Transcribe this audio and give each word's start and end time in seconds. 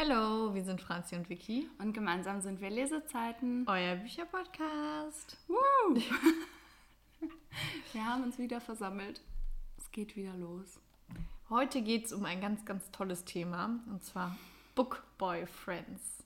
Hallo, 0.00 0.54
wir 0.54 0.62
sind 0.62 0.80
Franzi 0.80 1.16
und 1.16 1.28
Vicky. 1.28 1.68
Und 1.80 1.92
gemeinsam 1.92 2.40
sind 2.40 2.60
wir 2.60 2.70
Lesezeiten. 2.70 3.66
Euer 3.66 3.96
Bücherpodcast. 3.96 5.36
Woo! 5.48 5.96
wir 7.92 8.06
haben 8.06 8.22
uns 8.22 8.38
wieder 8.38 8.60
versammelt. 8.60 9.20
Es 9.76 9.90
geht 9.90 10.14
wieder 10.14 10.36
los. 10.36 10.78
Heute 11.50 11.82
geht 11.82 12.06
es 12.06 12.12
um 12.12 12.24
ein 12.26 12.40
ganz, 12.40 12.64
ganz 12.64 12.88
tolles 12.92 13.24
Thema. 13.24 13.80
Und 13.90 14.04
zwar 14.04 14.36
Book 14.76 15.02
Boyfriends. 15.18 16.22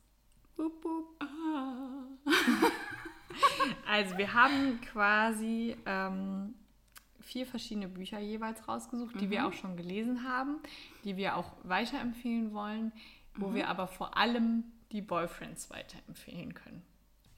Boop, 0.55 0.83
boop. 0.83 1.07
Ah. 1.21 2.05
also 3.91 4.19
wir 4.19 4.35
haben 4.35 4.83
quasi 4.83 5.79
ähm, 5.87 6.53
vier 7.21 7.47
verschiedene 7.47 7.89
Bücher 7.89 8.19
jeweils 8.19 8.69
rausgesucht, 8.69 9.19
die 9.19 9.29
mhm. 9.29 9.31
wir 9.31 9.47
auch 9.47 9.55
schon 9.55 9.79
gelesen 9.79 10.29
haben, 10.29 10.57
die 11.05 11.17
wir 11.17 11.37
auch 11.37 11.53
weiterempfehlen 11.63 12.53
wollen, 12.53 12.93
wo 13.37 13.49
mhm. 13.49 13.55
wir 13.55 13.69
aber 13.69 13.87
vor 13.87 14.17
allem 14.17 14.65
die 14.91 15.03
Boyfriends 15.03 15.71
weiterempfehlen 15.71 16.55
können. 16.55 16.83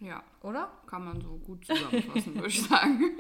Ja, 0.01 0.23
oder? 0.43 0.71
Kann 0.87 1.05
man 1.05 1.21
so 1.21 1.39
gut 1.39 1.65
zusammenfassen, 1.67 2.35
würde 2.35 2.49
ich 2.49 2.63
sagen. 2.69 3.19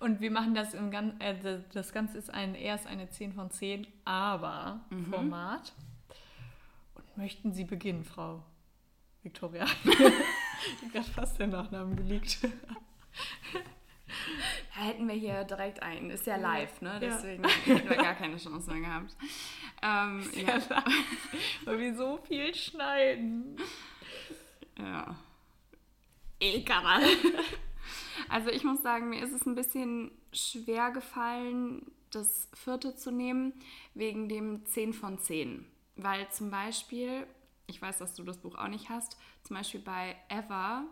Und 0.00 0.20
wir 0.20 0.30
machen 0.30 0.54
das 0.54 0.74
im 0.74 0.90
Gan 0.90 1.18
äh, 1.20 1.60
das 1.72 1.92
Ganze 1.92 2.18
ist 2.18 2.32
ein, 2.32 2.54
erst 2.54 2.86
eine 2.86 3.08
10 3.08 3.32
von 3.32 3.50
10, 3.50 3.86
aber 4.04 4.84
mhm. 4.90 5.06
Format. 5.06 5.72
Und 6.94 7.16
möchten 7.16 7.52
Sie 7.52 7.64
beginnen, 7.64 8.04
Frau 8.04 8.42
Victoria? 9.22 9.64
ich 9.84 9.98
habe 9.98 10.92
gerade 10.92 11.10
fast 11.10 11.38
den 11.40 11.50
Nachnamen 11.50 11.96
geleakt. 11.96 12.38
Hätten 14.70 15.08
wir 15.08 15.14
hier 15.14 15.44
direkt 15.44 15.82
einen. 15.82 16.10
Ist 16.10 16.26
ja 16.26 16.36
live, 16.36 16.80
ne? 16.80 16.98
Deswegen 17.00 17.44
ja. 17.44 17.50
hätten 17.50 17.88
wir 17.88 17.96
gar 17.96 18.14
keine 18.14 18.36
Chance 18.36 18.70
mehr 18.70 18.80
gehabt. 18.80 19.16
Ähm, 19.82 20.28
ja. 20.34 20.58
ja. 20.58 20.84
Weil 21.64 21.78
wir 21.78 21.94
so 21.94 22.18
viel 22.26 22.54
schneiden. 22.54 23.56
Ja. 24.78 25.16
Egal. 26.40 27.02
Also 28.28 28.50
ich 28.50 28.64
muss 28.64 28.82
sagen, 28.82 29.10
mir 29.10 29.22
ist 29.22 29.32
es 29.32 29.46
ein 29.46 29.54
bisschen 29.54 30.10
schwer 30.32 30.90
gefallen, 30.90 31.90
das 32.10 32.48
vierte 32.54 32.96
zu 32.96 33.10
nehmen, 33.10 33.52
wegen 33.94 34.28
dem 34.28 34.64
10 34.66 34.92
von 34.92 35.18
10. 35.18 35.66
Weil 35.96 36.28
zum 36.30 36.50
Beispiel, 36.50 37.26
ich 37.66 37.80
weiß, 37.80 37.98
dass 37.98 38.14
du 38.14 38.22
das 38.22 38.38
Buch 38.38 38.56
auch 38.56 38.68
nicht 38.68 38.88
hast, 38.88 39.16
zum 39.42 39.56
Beispiel 39.56 39.80
bei 39.80 40.16
Ever 40.28 40.84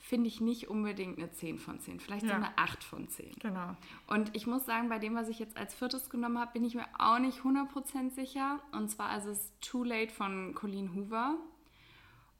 finde 0.00 0.28
ich 0.28 0.40
nicht 0.40 0.68
unbedingt 0.68 1.18
eine 1.18 1.30
10 1.30 1.58
von 1.58 1.78
10, 1.78 2.00
vielleicht 2.00 2.24
ja. 2.24 2.30
so 2.30 2.34
eine 2.34 2.58
8 2.58 2.82
von 2.82 3.08
10. 3.08 3.34
Genau. 3.38 3.76
Und 4.06 4.34
ich 4.34 4.46
muss 4.46 4.66
sagen, 4.66 4.88
bei 4.88 4.98
dem, 4.98 5.14
was 5.14 5.28
ich 5.28 5.38
jetzt 5.38 5.56
als 5.56 5.74
viertes 5.74 6.10
genommen 6.10 6.38
habe, 6.38 6.52
bin 6.52 6.64
ich 6.64 6.74
mir 6.74 6.86
auch 6.98 7.18
nicht 7.18 7.40
100% 7.40 8.10
sicher. 8.10 8.60
Und 8.72 8.90
zwar 8.90 9.16
ist 9.18 9.26
es 9.26 9.52
Too 9.60 9.84
Late 9.84 10.12
von 10.12 10.54
Colleen 10.54 10.94
Hoover. 10.94 11.36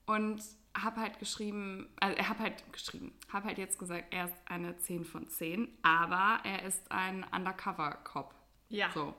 Und 0.07 0.41
habe 0.75 1.01
halt 1.01 1.19
geschrieben, 1.19 1.87
also 1.99 2.17
er 2.17 2.29
habe 2.29 2.39
halt 2.39 2.63
geschrieben, 2.71 3.13
habe 3.31 3.47
halt 3.47 3.57
jetzt 3.57 3.77
gesagt, 3.77 4.05
er 4.11 4.25
ist 4.25 4.35
eine 4.45 4.77
10 4.77 5.05
von 5.05 5.27
10, 5.27 5.67
aber 5.81 6.39
er 6.43 6.63
ist 6.63 6.91
ein 6.91 7.25
Undercover-Cop. 7.31 8.33
Ja. 8.69 8.89
So. 8.93 9.13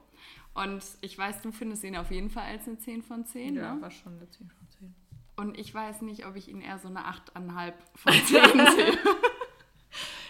Und 0.54 0.82
ich 1.00 1.16
weiß, 1.16 1.42
du 1.42 1.52
findest 1.52 1.84
ihn 1.84 1.96
auf 1.96 2.10
jeden 2.10 2.30
Fall 2.30 2.44
als 2.44 2.66
eine 2.66 2.78
10 2.78 3.02
von 3.02 3.26
10. 3.26 3.54
Ja, 3.54 3.74
ne? 3.74 3.82
war 3.82 3.90
schon 3.90 4.16
eine 4.16 4.28
10 4.28 4.48
von 4.48 4.56
10. 4.58 4.61
Und 5.36 5.58
ich 5.58 5.72
weiß 5.72 6.02
nicht, 6.02 6.26
ob 6.26 6.36
ich 6.36 6.48
ihn 6.48 6.60
eher 6.60 6.78
so 6.78 6.88
eine 6.88 7.00
8,5 7.00 7.72
von 7.94 8.12
10 8.12 8.26
sehe. 8.26 8.98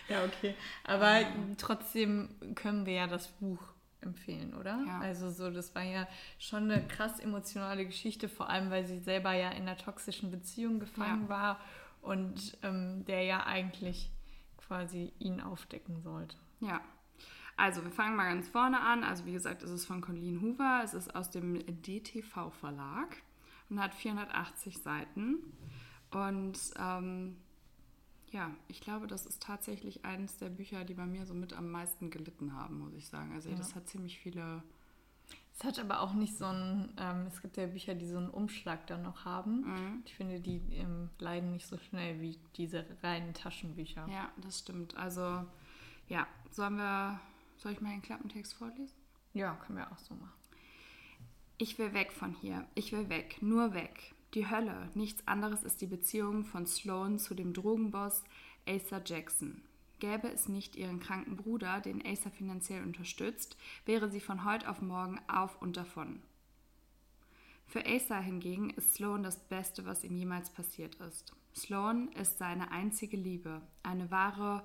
ja, 0.08 0.24
okay. 0.24 0.54
Aber 0.84 1.20
ja. 1.20 1.28
trotzdem 1.58 2.28
können 2.54 2.86
wir 2.86 2.94
ja 2.94 3.06
das 3.06 3.28
Buch 3.28 3.60
empfehlen, 4.00 4.54
oder? 4.54 4.82
Ja. 4.86 5.00
Also 5.00 5.30
so, 5.30 5.50
das 5.50 5.74
war 5.74 5.82
ja 5.82 6.06
schon 6.38 6.70
eine 6.70 6.86
krass 6.86 7.20
emotionale 7.20 7.86
Geschichte, 7.86 8.28
vor 8.28 8.48
allem 8.48 8.70
weil 8.70 8.86
sie 8.86 8.98
selber 8.98 9.32
ja 9.32 9.50
in 9.50 9.62
einer 9.62 9.76
toxischen 9.76 10.30
Beziehung 10.30 10.80
gefangen 10.80 11.24
ja. 11.24 11.28
war 11.28 11.60
und 12.00 12.58
ähm, 12.62 13.04
der 13.06 13.22
ja 13.22 13.46
eigentlich 13.46 14.10
quasi 14.56 15.12
ihn 15.18 15.40
aufdecken 15.40 16.00
sollte. 16.00 16.36
Ja. 16.60 16.80
Also, 17.56 17.84
wir 17.84 17.90
fangen 17.90 18.16
mal 18.16 18.28
ganz 18.28 18.48
vorne 18.48 18.80
an. 18.80 19.04
Also, 19.04 19.26
wie 19.26 19.32
gesagt, 19.32 19.62
es 19.62 19.70
ist 19.70 19.84
von 19.84 20.00
Colleen 20.00 20.40
Hoover. 20.40 20.80
Es 20.82 20.94
ist 20.94 21.14
aus 21.14 21.30
dem 21.30 21.58
DTV-Verlag 21.82 23.16
und 23.72 23.80
hat 23.80 23.94
480 23.94 24.78
Seiten. 24.78 25.38
Und 26.10 26.58
ähm, 26.78 27.36
ja, 28.30 28.50
ich 28.68 28.82
glaube, 28.82 29.06
das 29.06 29.24
ist 29.24 29.42
tatsächlich 29.42 30.04
eines 30.04 30.36
der 30.36 30.50
Bücher, 30.50 30.84
die 30.84 30.94
bei 30.94 31.06
mir 31.06 31.24
so 31.24 31.32
mit 31.32 31.54
am 31.54 31.70
meisten 31.70 32.10
gelitten 32.10 32.54
haben, 32.54 32.78
muss 32.78 32.92
ich 32.94 33.08
sagen. 33.08 33.32
Also 33.32 33.48
ja. 33.48 33.56
das 33.56 33.74
hat 33.74 33.88
ziemlich 33.88 34.18
viele. 34.18 34.62
Es 35.54 35.64
hat 35.64 35.78
aber 35.78 36.00
auch 36.00 36.12
nicht 36.12 36.36
so 36.36 36.46
ein, 36.46 36.92
ähm, 36.98 37.26
es 37.28 37.40
gibt 37.40 37.56
ja 37.56 37.66
Bücher, 37.66 37.94
die 37.94 38.06
so 38.06 38.18
einen 38.18 38.30
Umschlag 38.30 38.86
dann 38.86 39.02
noch 39.02 39.24
haben. 39.24 39.62
Mhm. 39.62 40.02
Ich 40.04 40.14
finde, 40.14 40.40
die 40.40 40.60
ähm, 40.72 41.08
leiden 41.18 41.52
nicht 41.52 41.66
so 41.66 41.78
schnell 41.78 42.20
wie 42.20 42.38
diese 42.56 42.84
reinen 43.02 43.32
Taschenbücher. 43.32 44.06
Ja, 44.08 44.30
das 44.38 44.58
stimmt. 44.58 44.96
Also, 44.96 45.44
ja, 46.08 46.26
sollen 46.50 46.76
wir, 46.76 47.20
soll 47.56 47.72
ich 47.72 47.80
mal 47.80 47.90
den 47.90 48.02
Klappentext 48.02 48.54
vorlesen? 48.54 48.96
Ja, 49.32 49.54
können 49.54 49.78
wir 49.78 49.90
auch 49.90 49.98
so 49.98 50.14
machen. 50.14 50.41
Ich 51.62 51.78
will 51.78 51.94
weg 51.94 52.10
von 52.10 52.34
hier. 52.34 52.66
Ich 52.74 52.90
will 52.90 53.08
weg. 53.08 53.36
Nur 53.40 53.72
weg. 53.72 54.16
Die 54.34 54.50
Hölle. 54.50 54.90
Nichts 54.94 55.28
anderes 55.28 55.62
ist 55.62 55.80
die 55.80 55.86
Beziehung 55.86 56.44
von 56.44 56.66
Sloan 56.66 57.20
zu 57.20 57.36
dem 57.36 57.52
Drogenboss 57.52 58.24
Asa 58.66 59.00
Jackson. 59.06 59.62
Gäbe 60.00 60.26
es 60.26 60.48
nicht 60.48 60.74
ihren 60.74 60.98
kranken 60.98 61.36
Bruder, 61.36 61.80
den 61.80 62.04
Asa 62.04 62.30
finanziell 62.30 62.82
unterstützt, 62.82 63.56
wäre 63.86 64.10
sie 64.10 64.18
von 64.18 64.44
heute 64.44 64.68
auf 64.68 64.82
morgen 64.82 65.20
auf 65.28 65.62
und 65.62 65.76
davon. 65.76 66.20
Für 67.68 67.86
Asa 67.86 68.18
hingegen 68.18 68.70
ist 68.70 68.94
Sloan 68.94 69.22
das 69.22 69.38
Beste, 69.38 69.84
was 69.84 70.02
ihm 70.02 70.16
jemals 70.16 70.50
passiert 70.50 70.96
ist. 70.96 71.32
Sloan 71.54 72.08
ist 72.20 72.38
seine 72.38 72.72
einzige 72.72 73.16
Liebe, 73.16 73.62
eine 73.84 74.10
wahre 74.10 74.64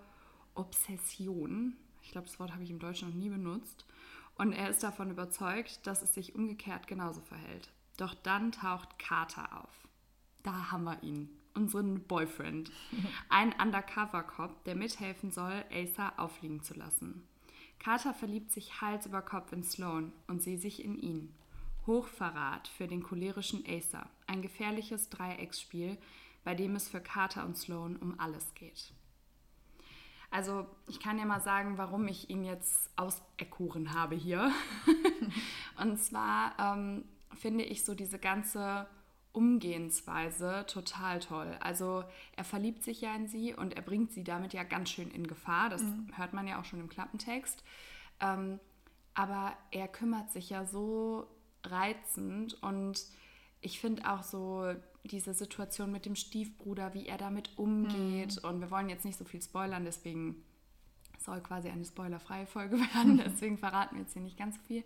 Obsession. 0.55 1.75
Ich 2.01 2.09
glaube, 2.09 2.25
das 2.25 2.39
Wort 2.39 2.53
habe 2.53 2.63
ich 2.63 2.71
im 2.71 2.79
Deutschen 2.79 3.09
noch 3.09 3.15
nie 3.15 3.29
benutzt. 3.29 3.85
Und 4.37 4.53
er 4.53 4.69
ist 4.69 4.83
davon 4.83 5.09
überzeugt, 5.09 5.85
dass 5.87 6.01
es 6.01 6.13
sich 6.13 6.35
umgekehrt 6.35 6.87
genauso 6.87 7.21
verhält. 7.21 7.71
Doch 7.97 8.13
dann 8.13 8.51
taucht 8.51 8.99
Carter 8.99 9.63
auf. 9.63 9.87
Da 10.43 10.71
haben 10.71 10.83
wir 10.83 11.01
ihn, 11.01 11.29
unseren 11.55 12.03
Boyfriend. 12.03 12.71
Ein 13.29 13.53
Undercover-Cop, 13.59 14.63
der 14.65 14.75
mithelfen 14.75 15.31
soll, 15.31 15.65
Asa 15.73 16.13
auffliegen 16.17 16.61
zu 16.61 16.75
lassen. 16.75 17.27
Carter 17.79 18.13
verliebt 18.13 18.51
sich 18.51 18.81
Hals 18.81 19.05
über 19.05 19.21
Kopf 19.21 19.51
in 19.51 19.63
Sloan 19.63 20.11
und 20.27 20.41
sie 20.41 20.57
sich 20.57 20.83
in 20.83 20.97
ihn. 20.97 21.33
Hochverrat 21.85 22.67
für 22.67 22.87
den 22.87 23.01
cholerischen 23.01 23.63
Asa. 23.67 24.09
Ein 24.27 24.41
gefährliches 24.41 25.09
Dreiecksspiel, 25.09 25.97
bei 26.43 26.53
dem 26.53 26.75
es 26.75 26.89
für 26.89 27.01
Carter 27.01 27.45
und 27.45 27.57
Sloan 27.57 27.95
um 27.97 28.19
alles 28.19 28.53
geht. 28.53 28.93
Also 30.29 30.67
ich 30.87 30.99
kann 30.99 31.17
ja 31.17 31.25
mal 31.25 31.41
sagen, 31.41 31.77
warum 31.77 32.07
ich 32.07 32.29
ihn 32.29 32.43
jetzt 32.43 32.89
auserkoren 32.97 33.93
habe 33.93 34.15
hier. 34.15 34.51
und 35.81 35.97
zwar 35.97 36.53
ähm, 36.59 37.05
finde 37.33 37.63
ich 37.63 37.85
so 37.85 37.95
diese 37.95 38.19
ganze 38.19 38.87
Umgehensweise 39.31 40.65
total 40.67 41.19
toll. 41.19 41.57
Also 41.59 42.03
er 42.35 42.43
verliebt 42.43 42.83
sich 42.83 43.01
ja 43.01 43.15
in 43.15 43.27
sie 43.27 43.53
und 43.53 43.75
er 43.75 43.83
bringt 43.83 44.11
sie 44.11 44.23
damit 44.23 44.53
ja 44.53 44.63
ganz 44.63 44.89
schön 44.89 45.11
in 45.11 45.27
Gefahr. 45.27 45.69
Das 45.69 45.83
mhm. 45.83 46.09
hört 46.15 46.33
man 46.33 46.47
ja 46.47 46.59
auch 46.59 46.65
schon 46.65 46.79
im 46.79 46.89
Klappentext. 46.89 47.63
Ähm, 48.19 48.59
aber 49.13 49.53
er 49.71 49.87
kümmert 49.87 50.31
sich 50.31 50.49
ja 50.49 50.65
so 50.65 51.27
reizend 51.63 52.61
und 52.63 53.05
ich 53.61 53.79
finde 53.79 54.11
auch 54.11 54.23
so 54.23 54.73
diese 55.07 55.33
Situation 55.33 55.91
mit 55.91 56.05
dem 56.05 56.15
Stiefbruder, 56.15 56.93
wie 56.93 57.07
er 57.07 57.17
damit 57.17 57.57
umgeht. 57.57 58.41
Mhm. 58.41 58.49
Und 58.49 58.61
wir 58.61 58.71
wollen 58.71 58.89
jetzt 58.89 59.05
nicht 59.05 59.17
so 59.17 59.25
viel 59.25 59.41
spoilern, 59.41 59.85
deswegen 59.85 60.43
soll 61.19 61.41
quasi 61.41 61.69
eine 61.69 61.85
spoilerfreie 61.85 62.45
Folge 62.45 62.77
werden. 62.93 63.17
Deswegen 63.25 63.57
verraten 63.57 63.95
wir 63.95 64.03
jetzt 64.03 64.13
hier 64.13 64.21
nicht 64.21 64.37
ganz 64.37 64.55
so 64.55 64.61
viel. 64.67 64.83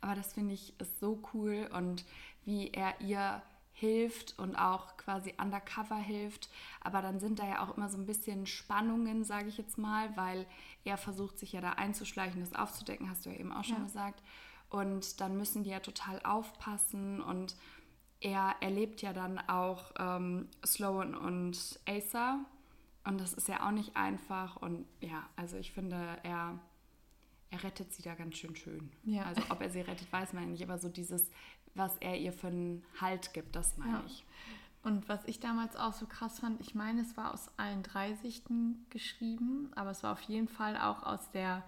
Aber 0.00 0.14
das 0.14 0.32
finde 0.32 0.54
ich 0.54 0.78
ist 0.80 0.98
so 1.00 1.22
cool 1.32 1.68
und 1.72 2.04
wie 2.44 2.70
er 2.70 3.00
ihr 3.00 3.42
hilft 3.72 4.38
und 4.38 4.54
auch 4.56 4.96
quasi 4.96 5.34
undercover 5.40 5.96
hilft. 5.96 6.50
Aber 6.80 7.02
dann 7.02 7.20
sind 7.20 7.38
da 7.38 7.46
ja 7.46 7.64
auch 7.64 7.76
immer 7.76 7.88
so 7.88 7.98
ein 7.98 8.06
bisschen 8.06 8.46
Spannungen, 8.46 9.24
sage 9.24 9.48
ich 9.48 9.58
jetzt 9.58 9.78
mal, 9.78 10.16
weil 10.16 10.46
er 10.84 10.96
versucht 10.96 11.38
sich 11.38 11.52
ja 11.52 11.60
da 11.60 11.70
einzuschleichen, 11.70 12.40
das 12.40 12.54
aufzudecken, 12.54 13.08
hast 13.08 13.24
du 13.24 13.30
ja 13.30 13.36
eben 13.38 13.52
auch 13.52 13.64
schon 13.64 13.78
ja. 13.78 13.84
gesagt. 13.84 14.22
Und 14.68 15.20
dann 15.20 15.36
müssen 15.36 15.64
die 15.64 15.70
ja 15.70 15.80
total 15.80 16.20
aufpassen 16.22 17.20
und 17.20 17.56
er 18.22 18.56
erlebt 18.60 19.02
ja 19.02 19.12
dann 19.12 19.38
auch 19.48 19.92
ähm, 19.98 20.48
Sloan 20.64 21.14
und 21.14 21.80
Acer. 21.88 22.40
Und 23.04 23.20
das 23.20 23.34
ist 23.34 23.48
ja 23.48 23.66
auch 23.66 23.72
nicht 23.72 23.96
einfach. 23.96 24.56
Und 24.56 24.86
ja, 25.00 25.28
also 25.36 25.56
ich 25.56 25.72
finde, 25.72 26.18
er 26.22 26.58
er 27.52 27.62
rettet 27.62 27.92
sie 27.92 28.02
da 28.02 28.14
ganz 28.14 28.36
schön 28.36 28.56
schön. 28.56 28.90
Ja. 29.04 29.24
Also 29.24 29.42
ob 29.50 29.60
er 29.60 29.68
sie 29.68 29.82
rettet, 29.82 30.10
weiß 30.10 30.32
man 30.32 30.44
ja 30.44 30.48
nicht, 30.48 30.62
aber 30.62 30.78
so 30.78 30.88
dieses, 30.88 31.30
was 31.74 31.96
er 31.98 32.18
ihr 32.18 32.32
für 32.32 32.46
einen 32.46 32.82
Halt 32.98 33.34
gibt, 33.34 33.54
das 33.54 33.76
meine 33.76 33.98
ja. 33.98 34.02
ich. 34.06 34.24
Und 34.82 35.08
was 35.08 35.24
ich 35.26 35.38
damals 35.38 35.76
auch 35.76 35.92
so 35.92 36.06
krass 36.06 36.40
fand, 36.40 36.60
ich 36.60 36.74
meine, 36.74 37.02
es 37.02 37.16
war 37.16 37.32
aus 37.32 37.50
allen 37.58 37.82
drei 37.82 38.14
Sichten 38.14 38.86
geschrieben, 38.90 39.70
aber 39.76 39.90
es 39.90 40.02
war 40.02 40.12
auf 40.12 40.22
jeden 40.22 40.48
Fall 40.48 40.76
auch 40.76 41.02
aus 41.02 41.30
der 41.30 41.62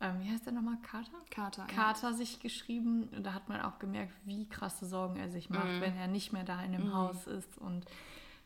ähm, 0.00 0.20
wie 0.20 0.30
heißt 0.30 0.46
der 0.46 0.52
nochmal, 0.52 0.78
Carter? 0.82 1.18
Carter. 1.30 1.66
Carter 1.66 2.14
sich 2.14 2.40
geschrieben. 2.40 3.08
Und 3.16 3.24
da 3.24 3.32
hat 3.34 3.48
man 3.48 3.60
auch 3.60 3.78
gemerkt, 3.78 4.12
wie 4.24 4.48
krasse 4.48 4.86
Sorgen 4.86 5.16
er 5.16 5.28
sich 5.30 5.50
macht, 5.50 5.66
Mhm. 5.66 5.80
wenn 5.80 5.96
er 5.96 6.06
nicht 6.08 6.32
mehr 6.32 6.44
da 6.44 6.62
in 6.62 6.72
dem 6.72 6.92
Haus 6.94 7.26
ist 7.26 7.58
und 7.58 7.84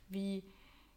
wie, 0.09 0.43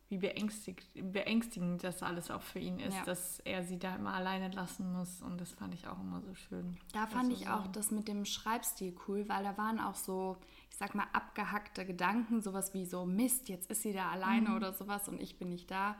wie 0.09 0.17
beängstigt, 0.17 0.85
beängstigend 0.93 1.83
das 1.83 2.03
alles 2.03 2.29
auch 2.31 2.41
für 2.41 2.59
ihn 2.59 2.79
ist, 2.79 2.95
Ja. 2.95 3.03
dass 3.05 3.39
er 3.39 3.63
sie 3.63 3.79
da 3.79 3.95
immer 3.95 4.13
alleine 4.13 4.49
lassen 4.49 4.93
muss. 4.93 5.21
Und 5.21 5.41
das 5.41 5.51
fand 5.51 5.73
ich 5.73 5.87
auch 5.87 5.99
immer 5.99 6.21
so 6.21 6.33
schön. 6.35 6.77
Da 6.93 7.07
fand 7.07 7.33
ich 7.33 7.47
auch 7.49 7.61
sagen. 7.61 7.73
das 7.73 7.91
mit 7.91 8.07
dem 8.07 8.23
Schreibstil 8.25 8.95
cool, 9.07 9.27
weil 9.27 9.43
da 9.43 9.57
waren 9.57 9.79
auch 9.79 9.95
so, 9.95 10.37
ich 10.69 10.77
sag 10.77 10.93
mal, 10.95 11.07
abgehackte 11.11 11.85
Gedanken, 11.85 12.41
sowas 12.41 12.73
wie 12.73 12.85
so, 12.85 13.05
Mist, 13.05 13.49
jetzt 13.49 13.69
ist 13.71 13.81
sie 13.81 13.93
da 13.93 14.09
alleine 14.11 14.49
Mhm. 14.49 14.55
oder 14.57 14.73
sowas 14.73 15.07
und 15.09 15.19
ich 15.21 15.37
bin 15.39 15.49
nicht 15.49 15.71
da. 15.71 15.95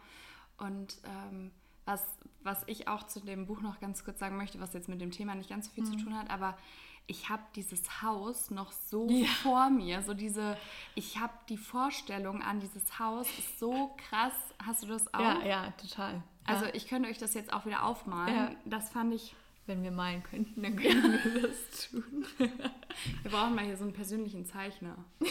Und 0.58 0.98
ähm, 1.04 1.51
was, 1.86 2.04
was 2.44 2.64
ich 2.68 2.88
auch 2.88 3.04
zu 3.04 3.20
dem 3.20 3.46
Buch 3.46 3.62
noch 3.62 3.80
ganz 3.80 4.04
kurz 4.04 4.20
sagen 4.20 4.38
möchte, 4.38 4.60
was 4.60 4.74
jetzt 4.74 4.90
mit 4.90 5.02
dem 5.02 5.12
Thema 5.12 5.36
nicht 5.36 5.50
ganz 5.50 5.68
so 5.68 5.72
viel 5.72 5.84
Mhm. 5.84 5.98
zu 5.98 6.04
tun 6.06 6.18
hat, 6.18 6.30
aber 6.30 6.58
ich 7.08 7.30
habe 7.30 7.44
dieses 7.56 8.02
Haus 8.02 8.50
noch 8.50 8.72
so 8.72 9.08
Ja. 9.10 9.28
vor 9.44 9.70
mir, 9.70 10.02
so 10.02 10.14
diese, 10.16 10.58
ich 10.96 11.20
habe 11.20 11.34
die 11.50 11.58
Vorstellung 11.58 12.42
an 12.42 12.60
dieses 12.60 12.98
Haus, 13.00 13.28
ist 13.38 13.60
so 13.60 13.96
krass. 14.10 14.34
Hast 14.66 14.84
du 14.84 14.88
das 14.88 15.14
auch? 15.14 15.20
Ja, 15.20 15.46
ja, 15.46 15.72
total. 15.72 16.24
Also 16.46 16.66
ja. 16.66 16.74
ich 16.74 16.88
könnte 16.88 17.10
euch 17.10 17.20
das 17.20 17.34
jetzt 17.36 17.54
auch 17.54 17.66
wieder 17.66 17.84
aufmalen. 17.84 18.36
Ja. 18.36 18.52
Das 18.66 18.90
fand 18.90 19.14
ich 19.14 19.36
wenn 19.68 19.82
wir 19.84 19.92
malen 19.92 20.22
könnten, 20.24 20.62
dann 20.62 20.76
können 20.76 21.20
wir 21.34 21.42
das 21.48 21.90
tun. 21.90 22.26
Wir 23.24 23.32
brauchen 23.32 23.56
mal 23.56 23.66
hier 23.66 23.76
so 23.76 23.84
einen 23.84 23.94
persönlichen 23.94 24.46
Zeichner. 24.46 24.96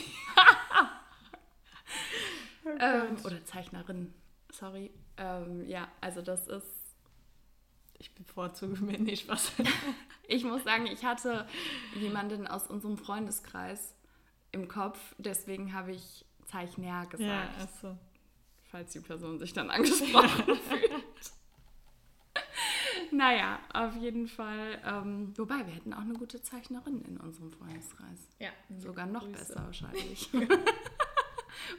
ähm, 2.80 3.16
oder 3.24 3.44
Zeichnerin. 3.44 4.12
Sorry. 4.50 4.90
Ähm, 5.16 5.66
ja, 5.66 5.88
also 6.00 6.22
das 6.22 6.46
ist. 6.48 6.66
Ich 7.98 8.14
bevorzuge 8.14 8.82
mir 8.84 8.98
nicht 8.98 9.24
Spaß. 9.24 9.52
Ich 10.26 10.42
muss 10.42 10.64
sagen, 10.64 10.86
ich 10.86 11.04
hatte 11.04 11.46
jemanden 11.96 12.46
aus 12.46 12.66
unserem 12.66 12.96
Freundeskreis 12.96 13.94
im 14.52 14.68
Kopf, 14.68 14.98
deswegen 15.18 15.74
habe 15.74 15.92
ich 15.92 16.24
Zeichner 16.46 17.04
gesagt, 17.04 17.20
Ja, 17.20 17.46
also. 17.60 17.98
falls 18.70 18.92
die 18.94 19.00
Person 19.00 19.38
sich 19.38 19.52
dann 19.52 19.68
angesprochen 19.68 20.56
fühlt. 20.68 21.04
Naja, 23.12 23.60
auf 23.72 23.94
jeden 23.96 24.26
Fall. 24.26 24.80
Ähm, 24.84 25.34
wobei, 25.36 25.58
wir 25.66 25.74
hätten 25.74 25.92
auch 25.92 26.00
eine 26.00 26.14
gute 26.14 26.42
Zeichnerin 26.42 27.02
in 27.02 27.18
unserem 27.18 27.50
Freundeskreis. 27.52 28.28
Ja, 28.40 28.48
Sogar 28.78 29.06
noch 29.06 29.24
Grüße. 29.24 29.38
besser 29.38 29.62
wahrscheinlich. 29.66 30.30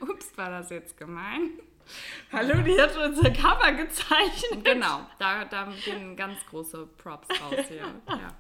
Ups, 0.02 0.38
war 0.38 0.50
das 0.52 0.70
jetzt 0.70 0.96
gemein? 0.98 1.50
Hallo, 2.32 2.62
die 2.62 2.80
hat 2.80 2.96
unser 2.98 3.32
Cover 3.32 3.72
gezeichnet. 3.74 4.64
Genau, 4.64 5.02
da, 5.20 5.46
da 5.46 5.72
gehen 5.84 6.16
ganz 6.16 6.46
große 6.50 6.88
Props 6.98 7.28
raus 7.42 7.66
hier. 7.68 7.86
Ja. 8.08 8.36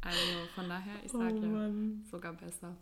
Also 0.00 0.18
von 0.54 0.68
daher, 0.68 0.94
ich 1.04 1.10
sage 1.10 1.34
Oh 1.34 1.42
ja, 1.42 1.48
Mann. 1.48 2.04
sogar 2.10 2.32
besser. 2.32 2.76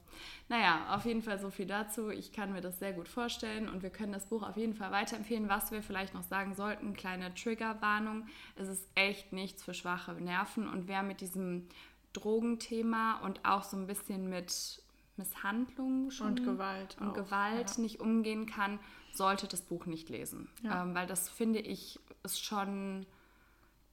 Naja, 0.48 0.94
auf 0.94 1.06
jeden 1.06 1.22
Fall 1.22 1.38
so 1.40 1.50
viel 1.50 1.66
dazu. 1.66 2.10
Ich 2.10 2.30
kann 2.30 2.52
mir 2.52 2.60
das 2.60 2.78
sehr 2.78 2.92
gut 2.92 3.08
vorstellen 3.08 3.68
und 3.68 3.82
wir 3.82 3.90
können 3.90 4.12
das 4.12 4.26
Buch 4.26 4.42
auf 4.42 4.56
jeden 4.56 4.74
Fall 4.74 4.92
weiterempfehlen. 4.92 5.48
Was 5.48 5.70
wir 5.72 5.82
vielleicht 5.82 6.14
noch 6.14 6.22
sagen 6.22 6.54
sollten, 6.54 6.92
kleine 6.92 7.34
Triggerwarnung, 7.34 8.26
es 8.56 8.68
ist 8.68 8.86
echt 8.94 9.32
nichts 9.32 9.64
für 9.64 9.74
schwache 9.74 10.12
Nerven 10.12 10.68
und 10.68 10.88
wer 10.88 11.02
mit 11.02 11.20
diesem 11.20 11.68
Drogenthema 12.12 13.20
und 13.24 13.44
auch 13.44 13.64
so 13.64 13.76
ein 13.76 13.86
bisschen 13.86 14.28
mit 14.28 14.82
Misshandlung 15.16 16.10
Und 16.20 16.44
Gewalt 16.44 16.96
und 17.00 17.08
auch, 17.10 17.14
Gewalt 17.14 17.76
ja. 17.76 17.82
nicht 17.82 18.00
umgehen 18.00 18.46
kann, 18.46 18.78
sollte 19.16 19.46
das 19.46 19.62
Buch 19.62 19.86
nicht 19.86 20.08
lesen. 20.08 20.48
Ja. 20.62 20.82
Ähm, 20.82 20.94
weil 20.94 21.06
das 21.06 21.28
finde 21.28 21.60
ich 21.60 21.98
ist 22.22 22.44
schon 22.44 23.06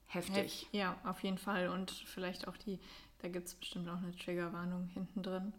heftig. 0.08 0.68
Ja, 0.72 0.98
auf 1.04 1.24
jeden 1.24 1.38
Fall. 1.38 1.70
Und 1.70 1.92
vielleicht 1.92 2.48
auch 2.48 2.58
die, 2.58 2.80
da 3.20 3.30
gibt 3.30 3.48
es 3.48 3.56
bestimmt 3.56 3.88
auch 3.90 3.98
eine 3.98 4.16
Triggerwarnung 4.16 4.88
hinten 4.88 5.22
drin, 5.22 5.54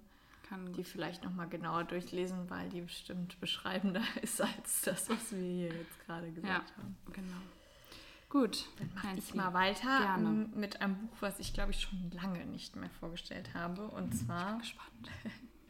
Kann 0.49 0.73
die 0.73 0.85
vielleicht 0.85 1.25
nochmal 1.25 1.49
genauer 1.49 1.85
durchlesen, 1.85 2.51
weil 2.51 2.69
die 2.69 2.83
bestimmt 2.83 3.41
beschreibender 3.41 4.03
ist 4.23 4.41
als 4.41 4.83
das, 4.83 5.09
was 5.09 5.33
wir 5.33 5.43
hier 5.43 5.69
jetzt 5.69 6.07
gerade 6.07 6.27
ja, 6.27 6.33
gesagt 6.33 6.77
haben. 6.77 6.97
genau. 7.13 7.37
Gut, 8.29 8.67
Dann 8.79 8.91
mache 8.95 9.17
ich 9.17 9.33
mal 9.35 9.55
weiter 9.55 10.01
Gerne. 10.01 10.49
mit 10.57 10.81
einem 10.81 10.97
Buch, 10.97 11.17
was 11.21 11.39
ich 11.39 11.55
glaube 11.55 11.71
ich 11.71 11.81
schon 11.81 12.11
lange 12.11 12.45
nicht 12.47 12.75
mehr 12.75 12.91
vorgestellt 12.99 13.55
habe. 13.55 13.87
Und 13.87 14.13
zwar 14.13 14.59
Gespannt. 14.59 15.11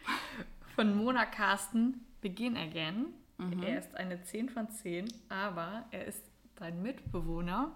von 0.75 0.97
Mona 0.97 1.27
Carsten, 1.27 2.07
Begin 2.23 2.57
Again. 2.57 3.13
Mhm. 3.39 3.63
Er 3.63 3.79
ist 3.79 3.95
eine 3.97 4.23
10 4.23 4.49
von 4.49 4.71
10, 4.71 5.13
aber 5.29 5.85
er 5.91 6.07
ist 6.07 6.23
dein 6.57 6.83
Mitbewohner 6.83 7.73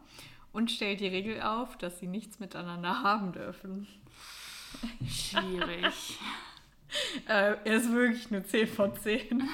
und 0.53 0.71
stellt 0.71 1.01
die 1.01 1.09
Regel 1.09 1.43
auf, 1.43 1.77
dass 1.77 1.99
sie 1.99 2.07
nichts 2.07 2.39
miteinander 2.39 3.03
haben 3.03 3.33
dürfen. 3.33 3.87
Schwierig. 5.07 6.19
Äh, 7.27 7.57
er 7.65 7.77
ist 7.77 7.93
wirklich 7.93 8.31
nur 8.31 8.45
10 8.45 8.67
von 8.67 8.97
10. 8.97 9.47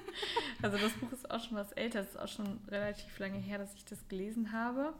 also 0.62 0.78
das 0.78 0.92
Buch 0.92 1.10
ist 1.10 1.28
auch 1.28 1.42
schon 1.42 1.56
was 1.56 1.72
älter, 1.72 1.98
es 1.98 2.10
ist 2.10 2.16
auch 2.16 2.28
schon 2.28 2.60
relativ 2.68 3.18
lange 3.18 3.38
her, 3.38 3.58
dass 3.58 3.74
ich 3.74 3.84
das 3.84 4.06
gelesen 4.06 4.52
habe. 4.52 4.94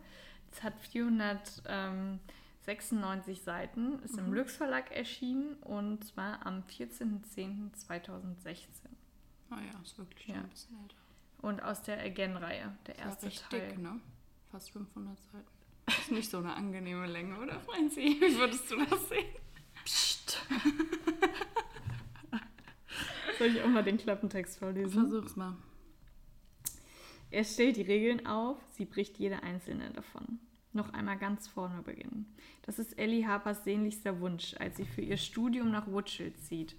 Es 0.51 0.65
hat 0.65 0.75
496 0.81 3.41
Seiten, 3.41 4.03
ist 4.03 4.19
im 4.19 4.35
Lux 4.35 4.57
Verlag 4.57 4.91
erschienen 4.91 5.55
und 5.63 6.05
zwar 6.05 6.45
am 6.45 6.63
14.10.2016. 6.63 8.96
Oh 9.51 9.55
ja, 9.55 9.81
ist 9.83 9.99
wirklich 9.99 10.25
schon 10.25 10.35
Ja. 10.35 10.41
ein 10.41 10.49
bisschen 10.49 10.77
älter. 10.83 10.97
Und 11.43 11.63
aus 11.63 11.83
der 11.83 12.01
Again-Reihe, 12.03 12.77
der 12.87 12.97
ja 12.97 13.05
erste 13.07 13.27
recht 13.27 13.49
Teil. 13.51 13.69
dick, 13.71 13.79
ne? 13.79 14.01
Fast 14.51 14.71
500 14.71 15.19
Seiten. 15.21 15.47
Ist 15.89 16.11
nicht 16.11 16.31
so 16.31 16.39
eine 16.39 16.55
angenehme 16.55 17.07
Länge, 17.07 17.39
oder, 17.39 17.61
Franzi? 17.61 18.17
Wie 18.21 18.37
würdest 18.37 18.71
du 18.71 18.85
das 18.85 19.09
sehen? 19.09 19.27
Psst. 19.85 20.41
Soll 23.39 23.49
ich 23.49 23.63
auch 23.63 23.69
mal 23.69 23.85
den 23.85 23.99
Klappentext 23.99 24.59
vorlesen? 24.59 25.09
Versuch's 25.09 25.37
mal. 25.37 25.57
Er 27.31 27.45
stellt 27.45 27.77
die 27.77 27.83
Regeln 27.83 28.27
auf, 28.27 28.57
sie 28.73 28.87
bricht 28.87 29.19
jede 29.19 29.43
einzelne 29.43 29.91
davon. 29.91 30.39
Noch 30.73 30.93
einmal 30.93 31.19
ganz 31.19 31.47
vorne 31.49 31.83
beginnen. 31.83 32.35
Das 32.63 32.79
ist 32.79 32.99
Ellie 32.99 33.27
Harpers 33.27 33.65
sehnlichster 33.65 34.21
Wunsch, 34.21 34.55
als 34.59 34.77
sie 34.77 34.85
für 34.87 35.03
ihr 35.03 35.17
Studium 35.17 35.71
nach 35.71 35.87
Woodchill 35.87 36.35
zieht. 36.35 36.77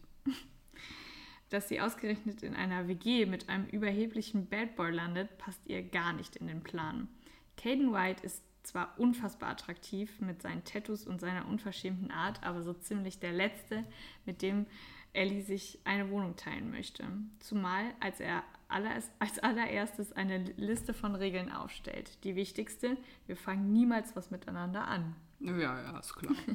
Dass 1.50 1.70
sie 1.70 1.80
ausgerechnet 1.80 2.44
in 2.44 2.56
einer 2.56 2.88
WG 2.88 3.26
mit 3.26 3.48
einem 3.48 3.68
überheblichen 3.68 4.48
Bad 4.48 4.76
Boy 4.76 4.92
landet, 4.92 5.38
passt 5.38 5.62
ihr 5.66 5.82
gar 5.82 6.14
nicht 6.14 6.36
in 6.36 6.48
den 6.48 6.62
Plan. 6.62 7.08
Caden 7.56 7.94
White 7.94 8.24
ist 8.26 8.44
zwar 8.64 9.00
unfassbar 9.00 9.50
attraktiv 9.50 10.20
mit 10.20 10.42
seinen 10.42 10.64
Tattoos 10.66 11.08
und 11.08 11.22
seiner 11.22 11.48
unverschämten 11.48 12.12
Art, 12.12 12.44
aber 12.44 12.64
so 12.64 12.74
ziemlich 12.74 13.20
der 13.20 13.32
Letzte, 13.32 13.86
mit 14.26 14.42
dem 14.42 14.66
Ellie 15.14 15.42
sich 15.42 15.80
eine 15.86 16.10
Wohnung 16.12 16.36
teilen 16.36 16.70
möchte. 16.70 17.06
Zumal 17.40 17.86
als 18.00 18.20
er 18.20 18.44
als 18.70 19.40
allererstes 19.40 20.12
eine 20.12 20.40
Liste 20.58 20.94
von 20.94 21.16
Regeln 21.16 21.52
aufstellt. 21.52 22.24
Die 22.26 22.36
wichtigste, 22.36 22.98
wir 23.26 23.38
fangen 23.38 23.72
niemals 23.72 24.16
was 24.16 24.30
miteinander 24.30 24.86
an. 24.86 25.16
Ja, 25.40 25.58
ja, 25.58 26.00
ist 26.00 26.16
klar. 26.16 26.36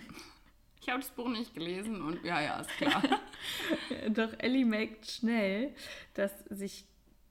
Ich 0.82 0.88
habe 0.88 0.98
das 0.98 1.10
Buch 1.10 1.28
nicht 1.28 1.54
gelesen 1.54 2.02
und 2.02 2.24
ja, 2.24 2.40
ja, 2.40 2.60
ist 2.60 2.70
klar. 2.70 3.02
Doch 4.10 4.32
Ellie 4.38 4.64
merkt 4.64 5.06
schnell, 5.06 5.74
dass 6.14 6.32
sich 6.50 6.84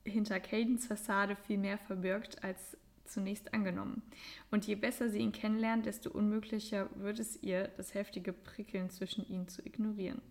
hinter 0.05 0.39
Cadens 0.39 0.87
Fassade 0.87 1.35
viel 1.35 1.57
mehr 1.57 1.77
verbirgt 1.77 2.43
als 2.45 2.77
zunächst 3.03 3.53
angenommen. 3.53 4.03
Und 4.51 4.65
je 4.65 4.75
besser 4.75 5.09
sie 5.09 5.19
ihn 5.19 5.33
kennenlernt, 5.33 5.85
desto 5.85 6.09
unmöglicher 6.11 6.89
wird 6.95 7.19
es 7.19 7.43
ihr, 7.43 7.67
das 7.75 7.93
heftige 7.93 8.31
Prickeln 8.31 8.89
zwischen 8.89 9.27
ihnen 9.27 9.49
zu 9.49 9.65
ignorieren. 9.65 10.21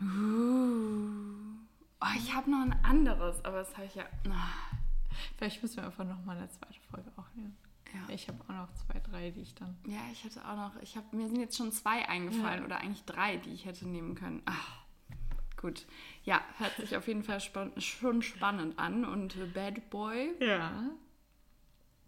Uh. 0.00 1.56
Oh, 2.00 2.16
ich 2.18 2.32
habe 2.32 2.48
noch 2.50 2.60
ein 2.60 2.76
anderes, 2.84 3.44
aber 3.44 3.58
das 3.58 3.76
habe 3.76 3.86
ich 3.86 3.96
ja. 3.96 4.04
Ah, 4.28 4.76
Vielleicht 5.36 5.60
müssen 5.60 5.78
wir 5.78 5.86
einfach 5.86 6.04
nochmal 6.04 6.36
eine 6.36 6.48
zweite 6.50 6.80
Folge 6.88 7.10
aufnehmen. 7.16 7.56
Ja. 8.08 8.14
Ich 8.14 8.28
habe 8.28 8.38
auch 8.44 8.48
noch 8.54 8.68
zwei, 8.74 8.98
drei, 9.00 9.30
die 9.30 9.40
ich 9.42 9.54
dann. 9.54 9.76
Ja, 9.86 10.00
ich 10.12 10.24
hatte 10.24 10.46
auch 10.48 10.56
noch, 10.56 10.82
ich 10.82 10.96
habe, 10.96 11.14
mir 11.16 11.26
sind 11.28 11.40
jetzt 11.40 11.56
schon 11.56 11.72
zwei 11.72 12.08
eingefallen 12.08 12.60
Ja. 12.60 12.64
oder 12.66 12.78
eigentlich 12.78 13.04
drei, 13.04 13.36
die 13.36 13.50
ich 13.52 13.64
hätte 13.64 13.88
nehmen 13.88 14.14
können. 14.14 14.42
Ach, 14.46 14.78
gut. 15.60 15.86
Ja, 16.24 16.40
hört 16.58 16.76
sich 16.76 16.96
auf 16.96 17.06
jeden 17.08 17.22
Fall 17.24 17.40
span 17.40 17.72
schon 17.80 18.22
spannend 18.22 18.78
an 18.78 19.04
und 19.04 19.36
äh, 19.36 19.46
Bad 19.46 19.90
Boy, 19.90 20.34
Ja. 20.40 20.90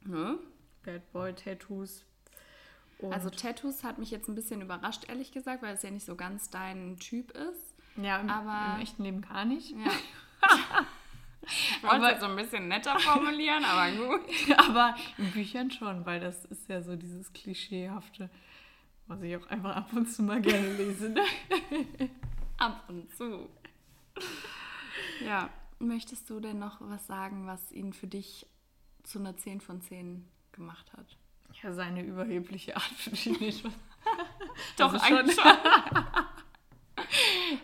ne? 0.04 0.38
Bad 0.84 1.12
Boy 1.12 1.34
Tattoos. 1.34 2.04
Also 3.10 3.30
Tattoos 3.30 3.84
hat 3.84 3.98
mich 3.98 4.10
jetzt 4.10 4.28
ein 4.28 4.34
bisschen 4.34 4.60
überrascht, 4.60 5.08
ehrlich 5.08 5.30
gesagt, 5.30 5.62
weil 5.62 5.74
es 5.74 5.82
ja 5.82 5.90
nicht 5.90 6.04
so 6.06 6.16
ganz 6.16 6.50
dein 6.50 6.98
Typ 6.98 7.30
ist. 7.30 7.74
ja, 7.96 8.18
im, 8.18 8.28
aber- 8.28 8.74
im 8.76 8.82
echten 8.82 9.04
Leben 9.04 9.20
gar 9.22 9.44
nicht. 9.44 9.70
Ja. 9.70 9.90
Jetzt 11.82 12.20
so 12.20 12.26
ein 12.26 12.36
bisschen 12.36 12.68
netter 12.68 12.98
formulieren, 12.98 13.64
aber 13.64 13.90
gut. 13.92 14.20
Aber 14.58 14.94
in 15.16 15.30
Büchern 15.32 15.70
schon, 15.70 16.04
weil 16.04 16.20
das 16.20 16.44
ist 16.46 16.68
ja 16.68 16.82
so 16.82 16.96
dieses 16.96 17.32
Klischeehafte, 17.32 18.28
was 19.06 19.22
ich 19.22 19.36
auch 19.36 19.46
einfach 19.46 19.76
ab 19.76 19.92
und 19.92 20.06
zu 20.06 20.22
mal 20.22 20.40
gerne 20.40 20.72
lese. 20.74 21.10
Ne? 21.10 21.22
Ab 22.58 22.84
und 22.88 23.14
zu. 23.16 23.48
Ja, 25.24 25.48
möchtest 25.78 26.28
du 26.28 26.40
denn 26.40 26.58
noch 26.58 26.78
was 26.80 27.06
sagen, 27.06 27.46
was 27.46 27.70
ihn 27.70 27.92
für 27.92 28.08
dich 28.08 28.46
zu 29.04 29.20
einer 29.20 29.36
10 29.36 29.60
von 29.60 29.80
10 29.80 30.28
gemacht 30.52 30.92
hat? 30.92 31.16
Ja, 31.62 31.72
seine 31.72 32.02
überhebliche 32.02 32.76
Art 32.76 32.84
finde 32.84 33.18
ich 33.18 33.40
nicht. 33.40 33.64
Doch, 34.76 34.92
Also 34.92 35.04
eigentlich 35.04 35.36
schon. 35.36 35.44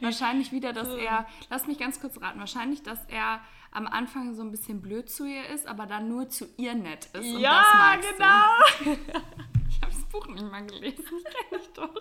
wahrscheinlich 0.00 0.53
wieder, 0.53 0.73
dass 0.73 0.88
er, 0.88 1.26
lass 1.50 1.67
mich 1.67 1.79
ganz 1.79 2.00
kurz 2.00 2.21
raten, 2.21 2.38
wahrscheinlich, 2.38 2.83
dass 2.83 3.05
er 3.07 3.41
am 3.75 3.87
Anfang 3.87 4.35
so 4.35 4.43
ein 4.43 4.50
bisschen 4.50 4.81
blöd 4.81 5.11
zu 5.11 5.26
ihr 5.26 5.47
ist, 5.49 5.66
aber 5.66 5.87
dann 5.87 6.09
nur 6.09 6.28
zu 6.31 6.47
ihr 6.57 6.75
nett 6.75 7.07
ist. 7.07 7.14
Und 7.26 7.35
das 7.35 7.40
ja, 7.43 7.97
du. 7.97 8.95
genau. 8.97 9.00
Ich 9.69 9.83
habe 9.83 9.93
das 9.93 10.04
Buch 10.07 10.26
nicht 10.28 10.50
mal 10.50 10.64
gelesen, 10.64 11.04
ich 11.19 11.25
kenne 11.25 11.61
dich 11.61 11.73
doch. 11.75 11.95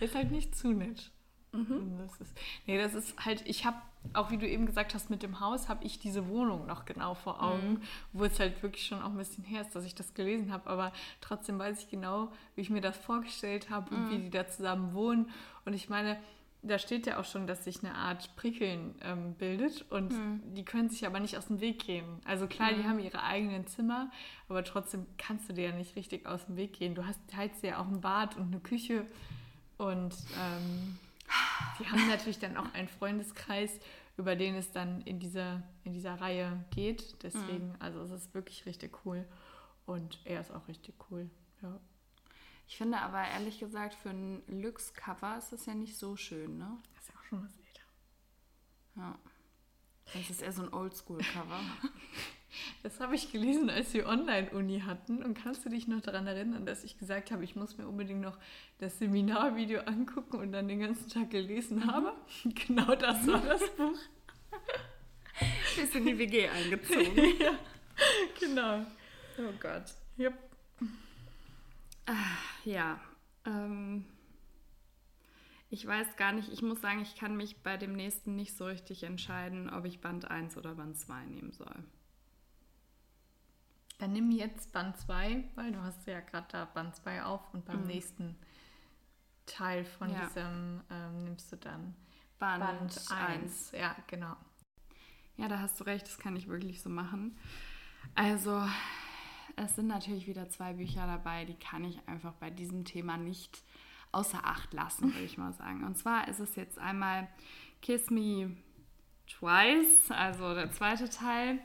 Ist 0.00 0.14
halt 0.14 0.30
nicht 0.30 0.54
zu 0.56 0.68
nett. 0.72 1.10
Mhm. 1.52 1.70
Und 1.70 1.98
Das 1.98 2.20
ist, 2.20 2.36
nee, 2.66 2.78
das 2.78 2.94
ist 2.94 3.14
halt, 3.24 3.42
ich 3.46 3.64
habe, 3.64 3.76
auch 4.12 4.30
wie 4.30 4.38
du 4.38 4.48
eben 4.48 4.66
gesagt 4.66 4.94
hast, 4.94 5.08
mit 5.10 5.22
dem 5.22 5.40
Haus 5.40 5.68
habe 5.68 5.84
ich 5.84 5.98
diese 5.98 6.28
Wohnung 6.28 6.66
noch 6.66 6.84
genau 6.84 7.14
vor 7.14 7.42
Augen, 7.42 7.74
Mhm. 7.74 7.82
wo 8.12 8.24
es 8.24 8.38
halt 8.40 8.62
wirklich 8.62 8.86
schon 8.86 9.00
auch 9.02 9.10
ein 9.10 9.16
bisschen 9.16 9.44
her 9.44 9.62
ist, 9.62 9.74
dass 9.74 9.84
ich 9.84 9.94
das 9.94 10.14
gelesen 10.14 10.52
habe, 10.52 10.68
aber 10.68 10.92
trotzdem 11.20 11.58
weiß 11.58 11.80
ich 11.80 11.88
genau, 11.90 12.32
wie 12.54 12.60
ich 12.62 12.70
mir 12.70 12.80
das 12.80 12.96
vorgestellt 12.98 13.70
habe 13.70 13.94
und 13.94 14.06
Mhm. 14.06 14.10
wie 14.10 14.18
die 14.18 14.30
da 14.30 14.48
zusammen 14.48 14.94
wohnen. 14.94 15.30
Und 15.64 15.74
ich 15.74 15.88
meine, 15.88 16.18
da 16.66 16.78
steht 16.78 17.06
ja 17.06 17.18
auch 17.20 17.24
schon, 17.24 17.46
dass 17.46 17.64
sich 17.64 17.84
eine 17.84 17.94
Art 17.94 18.34
Prickeln 18.36 18.94
ähm, 19.02 19.34
bildet 19.34 19.84
und 19.90 20.12
Mhm. 20.12 20.54
die 20.54 20.64
können 20.64 20.88
sich 20.88 21.06
aber 21.06 21.20
nicht 21.20 21.36
aus 21.36 21.46
dem 21.46 21.60
Weg 21.60 21.84
gehen. 21.84 22.20
Also 22.24 22.46
klar, 22.46 22.72
die 22.72 22.84
haben 22.84 22.98
ihre 22.98 23.22
eigenen 23.22 23.66
Zimmer, 23.66 24.10
aber 24.48 24.64
trotzdem 24.64 25.06
kannst 25.18 25.48
du 25.48 25.52
dir 25.52 25.70
ja 25.70 25.76
nicht 25.76 25.94
richtig 25.96 26.26
aus 26.26 26.46
dem 26.46 26.56
Weg 26.56 26.72
gehen. 26.72 26.94
Du 26.94 27.06
hast 27.06 27.20
teilst 27.28 27.62
ja 27.62 27.78
auch 27.80 27.86
ein 27.88 28.00
Bad 28.00 28.36
und 28.36 28.46
eine 28.48 28.60
Küche 28.60 29.06
und 29.78 30.14
ähm, 30.40 30.98
die 31.78 31.86
haben 31.90 32.08
natürlich 32.08 32.38
dann 32.38 32.56
auch 32.56 32.72
einen 32.74 32.88
Freundeskreis, 32.88 33.78
über 34.16 34.36
den 34.36 34.54
es 34.54 34.70
dann 34.70 35.00
in 35.02 35.18
dieser, 35.18 35.62
in 35.82 35.92
dieser 35.92 36.14
Reihe 36.20 36.64
geht. 36.70 37.22
Deswegen, 37.22 37.74
also 37.80 38.00
es 38.02 38.10
ist 38.10 38.34
wirklich 38.34 38.64
richtig 38.66 39.04
cool 39.04 39.24
und 39.86 40.18
er 40.24 40.40
ist 40.40 40.52
auch 40.52 40.68
richtig 40.68 40.94
cool. 41.10 41.28
Ja. 41.62 41.78
Ich 42.66 42.76
finde 42.76 42.98
aber 42.98 43.22
ehrlich 43.28 43.58
gesagt, 43.60 43.94
für 43.94 44.10
ein 44.10 44.42
Lux-Cover 44.48 45.36
ist 45.38 45.52
das 45.52 45.66
ja 45.66 45.74
nicht 45.74 45.96
so 45.96 46.16
schön, 46.16 46.58
ne? 46.58 46.76
Das 46.94 47.04
ist 47.04 47.08
ja 47.10 47.20
auch 47.20 47.24
schon 47.24 47.44
was 47.44 47.56
älter. 47.56 47.82
Ja. 48.96 49.18
Das 50.12 50.30
ist 50.30 50.42
eher 50.42 50.52
so 50.52 50.62
ein 50.62 50.72
Oldschool-Cover. 50.72 51.60
Das 52.84 53.00
habe 53.00 53.16
ich 53.16 53.32
gelesen, 53.32 53.68
als 53.68 53.92
wir 53.94 54.06
Online-Uni 54.06 54.82
hatten. 54.86 55.24
Und 55.24 55.34
kannst 55.34 55.64
du 55.64 55.70
dich 55.70 55.88
noch 55.88 56.00
daran 56.00 56.26
erinnern, 56.28 56.64
dass 56.66 56.84
ich 56.84 56.96
gesagt 56.98 57.32
habe, 57.32 57.42
ich 57.42 57.56
muss 57.56 57.78
mir 57.78 57.88
unbedingt 57.88 58.20
noch 58.20 58.38
das 58.78 58.98
Seminarvideo 59.00 59.80
angucken 59.80 60.36
und 60.36 60.52
dann 60.52 60.68
den 60.68 60.78
ganzen 60.78 61.08
Tag 61.08 61.30
gelesen 61.30 61.90
habe? 61.92 62.12
Genau 62.66 62.94
das 62.94 63.26
war 63.26 63.40
das 63.40 63.68
Buch. 63.76 63.98
Ist 65.82 65.96
in 65.96 66.06
die 66.06 66.16
WG 66.16 66.48
eingezogen. 66.48 67.40
ja, 67.40 67.58
genau. 68.38 68.86
Oh 69.38 69.52
Gott. 69.60 69.86
Yep. 70.16 70.34
Ja. 72.64 73.00
Ähm, 73.46 74.04
ich 75.70 75.86
weiß 75.86 76.16
gar 76.16 76.32
nicht, 76.32 76.48
ich 76.50 76.62
muss 76.62 76.80
sagen, 76.80 77.00
ich 77.00 77.16
kann 77.16 77.36
mich 77.36 77.62
bei 77.62 77.76
dem 77.76 77.92
nächsten 77.94 78.36
nicht 78.36 78.56
so 78.56 78.66
richtig 78.66 79.02
entscheiden, 79.02 79.68
ob 79.70 79.84
ich 79.84 80.00
Band 80.00 80.30
1 80.30 80.56
oder 80.56 80.74
Band 80.74 80.96
2 80.96 81.24
nehmen 81.26 81.52
soll. 81.52 81.84
Dann 83.98 84.12
nimm 84.12 84.30
jetzt 84.30 84.72
Band 84.72 84.96
2, 84.98 85.44
weil 85.54 85.72
du 85.72 85.80
hast 85.82 86.06
ja 86.06 86.20
gerade 86.20 86.46
da 86.50 86.64
Band 86.64 86.96
2 86.96 87.22
auf 87.24 87.40
und 87.54 87.64
beim 87.64 87.86
nächsten 87.86 88.36
Teil 89.46 89.84
von 89.84 90.10
Ja. 90.10 90.26
diesem 90.26 90.80
ähm, 90.90 91.24
nimmst 91.24 91.52
du 91.52 91.56
dann 91.56 91.94
Band, 92.38 92.60
Band 92.60 93.10
1. 93.10 93.10
1. 93.10 93.72
Ja, 93.72 93.96
genau. 94.06 94.36
Ja, 95.36 95.48
da 95.48 95.58
hast 95.60 95.78
du 95.80 95.84
recht, 95.84 96.06
das 96.06 96.18
kann 96.18 96.36
ich 96.36 96.48
wirklich 96.48 96.82
so 96.82 96.88
machen. 96.90 97.36
Also, 98.14 98.64
es 99.56 99.76
sind 99.76 99.86
natürlich 99.86 100.26
wieder 100.26 100.48
zwei 100.48 100.72
Bücher 100.74 101.06
dabei, 101.06 101.44
die 101.44 101.54
kann 101.54 101.84
ich 101.84 101.98
einfach 102.06 102.32
bei 102.34 102.50
diesem 102.50 102.84
Thema 102.84 103.16
nicht 103.16 103.62
außer 104.12 104.44
Acht 104.44 104.72
lassen, 104.72 105.12
würde 105.12 105.24
ich 105.24 105.38
mal 105.38 105.52
sagen. 105.52 105.84
Und 105.84 105.96
zwar 105.96 106.28
ist 106.28 106.40
es 106.40 106.56
jetzt 106.56 106.78
einmal 106.78 107.28
Kiss 107.82 108.10
Me 108.10 108.56
Twice, 109.26 110.10
also 110.10 110.54
der 110.54 110.70
zweite 110.72 111.08
Teil 111.08 111.58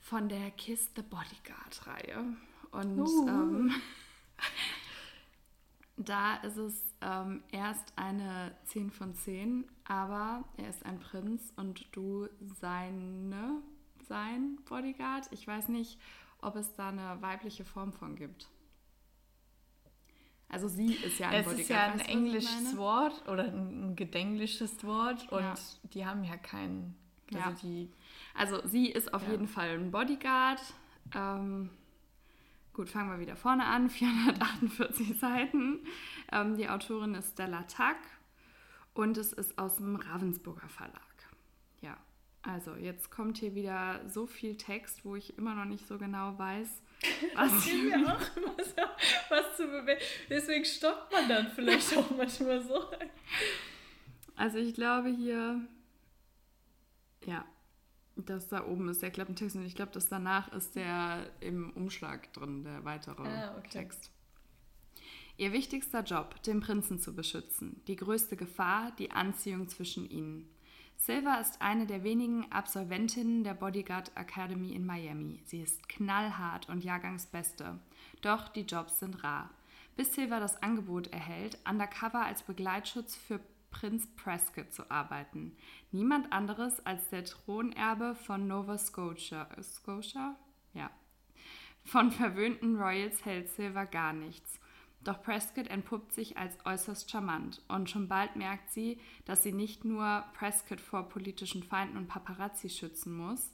von 0.00 0.28
der 0.28 0.50
Kiss 0.52 0.90
the 0.96 1.02
Bodyguard-Reihe. 1.02 2.24
Und 2.72 2.98
Uh. 2.98 3.28
ähm, 3.28 3.74
da 5.96 6.36
ist 6.36 6.56
es 6.56 6.94
ähm, 7.00 7.42
erst 7.52 7.92
eine 7.96 8.54
10 8.64 8.90
von 8.90 9.14
10, 9.14 9.64
aber 9.84 10.44
er 10.56 10.70
ist 10.70 10.84
ein 10.84 10.98
Prinz 10.98 11.52
und 11.56 11.86
du 11.92 12.28
seine, 12.60 13.62
sein 14.08 14.56
Bodyguard. 14.64 15.28
Ich 15.30 15.46
weiß 15.46 15.68
nicht, 15.68 15.98
ob 16.42 16.56
es 16.56 16.74
da 16.74 16.88
eine 16.90 17.20
weibliche 17.22 17.64
Form 17.64 17.92
von 17.92 18.14
gibt. 18.16 18.48
Also 20.48 20.68
sie 20.68 20.94
ist 20.94 21.18
ja 21.18 21.28
ein 21.30 21.40
Es 21.40 21.44
Bodyguard. 21.46 21.60
ist 21.62 21.68
ja 21.70 21.84
ein 21.84 21.98
weißt 22.00 22.08
englisches? 22.10 22.76
Wort 22.76 23.26
oder 23.28 23.44
ein 23.44 23.90
ein 23.92 23.96
gedenglisches 23.96 24.84
Wort 24.84 25.30
und 25.32 25.40
Ja. 25.40 25.54
die 25.94 26.04
haben 26.04 26.24
ja 26.24 26.36
keinen. 26.36 26.94
Also 27.32 27.48
Ja. 27.48 27.56
die. 27.62 27.90
Also 28.34 28.66
sie 28.66 28.90
ist 28.90 29.14
auf 29.14 29.22
Ja. 29.24 29.30
jeden 29.30 29.48
Fall 29.48 29.70
ein 29.70 29.90
Bodyguard. 29.90 30.60
Ähm, 31.14 31.70
gut, 32.74 32.90
fangen 32.90 33.10
wir 33.10 33.18
wieder 33.18 33.36
vorne 33.36 33.64
an. 33.64 33.88
448 33.90 35.18
Seiten. 35.18 35.86
Ähm, 36.30 36.56
die 36.58 36.68
Autorin 36.68 37.14
ist 37.14 37.32
Stella 37.32 37.62
Tack 37.62 37.96
und 38.92 39.16
es 39.16 39.32
ist 39.32 39.58
aus 39.58 39.76
dem 39.76 39.96
Ravensburger 39.96 40.68
Verlag. 40.68 41.00
Also 42.42 42.74
jetzt 42.74 43.10
kommt 43.10 43.38
hier 43.38 43.54
wieder 43.54 44.00
so 44.08 44.26
viel 44.26 44.56
Text, 44.56 45.04
wo 45.04 45.14
ich 45.14 45.38
immer 45.38 45.54
noch 45.54 45.64
nicht 45.64 45.86
so 45.86 45.96
genau 45.96 46.36
weiß, 46.38 46.82
was 47.34 47.66
Ja, 47.90 47.96
auch 48.14 48.56
was, 48.56 48.74
was 49.28 49.56
zu 49.56 49.66
bewegen. 49.66 50.00
Deswegen 50.28 50.64
stoppt 50.64 51.12
man 51.12 51.28
dann 51.28 51.48
vielleicht 51.48 51.96
auch 51.96 52.10
manchmal 52.16 52.60
so. 52.62 52.84
Also 54.34 54.58
ich 54.58 54.74
glaube 54.74 55.08
hier, 55.10 55.60
ja, 57.26 57.44
das 58.16 58.48
da 58.48 58.66
oben 58.66 58.88
ist 58.88 59.02
der 59.02 59.10
Klappentext 59.10 59.56
und 59.56 59.64
ich 59.64 59.74
glaube, 59.76 59.92
das 59.92 60.08
danach 60.08 60.52
ist 60.52 60.74
der 60.74 61.30
im 61.40 61.70
Umschlag 61.70 62.32
drin, 62.32 62.64
der 62.64 62.84
weitere 62.84 63.22
Ah, 63.22 63.56
okay. 63.56 63.68
Text. 63.70 64.10
Ihr 65.36 65.52
wichtigster 65.52 66.02
Job, 66.02 66.42
den 66.42 66.60
Prinzen 66.60 66.98
zu 66.98 67.14
beschützen. 67.14 67.82
Die 67.86 67.96
größte 67.96 68.36
Gefahr, 68.36 68.92
die 68.98 69.10
Anziehung 69.12 69.68
zwischen 69.68 70.08
ihnen. 70.08 70.48
Silver 71.04 71.40
ist 71.40 71.60
eine 71.60 71.86
der 71.86 72.04
wenigen 72.04 72.46
Absolventinnen 72.52 73.42
der 73.42 73.54
Bodyguard 73.54 74.12
Academy 74.14 74.70
in 74.70 74.86
Miami. 74.86 75.40
Sie 75.46 75.60
ist 75.60 75.88
knallhart 75.88 76.68
und 76.68 76.84
Jahrgangsbeste. 76.84 77.80
Doch 78.20 78.48
die 78.48 78.60
Jobs 78.60 79.00
sind 79.00 79.24
rar. 79.24 79.50
Bis 79.96 80.14
Silver 80.14 80.38
das 80.38 80.62
Angebot 80.62 81.08
erhält, 81.08 81.58
undercover 81.68 82.24
als 82.24 82.44
Begleitschutz 82.44 83.16
für 83.16 83.40
Prinz 83.72 84.06
Prescott 84.14 84.72
zu 84.72 84.88
arbeiten. 84.92 85.56
Niemand 85.90 86.32
anderes 86.32 86.86
als 86.86 87.08
der 87.08 87.24
Thronerbe 87.24 88.14
von 88.14 88.46
Nova 88.46 88.78
Scotia. 88.78 89.48
Scotia? 89.60 90.36
Ja. 90.72 90.88
Von 91.84 92.12
verwöhnten 92.12 92.76
Royals 92.76 93.24
hält 93.24 93.48
Silver 93.48 93.86
gar 93.86 94.12
nichts. 94.12 94.60
Doch 95.04 95.20
Prescott 95.22 95.66
entpuppt 95.68 96.12
sich 96.12 96.36
als 96.38 96.56
äußerst 96.64 97.10
charmant 97.10 97.60
und 97.68 97.90
schon 97.90 98.06
bald 98.08 98.36
merkt 98.36 98.70
sie, 98.72 99.00
dass 99.24 99.42
sie 99.42 99.52
nicht 99.52 99.84
nur 99.84 100.24
Prescott 100.34 100.80
vor 100.80 101.08
politischen 101.08 101.62
Feinden 101.64 101.96
und 101.96 102.06
Paparazzi 102.06 102.68
schützen 102.70 103.16
muss, 103.16 103.50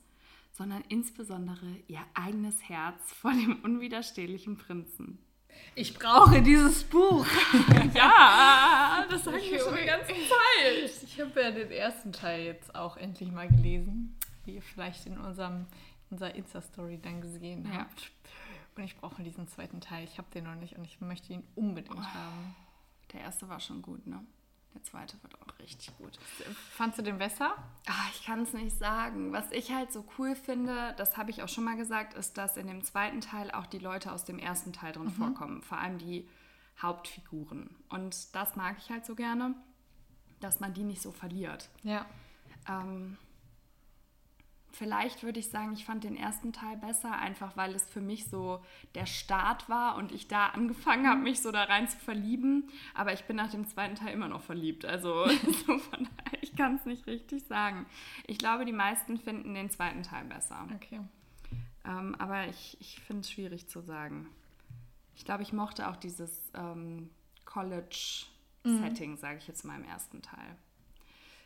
sondern 0.52 0.82
insbesondere 0.88 1.64
ihr 1.86 2.00
eigenes 2.14 2.68
Herz 2.68 3.12
vor 3.20 3.32
dem 3.32 3.60
unwiderstehlichen 3.62 4.58
Prinzen. 4.58 5.18
Ich 5.74 5.94
brauche 5.94 6.42
dieses 6.42 6.84
Buch. 6.84 7.26
Ja, 7.94 9.06
das 9.10 9.24
sag 9.24 9.36
ich 9.38 9.52
ich 9.52 9.60
schon 9.62 9.74
die 9.76 9.86
ganze 9.86 10.12
Zeit. 10.12 11.02
Ich 11.02 11.20
habe 11.20 11.40
ja 11.40 11.50
den 11.50 11.70
ersten 11.70 12.12
Teil 12.12 12.44
jetzt 12.44 12.74
auch 12.74 12.96
endlich 12.96 13.32
mal 13.32 13.48
gelesen, 13.48 14.16
wie 14.44 14.56
ihr 14.56 14.62
vielleicht 14.62 15.06
in 15.06 15.18
unserem, 15.18 15.66
unserer 16.10 16.34
Insta-Story 16.34 17.00
dann 17.02 17.20
gesehen 17.20 17.64
Ja. 17.64 17.80
habt. 17.80 18.10
Und 18.78 18.84
ich 18.84 18.96
brauche 18.96 19.22
diesen 19.24 19.48
zweiten 19.48 19.80
Teil. 19.80 20.04
Ich 20.04 20.18
habe 20.18 20.28
den 20.32 20.44
noch 20.44 20.54
nicht 20.54 20.76
und 20.76 20.84
ich 20.84 21.00
möchte 21.00 21.32
ihn 21.32 21.42
unbedingt 21.56 21.98
Oh. 21.98 22.14
haben. 22.14 22.54
Der 23.12 23.22
erste 23.22 23.48
war 23.48 23.58
schon 23.58 23.82
gut, 23.82 24.06
ne? 24.06 24.24
Der 24.74 24.84
zweite 24.84 25.20
wird 25.22 25.34
auch 25.42 25.58
richtig 25.58 25.96
gut. 25.98 26.16
Fandst 26.70 26.98
du 26.98 27.02
den 27.02 27.18
besser? 27.18 27.54
Ah, 27.88 28.06
ich 28.12 28.24
kann 28.24 28.42
es 28.42 28.52
nicht 28.52 28.78
sagen. 28.78 29.32
Was 29.32 29.50
ich 29.50 29.72
halt 29.72 29.92
so 29.92 30.04
cool 30.18 30.36
finde, 30.36 30.94
das 30.96 31.16
habe 31.16 31.30
ich 31.30 31.42
auch 31.42 31.48
schon 31.48 31.64
mal 31.64 31.76
gesagt, 31.76 32.14
ist, 32.14 32.38
dass 32.38 32.56
in 32.56 32.68
dem 32.68 32.84
zweiten 32.84 33.20
Teil 33.20 33.50
auch 33.50 33.66
die 33.66 33.78
Leute 33.80 34.12
aus 34.12 34.24
dem 34.24 34.38
ersten 34.38 34.72
Teil 34.72 34.92
drin 34.92 35.10
vorkommen. 35.10 35.62
Vor 35.62 35.78
allem 35.78 35.98
die 35.98 36.28
Hauptfiguren. 36.80 37.74
Und 37.88 38.32
das 38.36 38.54
mag 38.54 38.76
ich 38.78 38.90
halt 38.90 39.04
so 39.04 39.16
gerne, 39.16 39.54
dass 40.38 40.60
man 40.60 40.72
die 40.74 40.84
nicht 40.84 41.02
so 41.02 41.10
verliert. 41.10 41.68
Ja. 41.82 42.06
Ähm, 42.68 43.16
vielleicht 44.72 45.22
würde 45.22 45.40
ich 45.40 45.48
sagen, 45.48 45.72
ich 45.72 45.84
fand 45.84 46.04
den 46.04 46.16
ersten 46.16 46.52
Teil 46.52 46.76
besser, 46.76 47.12
einfach 47.12 47.56
weil 47.56 47.74
es 47.74 47.88
für 47.88 48.00
mich 48.00 48.28
so 48.28 48.62
der 48.94 49.06
Start 49.06 49.68
war 49.68 49.96
und 49.96 50.12
ich 50.12 50.28
da 50.28 50.46
angefangen 50.46 51.06
habe, 51.08 51.20
mich 51.20 51.40
so 51.40 51.50
da 51.50 51.64
rein 51.64 51.88
zu 51.88 51.98
verlieben. 51.98 52.68
Aber 52.94 53.12
ich 53.12 53.24
bin 53.24 53.36
nach 53.36 53.50
dem 53.50 53.66
zweiten 53.66 53.94
Teil 53.94 54.12
immer 54.12 54.28
noch 54.28 54.42
verliebt. 54.42 54.84
Also 54.84 55.28
so 55.66 55.78
von 55.78 56.08
daher, 56.16 56.42
ich 56.42 56.54
kann 56.56 56.76
es 56.76 56.84
nicht 56.84 57.06
richtig 57.06 57.44
sagen. 57.44 57.86
Ich 58.26 58.38
glaube, 58.38 58.64
die 58.64 58.72
meisten 58.72 59.18
finden 59.18 59.54
den 59.54 59.70
zweiten 59.70 60.02
Teil 60.02 60.24
besser. 60.24 60.66
Okay. 60.74 61.00
Ähm, 61.84 62.14
aber 62.18 62.46
ich, 62.48 62.76
ich 62.80 63.00
finde 63.00 63.20
es 63.22 63.30
schwierig 63.30 63.68
zu 63.68 63.80
sagen. 63.80 64.28
Ich 65.16 65.24
glaube, 65.24 65.42
ich 65.42 65.52
mochte 65.52 65.88
auch 65.88 65.96
dieses 65.96 66.50
ähm, 66.54 67.10
College-Setting, 67.44 69.12
mhm. 69.12 69.16
sage 69.16 69.38
ich 69.38 69.48
jetzt 69.48 69.64
mal 69.64 69.76
im 69.76 69.84
ersten 69.84 70.22
Teil. 70.22 70.56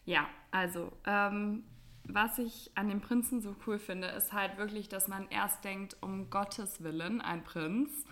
Ja, 0.04 0.28
also 0.50 0.92
ähm, 1.06 1.64
was 2.04 2.38
ich 2.38 2.70
an 2.74 2.88
dem 2.88 3.00
Prinzen 3.00 3.40
so 3.40 3.54
cool 3.66 3.78
finde, 3.78 4.08
ist 4.08 4.32
halt 4.32 4.58
wirklich, 4.58 4.88
dass 4.88 5.08
man 5.08 5.28
erst 5.28 5.64
denkt, 5.64 5.96
um 6.00 6.30
Gottes 6.30 6.82
Willen, 6.82 7.20
ein 7.20 7.44
Prinz. 7.44 8.04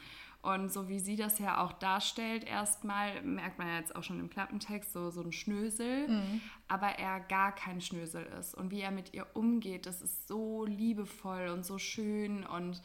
Und 0.42 0.72
so 0.72 0.88
wie 0.88 1.00
sie 1.00 1.16
das 1.16 1.38
ja 1.38 1.62
auch 1.62 1.72
darstellt, 1.74 2.44
erstmal 2.44 3.20
merkt 3.22 3.58
man 3.58 3.68
ja 3.68 3.76
jetzt 3.76 3.94
auch 3.94 4.02
schon 4.02 4.20
im 4.20 4.30
Klappentext 4.30 4.92
so, 4.92 5.10
so 5.10 5.20
ein 5.20 5.32
Schnösel, 5.32 6.08
mhm. 6.08 6.40
aber 6.66 6.98
er 6.98 7.20
gar 7.20 7.54
kein 7.54 7.82
Schnösel 7.82 8.24
ist. 8.38 8.54
Und 8.54 8.70
wie 8.70 8.80
er 8.80 8.90
mit 8.90 9.12
ihr 9.12 9.26
umgeht, 9.34 9.84
das 9.84 10.00
ist 10.00 10.28
so 10.28 10.64
liebevoll 10.64 11.48
und 11.48 11.66
so 11.66 11.76
schön 11.76 12.46
und 12.46 12.80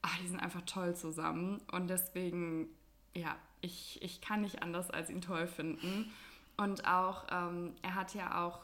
ach, 0.00 0.18
die 0.18 0.28
sind 0.28 0.40
einfach 0.40 0.62
toll 0.62 0.96
zusammen. 0.96 1.60
Und 1.72 1.88
deswegen, 1.88 2.68
ja, 3.14 3.36
ich, 3.60 4.00
ich 4.02 4.22
kann 4.22 4.40
nicht 4.40 4.62
anders 4.62 4.90
als 4.90 5.10
ihn 5.10 5.20
toll 5.20 5.46
finden. 5.46 6.10
Und 6.56 6.86
auch, 6.86 7.26
ähm, 7.30 7.74
er 7.82 7.96
hat 7.96 8.14
ja 8.14 8.44
auch 8.44 8.60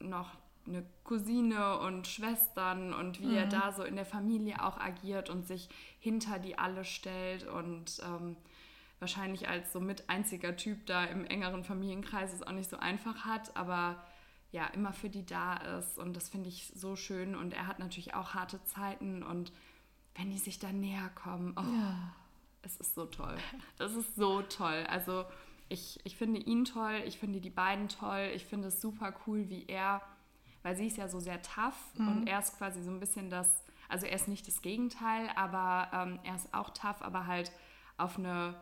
noch 0.00 0.36
eine 0.68 0.84
Cousine 1.04 1.78
und 1.78 2.06
Schwestern 2.06 2.92
und 2.92 3.20
wie 3.20 3.26
mhm. 3.26 3.36
er 3.36 3.46
da 3.46 3.72
so 3.72 3.82
in 3.82 3.96
der 3.96 4.04
Familie 4.04 4.62
auch 4.62 4.78
agiert 4.78 5.30
und 5.30 5.46
sich 5.46 5.68
hinter 6.00 6.38
die 6.38 6.58
alle 6.58 6.84
stellt 6.84 7.46
und 7.46 8.00
ähm, 8.04 8.36
wahrscheinlich 8.98 9.48
als 9.48 9.72
so 9.72 9.80
mit 9.80 10.08
einziger 10.08 10.56
Typ 10.56 10.86
da 10.86 11.04
im 11.04 11.24
engeren 11.24 11.64
Familienkreis 11.64 12.32
es 12.32 12.42
auch 12.42 12.52
nicht 12.52 12.70
so 12.70 12.78
einfach 12.78 13.24
hat, 13.24 13.56
aber 13.56 14.02
ja, 14.50 14.66
immer 14.68 14.92
für 14.92 15.10
die 15.10 15.26
da 15.26 15.56
ist 15.78 15.98
und 15.98 16.16
das 16.16 16.28
finde 16.28 16.48
ich 16.48 16.72
so 16.74 16.96
schön 16.96 17.34
und 17.36 17.52
er 17.52 17.66
hat 17.66 17.78
natürlich 17.78 18.14
auch 18.14 18.34
harte 18.34 18.62
Zeiten 18.64 19.22
und 19.22 19.52
wenn 20.14 20.30
die 20.30 20.38
sich 20.38 20.58
dann 20.58 20.80
näher 20.80 21.10
kommen, 21.14 21.54
oh, 21.56 21.62
ja. 21.62 22.14
es 22.62 22.76
ist 22.78 22.94
so 22.94 23.06
toll. 23.06 23.36
Es 23.78 23.94
ist 23.94 24.16
so 24.16 24.42
toll. 24.42 24.84
Also 24.88 25.24
ich, 25.68 26.00
ich 26.04 26.16
finde 26.16 26.40
ihn 26.40 26.64
toll, 26.64 27.02
ich 27.06 27.18
finde 27.18 27.40
die 27.40 27.50
beiden 27.50 27.88
toll, 27.88 28.30
ich 28.34 28.44
finde 28.44 28.68
es 28.68 28.80
super 28.80 29.14
cool, 29.26 29.48
wie 29.48 29.66
er 29.66 30.02
weil 30.62 30.76
sie 30.76 30.86
ist 30.86 30.96
ja 30.96 31.08
so 31.08 31.20
sehr 31.20 31.40
tough 31.42 31.78
mhm. 31.94 32.08
und 32.08 32.26
er 32.26 32.38
ist 32.38 32.56
quasi 32.58 32.82
so 32.82 32.90
ein 32.90 33.00
bisschen 33.00 33.30
das, 33.30 33.64
also 33.88 34.06
er 34.06 34.14
ist 34.14 34.28
nicht 34.28 34.46
das 34.46 34.62
Gegenteil, 34.62 35.30
aber 35.36 35.88
ähm, 35.92 36.18
er 36.24 36.36
ist 36.36 36.52
auch 36.52 36.70
tough, 36.70 37.02
aber 37.02 37.26
halt 37.26 37.52
auf 37.96 38.18
eine, 38.18 38.54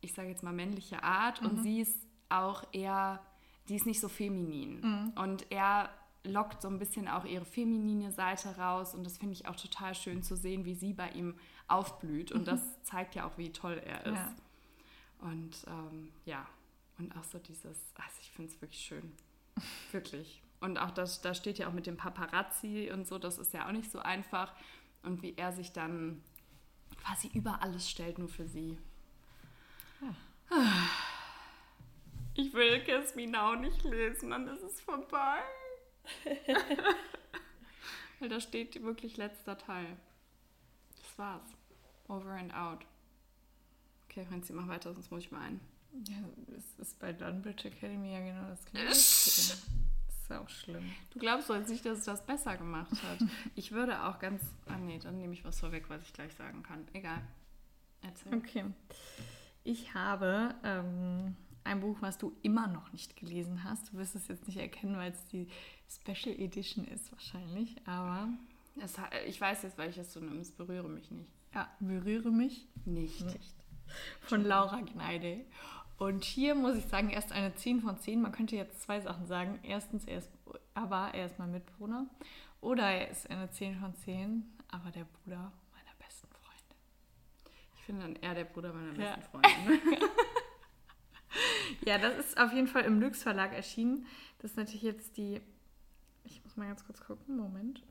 ich 0.00 0.12
sage 0.12 0.28
jetzt 0.28 0.42
mal 0.42 0.52
männliche 0.52 1.02
Art 1.02 1.42
mhm. 1.42 1.48
und 1.48 1.62
sie 1.62 1.80
ist 1.80 1.98
auch 2.28 2.64
eher, 2.72 3.20
die 3.68 3.76
ist 3.76 3.86
nicht 3.86 4.00
so 4.00 4.08
feminin 4.08 4.80
mhm. 4.80 5.12
und 5.16 5.50
er 5.50 5.90
lockt 6.24 6.62
so 6.62 6.68
ein 6.68 6.78
bisschen 6.78 7.06
auch 7.06 7.24
ihre 7.24 7.44
feminine 7.44 8.10
Seite 8.10 8.56
raus 8.56 8.94
und 8.94 9.04
das 9.04 9.18
finde 9.18 9.34
ich 9.34 9.46
auch 9.46 9.56
total 9.56 9.94
schön 9.94 10.22
zu 10.22 10.36
sehen, 10.36 10.64
wie 10.64 10.74
sie 10.74 10.94
bei 10.94 11.10
ihm 11.10 11.34
aufblüht 11.68 12.32
und 12.32 12.48
das 12.48 12.60
zeigt 12.82 13.14
ja 13.14 13.26
auch, 13.26 13.36
wie 13.36 13.52
toll 13.52 13.80
er 13.84 14.06
ist. 14.06 14.14
Ja. 14.14 14.34
Und 15.20 15.64
ähm, 15.68 16.12
ja, 16.24 16.46
und 16.98 17.16
auch 17.16 17.24
so 17.24 17.38
dieses, 17.38 17.78
also 17.94 18.16
ich 18.20 18.30
finde 18.30 18.50
es 18.52 18.60
wirklich 18.60 18.80
schön. 18.80 19.12
Wirklich. 19.92 20.42
Und 20.64 20.78
auch 20.78 20.90
das, 20.90 21.20
da 21.20 21.34
steht 21.34 21.58
ja 21.58 21.68
auch 21.68 21.74
mit 21.74 21.86
dem 21.86 21.98
Paparazzi 21.98 22.90
und 22.90 23.06
so, 23.06 23.18
das 23.18 23.36
ist 23.36 23.52
ja 23.52 23.68
auch 23.68 23.72
nicht 23.72 23.90
so 23.90 23.98
einfach. 23.98 24.54
Und 25.02 25.20
wie 25.20 25.34
er 25.36 25.52
sich 25.52 25.72
dann 25.72 26.22
quasi 27.02 27.28
über 27.34 27.60
alles 27.60 27.90
stellt, 27.90 28.18
nur 28.18 28.30
für 28.30 28.46
sie. 28.46 28.78
Ja. 30.00 30.14
Ich 32.32 32.54
will 32.54 32.82
Kiss 32.82 33.14
Me 33.14 33.26
Now 33.26 33.56
nicht 33.56 33.84
lesen, 33.84 34.30
dann 34.30 34.48
ist 34.48 34.62
es 34.62 34.80
vorbei. 34.80 35.40
Weil 38.18 38.30
da 38.30 38.40
steht 38.40 38.82
wirklich 38.82 39.18
letzter 39.18 39.58
Teil. 39.58 39.98
Das 40.96 41.18
war's. 41.18 41.46
Over 42.08 42.30
and 42.30 42.54
out. 42.54 42.86
Okay, 44.08 44.26
Renzi, 44.30 44.54
mach 44.54 44.68
weiter, 44.68 44.94
sonst 44.94 45.10
muss 45.10 45.24
ich 45.24 45.30
mal 45.30 45.42
ein. 45.42 45.60
Ja, 46.08 46.16
es 46.56 46.80
ist 46.80 46.98
bei 46.98 47.12
Dunbridge 47.12 47.68
Academy 47.68 48.14
ja 48.14 48.20
genau 48.20 48.48
das 48.48 48.64
gleiche 48.64 49.58
ist 50.24 50.32
auch 50.32 50.48
schlimm. 50.48 50.92
Du 51.10 51.18
glaubst 51.18 51.50
doch 51.50 51.56
jetzt 51.56 51.68
nicht, 51.68 51.84
dass 51.84 51.98
es 51.98 52.04
das 52.04 52.24
besser 52.24 52.56
gemacht 52.56 52.92
hat. 52.92 53.18
ich 53.54 53.72
würde 53.72 54.04
auch 54.04 54.18
ganz. 54.18 54.42
Ah, 54.66 54.76
nee, 54.76 54.98
dann 54.98 55.18
nehme 55.18 55.34
ich 55.34 55.44
was 55.44 55.60
vorweg, 55.60 55.88
was 55.88 56.02
ich 56.02 56.12
gleich 56.12 56.34
sagen 56.34 56.62
kann. 56.62 56.86
Egal. 56.92 57.22
Erzähl. 58.02 58.34
Okay. 58.34 58.64
Ich 59.62 59.94
habe 59.94 60.54
ähm, 60.62 61.36
ein 61.64 61.80
Buch, 61.80 61.98
was 62.00 62.18
du 62.18 62.36
immer 62.42 62.66
noch 62.66 62.92
nicht 62.92 63.16
gelesen 63.16 63.64
hast. 63.64 63.92
Du 63.92 63.98
wirst 63.98 64.14
es 64.14 64.28
jetzt 64.28 64.46
nicht 64.46 64.58
erkennen, 64.58 64.96
weil 64.96 65.12
es 65.12 65.24
die 65.26 65.48
Special 65.88 66.38
Edition 66.38 66.84
ist, 66.86 67.12
wahrscheinlich. 67.12 67.76
Aber. 67.86 68.28
Es, 68.80 68.96
ich 69.26 69.40
weiß 69.40 69.62
jetzt, 69.62 69.78
welches 69.78 70.12
du 70.12 70.20
nimmst. 70.20 70.56
Berühre 70.56 70.88
mich 70.88 71.10
nicht. 71.10 71.32
Ja, 71.54 71.68
berühre 71.78 72.30
mich 72.30 72.66
nicht. 72.84 73.24
nicht. 73.24 73.54
Von 74.22 74.44
Laura 74.44 74.80
Gneide. 74.80 75.44
Und 75.96 76.24
hier 76.24 76.54
muss 76.54 76.76
ich 76.76 76.86
sagen, 76.86 77.10
er 77.10 77.18
ist 77.18 77.32
eine 77.32 77.54
10 77.54 77.80
von 77.80 77.98
10. 77.98 78.20
Man 78.20 78.32
könnte 78.32 78.56
jetzt 78.56 78.82
zwei 78.82 79.00
Sachen 79.00 79.26
sagen. 79.26 79.60
Erstens, 79.62 80.04
er, 80.04 80.18
ist, 80.18 80.30
aber 80.74 81.14
er 81.14 81.26
ist 81.26 81.38
mein 81.38 81.52
Mitbewohner. 81.52 82.06
Oder 82.60 82.90
er 82.90 83.10
ist 83.10 83.30
eine 83.30 83.50
10 83.50 83.78
von 83.78 83.94
10, 83.94 84.44
aber 84.68 84.90
der 84.90 85.04
Bruder 85.04 85.52
meiner 85.72 85.94
besten 85.98 86.26
Freundin. 86.28 86.76
Ich 87.76 87.84
finde 87.84 88.02
dann 88.02 88.16
eher 88.16 88.34
der 88.34 88.44
Bruder 88.44 88.72
meiner 88.72 88.92
besten 88.92 89.20
ja. 89.20 89.28
Freundin. 89.28 89.80
ja, 91.86 91.98
das 91.98 92.18
ist 92.18 92.38
auf 92.38 92.52
jeden 92.52 92.66
Fall 92.66 92.84
im 92.84 93.00
Lux 93.00 93.22
Verlag 93.22 93.52
erschienen. 93.52 94.06
Das 94.38 94.52
ist 94.52 94.56
natürlich 94.56 94.82
jetzt 94.82 95.16
die. 95.16 95.40
Ich 96.24 96.42
muss 96.42 96.56
mal 96.56 96.66
ganz 96.66 96.84
kurz 96.84 97.00
gucken. 97.00 97.36
Moment. 97.36 97.82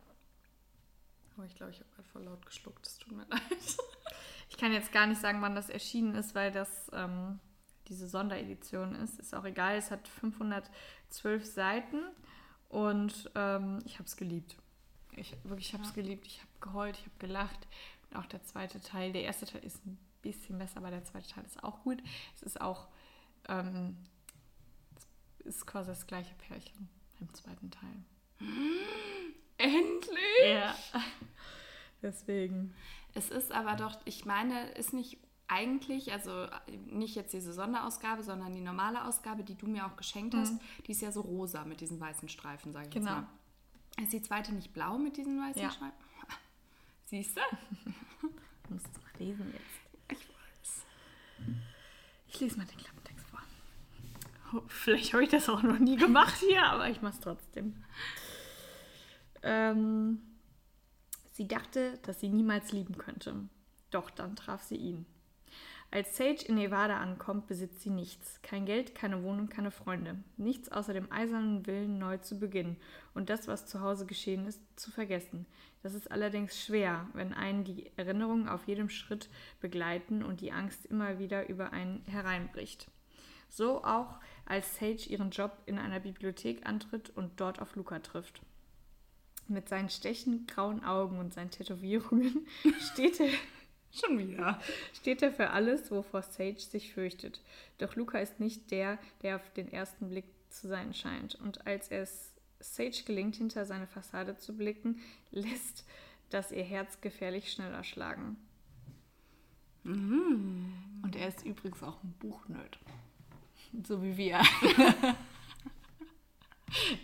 Oh, 1.37 1.43
ich 1.43 1.55
glaube, 1.55 1.71
ich 1.71 1.79
habe 1.79 1.89
gerade 1.95 2.09
voll 2.09 2.23
laut 2.23 2.45
geschluckt. 2.45 2.85
Es 2.85 2.97
tut 2.97 3.15
mir 3.15 3.25
leid. 3.29 3.41
Ich 4.49 4.57
kann 4.57 4.73
jetzt 4.73 4.91
gar 4.91 5.07
nicht 5.07 5.21
sagen, 5.21 5.41
wann 5.41 5.55
das 5.55 5.69
erschienen 5.69 6.15
ist, 6.15 6.35
weil 6.35 6.51
das. 6.51 6.91
Ähm, 6.93 7.39
diese 7.89 8.07
Sonderedition 8.07 8.95
ist. 8.95 9.19
Ist 9.19 9.35
auch 9.35 9.45
egal, 9.45 9.75
es 9.75 9.91
hat 9.91 10.07
512 10.07 11.45
Seiten 11.45 12.03
und 12.69 13.29
ähm, 13.35 13.79
ich 13.85 13.95
habe 13.95 14.05
es 14.05 14.17
geliebt. 14.17 14.55
Ich 15.15 15.35
wirklich 15.43 15.73
habe 15.73 15.83
es 15.83 15.93
geliebt. 15.93 16.25
Ich 16.25 16.39
habe 16.39 16.51
geheult, 16.59 16.97
ich 16.97 17.05
habe 17.05 17.17
gelacht. 17.19 17.67
Und 18.09 18.17
auch 18.17 18.25
der 18.25 18.43
zweite 18.43 18.79
Teil, 18.81 19.11
der 19.11 19.23
erste 19.23 19.45
Teil 19.45 19.63
ist 19.63 19.85
ein 19.85 19.97
bisschen 20.21 20.57
besser, 20.57 20.77
aber 20.77 20.89
der 20.89 21.03
zweite 21.03 21.29
Teil 21.29 21.45
ist 21.45 21.63
auch 21.63 21.83
gut. 21.83 22.01
Es 22.35 22.41
ist 22.41 22.59
auch, 22.59 22.87
ähm, 23.47 23.97
es 25.39 25.57
ist 25.57 25.67
quasi 25.67 25.89
das 25.89 26.07
gleiche 26.07 26.33
Pärchen 26.35 26.89
im 27.19 27.33
zweiten 27.33 27.69
Teil. 27.69 28.03
Endlich! 29.57 30.45
Ja. 30.45 30.75
Deswegen. 32.01 32.73
Es 33.13 33.29
ist 33.29 33.51
aber 33.51 33.75
doch, 33.75 33.99
ich 34.05 34.25
meine, 34.25 34.71
ist 34.71 34.93
nicht 34.93 35.19
eigentlich, 35.53 36.11
also 36.11 36.47
nicht 36.87 37.15
jetzt 37.15 37.33
diese 37.33 37.53
Sonderausgabe, 37.53 38.23
sondern 38.23 38.53
die 38.53 38.61
normale 38.61 39.05
Ausgabe, 39.05 39.43
die 39.43 39.55
du 39.55 39.67
mir 39.67 39.85
auch 39.85 39.95
geschenkt 39.95 40.33
hast, 40.35 40.53
mhm. 40.53 40.59
die 40.87 40.91
ist 40.91 41.01
ja 41.01 41.11
so 41.11 41.21
rosa 41.21 41.63
mit 41.65 41.81
diesen 41.81 41.99
weißen 41.99 42.27
Streifen, 42.27 42.73
sage 42.73 42.87
ich 42.87 42.93
genau. 42.93 43.09
jetzt 43.11 43.21
mal. 43.97 44.03
Ist 44.03 44.13
die 44.13 44.21
zweite 44.21 44.53
nicht 44.53 44.73
blau 44.73 44.97
mit 44.97 45.17
diesen 45.17 45.39
weißen 45.39 45.61
ja. 45.61 45.69
Streifen? 45.69 45.93
Siehst 47.05 47.37
du? 47.37 47.41
du 48.67 48.73
musst 48.73 48.87
es 48.87 49.03
mal 49.03 49.11
lesen 49.19 49.53
jetzt. 49.53 50.19
Ich 50.19 50.27
weiß. 50.27 50.85
Ich 52.29 52.39
lese 52.39 52.57
mal 52.57 52.65
den 52.65 52.77
Klappentext 52.77 53.27
vor. 53.27 53.41
Oh, 54.53 54.63
vielleicht 54.67 55.13
habe 55.13 55.23
ich 55.23 55.29
das 55.29 55.47
auch 55.49 55.61
noch 55.61 55.77
nie 55.77 55.97
gemacht 55.97 56.37
hier, 56.39 56.65
aber 56.65 56.89
ich 56.89 57.01
mache 57.03 57.13
es 57.13 57.19
trotzdem. 57.19 57.83
Ähm, 59.43 60.21
sie 61.31 61.47
dachte, 61.47 61.99
dass 62.03 62.19
sie 62.19 62.29
niemals 62.29 62.71
lieben 62.71 62.97
könnte. 62.97 63.47
Doch 63.91 64.09
dann 64.09 64.35
traf 64.35 64.63
sie 64.63 64.77
ihn. 64.77 65.05
Als 65.93 66.17
Sage 66.17 66.45
in 66.47 66.55
Nevada 66.55 66.97
ankommt, 66.97 67.45
besitzt 67.45 67.81
sie 67.81 67.91
nichts. 67.91 68.39
Kein 68.41 68.65
Geld, 68.65 68.95
keine 68.95 69.21
Wohnung, 69.21 69.47
keine 69.47 69.69
Freunde. 69.69 70.15
Nichts 70.37 70.71
außer 70.71 70.91
dem 70.91 71.11
eisernen 71.11 71.67
Willen, 71.67 71.99
neu 71.99 72.17
zu 72.17 72.39
beginnen 72.39 72.77
und 73.13 73.29
das, 73.29 73.47
was 73.47 73.67
zu 73.67 73.79
Hause 73.79 74.07
geschehen 74.07 74.47
ist, 74.47 74.59
zu 74.75 74.89
vergessen. 74.89 75.45
Das 75.83 75.93
ist 75.93 76.09
allerdings 76.09 76.59
schwer, 76.59 77.05
wenn 77.13 77.31
einen 77.31 77.63
die 77.63 77.91
Erinnerungen 77.95 78.49
auf 78.49 78.65
jedem 78.65 78.89
Schritt 78.89 79.29
begleiten 79.61 80.23
und 80.23 80.41
die 80.41 80.51
Angst 80.51 80.87
immer 80.87 81.19
wieder 81.19 81.47
über 81.47 81.73
einen 81.73 82.03
hereinbricht. 82.07 82.87
So 83.47 83.83
auch, 83.83 84.17
als 84.45 84.77
Sage 84.77 85.09
ihren 85.09 85.29
Job 85.29 85.55
in 85.67 85.77
einer 85.77 85.99
Bibliothek 85.99 86.67
antritt 86.67 87.11
und 87.11 87.39
dort 87.39 87.61
auf 87.61 87.75
Luca 87.75 87.99
trifft. 87.99 88.41
Mit 89.47 89.69
seinen 89.69 89.89
stechend 89.89 90.47
grauen 90.47 90.83
Augen 90.83 91.19
und 91.19 91.35
seinen 91.35 91.51
Tätowierungen 91.51 92.47
steht 92.93 93.19
er 93.19 93.29
Schon 93.99 94.17
wieder. 94.17 94.59
Steht 94.93 95.21
er 95.21 95.31
für 95.31 95.51
alles, 95.51 95.91
wovor 95.91 96.23
Sage 96.23 96.59
sich 96.59 96.93
fürchtet. 96.93 97.41
Doch 97.77 97.95
Luca 97.95 98.17
ist 98.19 98.39
nicht 98.39 98.71
der, 98.71 98.97
der 99.21 99.35
auf 99.35 99.53
den 99.53 99.71
ersten 99.71 100.09
Blick 100.09 100.25
zu 100.49 100.67
sein 100.67 100.93
scheint. 100.93 101.35
Und 101.35 101.67
als 101.67 101.89
es 101.91 102.33
Sage 102.59 103.03
gelingt, 103.05 103.35
hinter 103.35 103.65
seine 103.65 103.87
Fassade 103.87 104.37
zu 104.37 104.57
blicken, 104.57 104.99
lässt 105.31 105.85
das 106.29 106.51
ihr 106.51 106.63
Herz 106.63 107.01
gefährlich 107.01 107.51
schneller 107.51 107.83
schlagen. 107.83 108.37
Mhm. 109.83 110.73
Und 111.03 111.15
er 111.15 111.27
ist 111.27 111.45
übrigens 111.45 111.83
auch 111.83 112.03
ein 112.03 112.13
Buchnerd. 112.19 112.79
So 113.87 114.03
wie 114.03 114.15
wir. 114.17 114.39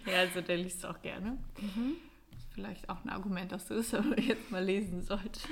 ja, 0.06 0.20
also 0.20 0.40
der 0.42 0.58
liest 0.58 0.86
auch 0.86 1.02
gerne. 1.02 1.40
Mhm. 1.60 1.96
Vielleicht 2.54 2.90
auch 2.90 3.04
ein 3.04 3.10
Argument, 3.10 3.52
dass 3.52 3.68
du 3.68 3.76
es 3.76 3.92
jetzt 4.18 4.52
mal 4.52 4.64
lesen 4.64 5.04
solltest. 5.04 5.48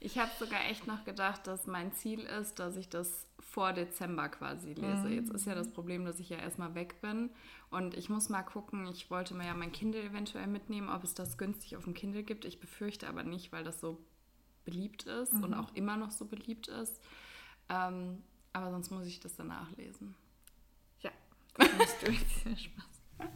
Ich 0.00 0.18
habe 0.18 0.30
sogar 0.38 0.64
echt 0.68 0.86
noch 0.86 1.04
gedacht, 1.04 1.46
dass 1.46 1.66
mein 1.66 1.92
Ziel 1.92 2.20
ist, 2.20 2.58
dass 2.58 2.76
ich 2.76 2.88
das 2.88 3.26
vor 3.38 3.72
Dezember 3.72 4.28
quasi 4.28 4.72
lese. 4.72 5.08
Mhm. 5.08 5.12
Jetzt 5.12 5.30
ist 5.30 5.46
ja 5.46 5.54
das 5.54 5.70
Problem, 5.70 6.04
dass 6.04 6.18
ich 6.18 6.28
ja 6.28 6.38
erstmal 6.38 6.74
weg 6.74 7.00
bin 7.00 7.30
und 7.70 7.94
ich 7.94 8.08
muss 8.08 8.28
mal 8.28 8.42
gucken. 8.42 8.86
Ich 8.88 9.10
wollte 9.10 9.34
mir 9.34 9.46
ja 9.46 9.54
mein 9.54 9.70
Kindle 9.70 10.02
eventuell 10.02 10.48
mitnehmen, 10.48 10.88
ob 10.88 11.04
es 11.04 11.14
das 11.14 11.38
günstig 11.38 11.76
auf 11.76 11.84
dem 11.84 11.94
Kindle 11.94 12.24
gibt. 12.24 12.44
Ich 12.44 12.58
befürchte 12.58 13.08
aber 13.08 13.22
nicht, 13.22 13.52
weil 13.52 13.62
das 13.62 13.80
so 13.80 13.98
beliebt 14.64 15.04
ist 15.04 15.34
mhm. 15.34 15.44
und 15.44 15.54
auch 15.54 15.72
immer 15.74 15.96
noch 15.96 16.10
so 16.10 16.24
beliebt 16.24 16.68
ist. 16.68 17.00
Ähm, 17.68 18.22
aber 18.52 18.70
sonst 18.70 18.90
muss 18.90 19.06
ich 19.06 19.20
das 19.20 19.36
danach 19.36 19.70
lesen. 19.76 20.14
Ja, 21.00 21.10
das 21.56 21.98
du. 22.00 22.12
Spaß. 22.12 22.86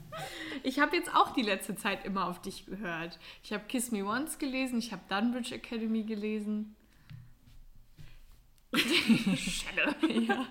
Ich 0.63 0.81
habe 0.81 0.97
jetzt 0.97 1.15
auch 1.15 1.33
die 1.35 1.43
letzte 1.43 1.77
Zeit 1.77 2.05
immer 2.05 2.27
auf 2.27 2.41
dich 2.41 2.67
gehört. 2.67 3.19
Ich 3.45 3.53
habe 3.53 3.65
Kiss 3.69 3.93
Me 3.93 4.05
Once 4.05 4.39
gelesen, 4.39 4.79
ich 4.79 4.91
habe 4.91 5.03
Dunbridge 5.09 5.55
Academy 5.55 6.03
gelesen. 6.03 6.75
Schelle. 8.75 9.95
ja. 10.27 10.47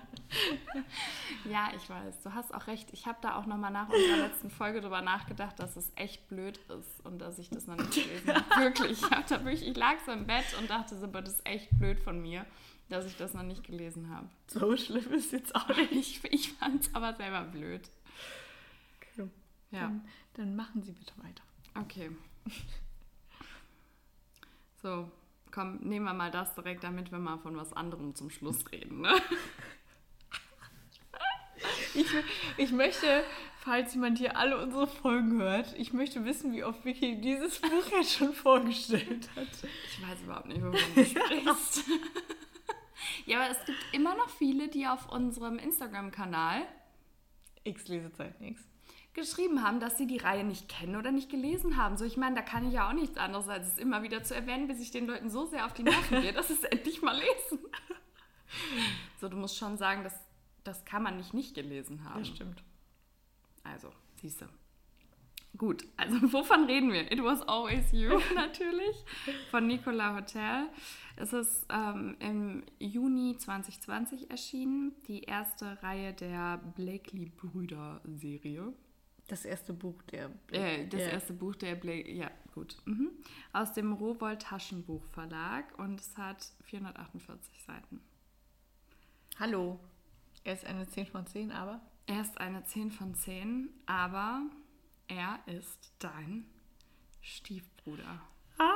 ja, 1.44 1.68
ich 1.76 1.88
weiß. 1.88 2.22
Du 2.22 2.32
hast 2.34 2.54
auch 2.54 2.66
recht. 2.66 2.88
Ich 2.92 3.06
habe 3.06 3.18
da 3.20 3.36
auch 3.36 3.46
nochmal 3.46 3.70
nach 3.70 3.88
unserer 3.88 4.28
letzten 4.28 4.50
Folge 4.50 4.80
drüber 4.80 5.02
nachgedacht, 5.02 5.58
dass 5.58 5.76
es 5.76 5.92
echt 5.96 6.28
blöd 6.28 6.58
ist 6.78 7.04
und 7.04 7.18
dass 7.18 7.38
ich 7.38 7.50
das 7.50 7.66
noch 7.66 7.76
nicht 7.76 7.92
gelesen 7.92 8.34
habe. 8.34 8.44
Wirklich. 8.62 8.92
Ich, 8.92 9.10
hab 9.10 9.26
da 9.26 9.44
wirklich, 9.44 9.68
ich 9.68 9.76
lag 9.76 9.96
so 10.04 10.12
im 10.12 10.26
Bett 10.26 10.46
und 10.58 10.70
dachte 10.70 10.98
so, 10.98 11.06
das 11.06 11.34
ist 11.34 11.46
echt 11.46 11.68
blöd 11.78 12.00
von 12.00 12.20
mir, 12.20 12.46
dass 12.88 13.06
ich 13.06 13.16
das 13.16 13.34
noch 13.34 13.42
nicht 13.42 13.64
gelesen 13.64 14.10
habe. 14.10 14.28
So 14.48 14.76
schlimm 14.76 15.12
ist 15.12 15.32
jetzt 15.32 15.54
auch 15.54 15.68
nicht. 15.68 15.92
Ich, 15.92 16.24
ich 16.32 16.52
fand 16.54 16.82
es 16.82 16.94
aber 16.94 17.14
selber 17.14 17.42
blöd. 17.42 17.88
Ja. 19.70 19.80
Dann, 19.82 20.08
dann 20.34 20.56
machen 20.56 20.82
Sie 20.82 20.92
bitte 20.92 21.12
weiter. 21.18 21.42
Okay. 21.74 22.10
So, 24.82 25.10
komm, 25.50 25.78
nehmen 25.80 26.04
wir 26.04 26.14
mal 26.14 26.30
das 26.30 26.54
direkt, 26.54 26.84
damit 26.84 27.10
wir 27.10 27.18
mal 27.18 27.38
von 27.38 27.56
was 27.56 27.72
anderem 27.72 28.14
zum 28.14 28.30
Schluss 28.30 28.70
reden. 28.70 29.00
Ne? 29.00 29.14
Ich, 31.94 32.06
ich 32.58 32.72
möchte, 32.72 33.24
falls 33.60 33.94
jemand 33.94 34.18
hier 34.18 34.36
alle 34.36 34.62
unsere 34.62 34.86
Folgen 34.86 35.40
hört, 35.40 35.74
ich 35.78 35.94
möchte 35.94 36.24
wissen, 36.26 36.52
wie 36.52 36.62
oft 36.62 36.84
Vicky 36.84 37.20
dieses 37.20 37.58
Buch 37.58 37.90
jetzt 37.90 38.12
schon 38.12 38.34
vorgestellt 38.34 39.28
hat. 39.34 39.48
Ich 39.90 40.06
weiß 40.06 40.22
überhaupt 40.22 40.46
nicht, 40.46 40.62
wovon 40.62 40.94
du 40.94 41.04
sprichst. 41.04 41.84
ja, 43.24 43.40
aber 43.40 43.50
es 43.50 43.64
gibt 43.64 43.78
immer 43.92 44.14
noch 44.14 44.28
viele, 44.28 44.68
die 44.68 44.86
auf 44.86 45.08
unserem 45.10 45.58
Instagram-Kanal 45.58 46.66
X 47.64 47.88
Lesezeit 47.88 48.40
nix 48.40 48.62
geschrieben 49.16 49.64
haben, 49.64 49.80
dass 49.80 49.98
sie 49.98 50.06
die 50.06 50.18
Reihe 50.18 50.44
nicht 50.44 50.68
kennen 50.68 50.94
oder 50.94 51.10
nicht 51.10 51.28
gelesen 51.28 51.76
haben. 51.76 51.96
So, 51.96 52.04
ich 52.04 52.16
meine, 52.16 52.36
da 52.36 52.42
kann 52.42 52.66
ich 52.68 52.74
ja 52.74 52.88
auch 52.88 52.92
nichts 52.92 53.18
anderes, 53.18 53.48
als 53.48 53.66
es 53.66 53.78
immer 53.78 54.04
wieder 54.04 54.22
zu 54.22 54.34
erwähnen, 54.34 54.68
bis 54.68 54.80
ich 54.80 54.92
den 54.92 55.06
Leuten 55.06 55.28
so 55.28 55.46
sehr 55.46 55.66
auf 55.66 55.72
die 55.72 55.82
Nerven 55.82 56.20
gehe, 56.22 56.32
dass 56.32 56.46
sie 56.48 56.54
es 56.54 56.62
endlich 56.70 57.02
mal 57.02 57.16
lesen. 57.16 57.58
so, 59.20 59.28
du 59.28 59.36
musst 59.36 59.56
schon 59.56 59.76
sagen, 59.76 60.04
dass 60.04 60.14
das 60.62 60.84
kann 60.84 61.02
man 61.02 61.16
nicht 61.16 61.34
nicht 61.34 61.54
gelesen 61.54 62.04
haben. 62.04 62.20
Das 62.20 62.28
stimmt. 62.28 62.62
Also, 63.64 63.90
siehst 64.20 64.40
du. 64.40 64.46
Gut, 65.56 65.86
also 65.96 66.16
wovon 66.32 66.64
reden 66.64 66.92
wir? 66.92 67.10
It 67.10 67.22
Was 67.22 67.40
Always 67.42 67.90
You 67.92 68.20
natürlich 68.34 68.96
von 69.50 69.66
Nicola 69.66 70.14
Hotel. 70.16 70.68
Es 71.16 71.32
ist 71.32 71.66
ähm, 71.70 72.16
im 72.18 72.64
Juni 72.78 73.36
2020 73.38 74.30
erschienen, 74.30 74.94
die 75.08 75.22
erste 75.22 75.82
Reihe 75.82 76.12
der 76.12 76.58
Blakely-Brüder-Serie. 76.76 78.74
Das 79.28 79.44
erste 79.44 79.72
Buch 79.72 80.00
der. 80.02 80.30
Äh, 80.52 80.86
das 80.86 81.00
ja. 81.00 81.08
erste 81.08 81.32
Buch 81.32 81.56
der 81.56 81.74
Blake. 81.74 82.10
Ja, 82.12 82.30
gut. 82.54 82.76
Mhm. 82.84 83.10
Aus 83.52 83.72
dem 83.72 83.92
Rowold 83.92 84.42
Taschenbuch 84.42 85.04
Verlag 85.06 85.76
und 85.78 86.00
es 86.00 86.16
hat 86.16 86.52
448 86.64 87.62
Seiten. 87.62 88.00
Hallo. 89.38 89.80
Er 90.44 90.52
ist 90.52 90.64
eine 90.64 90.86
10 90.86 91.06
von 91.06 91.26
10, 91.26 91.50
aber? 91.50 91.80
Er 92.06 92.20
ist 92.20 92.38
eine 92.38 92.62
10 92.62 92.92
von 92.92 93.14
10, 93.14 93.68
aber 93.86 94.42
er 95.08 95.40
ist 95.46 95.92
dein 95.98 96.46
Stiefbruder. 97.20 98.22
Ah! 98.58 98.72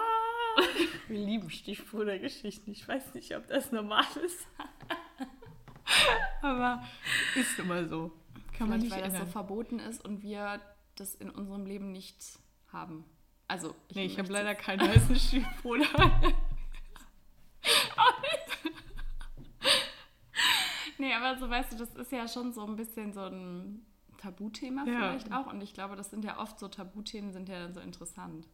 Wir 1.08 1.24
lieben 1.24 1.48
Stiefbrudergeschichten. 1.48 2.72
Ich 2.72 2.86
weiß 2.86 3.14
nicht, 3.14 3.36
ob 3.36 3.46
das 3.46 3.70
normal 3.70 4.04
ist. 4.24 4.48
aber 6.42 6.84
ist 7.36 7.58
immer 7.58 7.86
so. 7.86 8.19
Kann 8.60 8.68
man 8.68 8.80
nicht 8.80 8.92
weil 8.92 9.02
ändern. 9.02 9.20
das 9.22 9.28
so 9.28 9.32
verboten 9.32 9.78
ist 9.78 10.04
und 10.04 10.22
wir 10.22 10.60
das 10.96 11.14
in 11.14 11.30
unserem 11.30 11.64
Leben 11.64 11.92
nicht 11.92 12.38
haben. 12.70 13.06
Also, 13.48 13.74
ich 13.88 13.96
nee, 13.96 14.04
ich 14.04 14.18
habe 14.18 14.30
leider 14.30 14.54
keinen 14.66 14.86
weißen 14.86 15.16
Stiefbruder. 15.16 15.86
nee, 20.98 21.14
aber 21.14 21.38
so 21.38 21.48
weißt 21.48 21.72
du, 21.72 21.78
das 21.78 21.94
ist 21.94 22.12
ja 22.12 22.28
schon 22.28 22.52
so 22.52 22.66
ein 22.66 22.76
bisschen 22.76 23.14
so 23.14 23.22
ein 23.22 23.86
Tabuthema 24.18 24.84
ja. 24.84 24.92
vielleicht 24.92 25.32
auch. 25.32 25.46
Und 25.46 25.62
ich 25.62 25.72
glaube, 25.72 25.96
das 25.96 26.10
sind 26.10 26.22
ja 26.22 26.38
oft 26.38 26.58
so 26.58 26.68
Tabuthemen, 26.68 27.32
sind 27.32 27.48
ja 27.48 27.60
dann 27.60 27.72
so 27.72 27.80
interessant. 27.80 28.46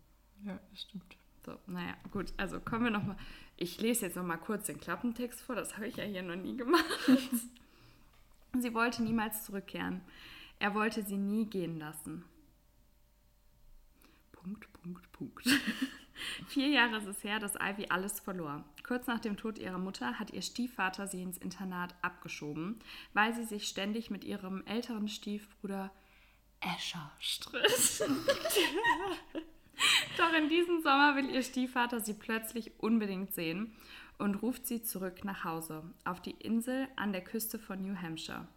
Ja, 0.45 0.61
das 0.71 0.83
stimmt. 0.83 1.17
So, 1.45 1.59
naja, 1.67 1.97
gut, 2.13 2.33
also 2.37 2.61
kommen 2.61 2.85
wir 2.85 2.93
nochmal. 2.93 3.17
Ich 3.57 3.81
lese 3.81 4.07
jetzt 4.07 4.15
nochmal 4.15 4.39
kurz 4.39 4.67
den 4.67 4.79
Klappentext 4.79 5.41
vor, 5.41 5.57
das 5.57 5.75
habe 5.75 5.89
ich 5.89 5.97
ja 5.97 6.05
hier 6.05 6.23
noch 6.23 6.37
nie 6.37 6.57
gemacht. 6.57 6.85
Sie 8.63 8.75
wollte 8.75 9.03
niemals 9.03 9.45
zurückkehren. 9.45 10.03
Er 10.59 10.75
wollte 10.75 11.03
sie 11.03 11.17
nie 11.17 11.47
gehen 11.47 11.79
lassen. 11.79 12.25
Punkt, 14.33 14.73
Punkt, 14.73 15.13
Punkt. 15.13 15.47
Vier 16.49 16.69
Jahre 16.69 16.97
ist 16.97 17.07
es 17.07 17.25
her, 17.25 17.39
dass 17.39 17.57
Ivy 17.57 17.87
alles 17.91 18.21
verlor. 18.21 18.65
Kurz 18.87 19.07
nach 19.07 19.21
dem 19.21 19.37
Tod 19.37 19.59
ihrer 19.59 19.79
Mutter 19.79 20.19
hat 20.19 20.31
ihr 20.31 20.43
Stiefvater 20.43 21.07
sie 21.07 21.23
ins 21.23 21.39
Internat 21.39 21.95
abgeschoben, 22.01 22.79
weil 23.13 23.35
sie 23.35 23.45
sich 23.45 23.69
ständig 23.69 24.11
mit 24.11 24.25
ihrem 24.25 24.65
älteren 24.67 25.09
Stiefbruder 25.09 25.93
Escher 26.61 27.13
stritt. 27.19 28.05
Doch 30.17 30.33
in 30.33 30.49
diesem 30.49 30.81
Sommer 30.83 31.17
will 31.17 31.29
ihr 31.29 31.43
Stiefvater 31.43 32.01
sie 32.01 32.15
plötzlich 32.15 32.81
unbedingt 32.81 33.35
sehen 33.35 33.77
und 34.19 34.37
ruft 34.37 34.67
sie 34.67 34.83
zurück 34.83 35.25
nach 35.25 35.45
Hause, 35.45 35.83
auf 36.05 36.21
die 36.21 36.33
Insel 36.33 36.89
an 36.97 37.13
der 37.13 37.23
Küste 37.23 37.59
von 37.59 37.83
New 37.83 37.97
Hampshire. 38.01 38.49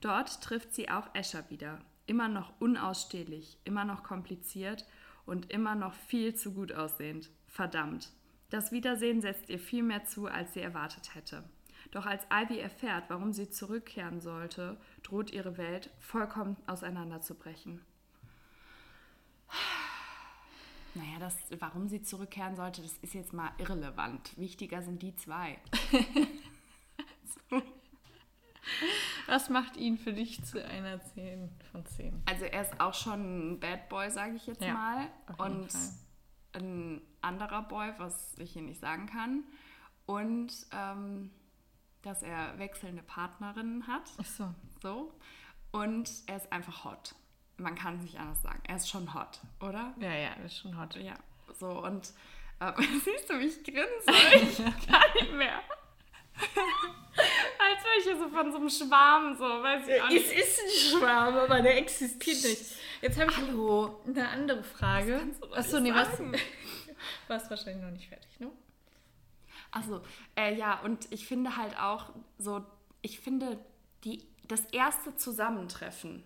Dort 0.00 0.42
trifft 0.42 0.74
sie 0.74 0.88
auch 0.90 1.14
Escher 1.14 1.48
wieder, 1.50 1.78
immer 2.06 2.28
noch 2.28 2.52
unausstehlich, 2.58 3.58
immer 3.64 3.84
noch 3.84 4.02
kompliziert 4.02 4.86
und 5.26 5.50
immer 5.50 5.74
noch 5.74 5.94
viel 5.94 6.34
zu 6.34 6.52
gut 6.52 6.72
aussehend. 6.72 7.30
Verdammt. 7.46 8.10
Das 8.50 8.72
Wiedersehen 8.72 9.20
setzt 9.20 9.48
ihr 9.48 9.58
viel 9.58 9.82
mehr 9.82 10.04
zu, 10.04 10.26
als 10.26 10.54
sie 10.54 10.60
erwartet 10.60 11.14
hätte. 11.14 11.44
Doch 11.92 12.06
als 12.06 12.24
Ivy 12.32 12.58
erfährt, 12.58 13.04
warum 13.08 13.32
sie 13.32 13.50
zurückkehren 13.50 14.20
sollte, 14.20 14.76
droht 15.02 15.32
ihre 15.32 15.56
Welt 15.56 15.90
vollkommen 15.98 16.56
auseinanderzubrechen. 16.66 17.80
Naja, 20.94 21.18
das, 21.20 21.36
warum 21.58 21.88
sie 21.88 22.02
zurückkehren 22.02 22.56
sollte, 22.56 22.82
das 22.82 22.96
ist 22.98 23.14
jetzt 23.14 23.32
mal 23.32 23.50
irrelevant. 23.58 24.36
Wichtiger 24.36 24.82
sind 24.82 25.02
die 25.02 25.14
zwei. 25.16 25.58
so. 27.50 27.62
Was 29.26 29.48
macht 29.48 29.76
ihn 29.76 29.96
für 29.98 30.12
dich 30.12 30.44
zu 30.44 30.64
einer 30.64 31.00
10 31.00 31.48
von 31.70 31.86
10? 31.86 32.22
Also 32.26 32.44
er 32.44 32.62
ist 32.62 32.80
auch 32.80 32.94
schon 32.94 33.52
ein 33.52 33.60
Bad 33.60 33.88
Boy, 33.88 34.10
sage 34.10 34.34
ich 34.34 34.46
jetzt 34.46 34.62
ja, 34.62 34.74
mal. 34.74 35.08
Und 35.38 35.72
Fall. 35.72 36.62
ein 36.62 37.00
anderer 37.20 37.62
Boy, 37.62 37.92
was 37.98 38.36
ich 38.38 38.52
hier 38.52 38.62
nicht 38.62 38.80
sagen 38.80 39.06
kann. 39.06 39.44
Und 40.06 40.52
ähm, 40.72 41.30
dass 42.02 42.22
er 42.22 42.58
wechselnde 42.58 43.02
Partnerinnen 43.02 43.86
hat. 43.86 44.10
Ach 44.18 44.24
so. 44.24 44.54
So. 44.82 45.14
Und 45.72 46.10
er 46.26 46.36
ist 46.36 46.52
einfach 46.52 46.84
hot 46.84 47.14
man 47.60 47.74
kann 47.74 47.96
es 47.96 48.02
nicht 48.02 48.18
anders 48.18 48.42
sagen. 48.42 48.60
Er 48.66 48.76
ist 48.76 48.88
schon 48.88 49.14
hot, 49.14 49.40
oder? 49.60 49.94
Ja, 49.98 50.10
ja, 50.10 50.30
er 50.38 50.44
ist 50.44 50.58
schon 50.58 50.78
hot. 50.78 50.96
Ja, 50.96 51.14
so 51.58 51.68
und 51.84 52.12
äh, 52.60 52.72
siehst 53.04 53.28
du, 53.28 53.38
wie 53.38 53.46
ich 53.46 53.62
grinse? 53.62 53.88
Ich 54.34 54.56
kann 54.58 55.02
nicht 55.14 55.32
mehr. 55.32 55.60
Als 56.40 57.84
wäre 57.84 57.98
ich 57.98 58.04
hier 58.04 58.16
so 58.16 58.28
von 58.28 58.50
so 58.50 58.58
einem 58.58 58.70
Schwarm, 58.70 59.36
so, 59.36 59.44
weiß 59.44 59.86
ich 59.88 60.02
auch 60.02 60.08
nicht. 60.08 60.26
Es 60.26 60.58
ist 60.58 60.60
ein 60.60 61.00
Schwarm, 61.00 61.36
aber 61.36 61.60
der 61.60 61.76
existiert 61.76 62.42
nicht. 62.42 62.76
Jetzt 63.02 63.20
habe 63.20 63.30
ich 63.30 63.36
Hallo. 63.36 64.00
eine 64.06 64.28
andere 64.28 64.62
Frage. 64.62 65.20
Achso, 65.52 65.80
nee, 65.80 65.92
was? 65.92 66.08
Warst 67.28 67.50
wahrscheinlich 67.50 67.82
noch 67.82 67.90
nicht 67.90 68.08
fertig, 68.08 68.40
ne? 68.40 68.50
Achso, 69.70 70.00
äh, 70.36 70.54
ja, 70.54 70.80
und 70.80 71.12
ich 71.12 71.26
finde 71.26 71.56
halt 71.56 71.78
auch 71.78 72.10
so, 72.38 72.64
ich 73.02 73.20
finde 73.20 73.58
die, 74.04 74.26
das 74.44 74.64
erste 74.66 75.14
Zusammentreffen 75.14 76.24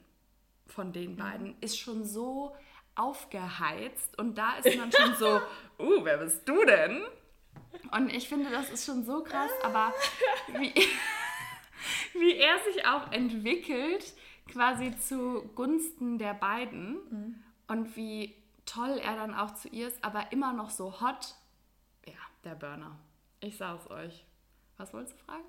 von 0.67 0.93
den 0.93 1.17
beiden 1.17 1.57
ist 1.61 1.79
schon 1.79 2.05
so 2.05 2.57
aufgeheizt 2.95 4.17
und 4.19 4.39
da 4.39 4.57
ist 4.57 4.77
man 4.77 4.91
schon 4.93 5.15
so, 5.15 5.41
uh, 5.79 6.05
wer 6.05 6.19
bist 6.19 6.49
du 6.49 6.65
denn? 6.65 7.03
Und 7.91 8.11
ich 8.11 8.29
finde, 8.29 8.51
das 8.51 8.71
ist 8.71 8.87
schon 8.87 9.05
so 9.05 9.23
krass, 9.23 9.51
aber 9.63 9.93
wie, 10.59 10.73
wie 12.19 12.37
er 12.37 12.59
sich 12.73 12.87
auch 12.87 13.11
entwickelt, 13.13 14.15
quasi 14.49 14.97
zugunsten 14.97 16.19
der 16.19 16.35
beiden 16.35 16.99
mhm. 17.11 17.35
und 17.69 17.97
wie 17.97 18.35
toll 18.65 19.01
er 19.03 19.17
dann 19.17 19.35
auch 19.35 19.55
zu 19.55 19.69
ihr 19.69 19.89
ist, 19.89 20.03
aber 20.03 20.33
immer 20.33 20.53
noch 20.53 20.71
so 20.71 21.01
hot. 21.01 21.35
Ja, 22.07 22.13
der 22.45 22.55
Burner. 22.55 22.99
Ich 23.41 23.57
sag's 23.57 23.91
euch. 23.91 24.25
Was 24.77 24.93
wolltest 24.93 25.19
du 25.19 25.25
fragen? 25.25 25.45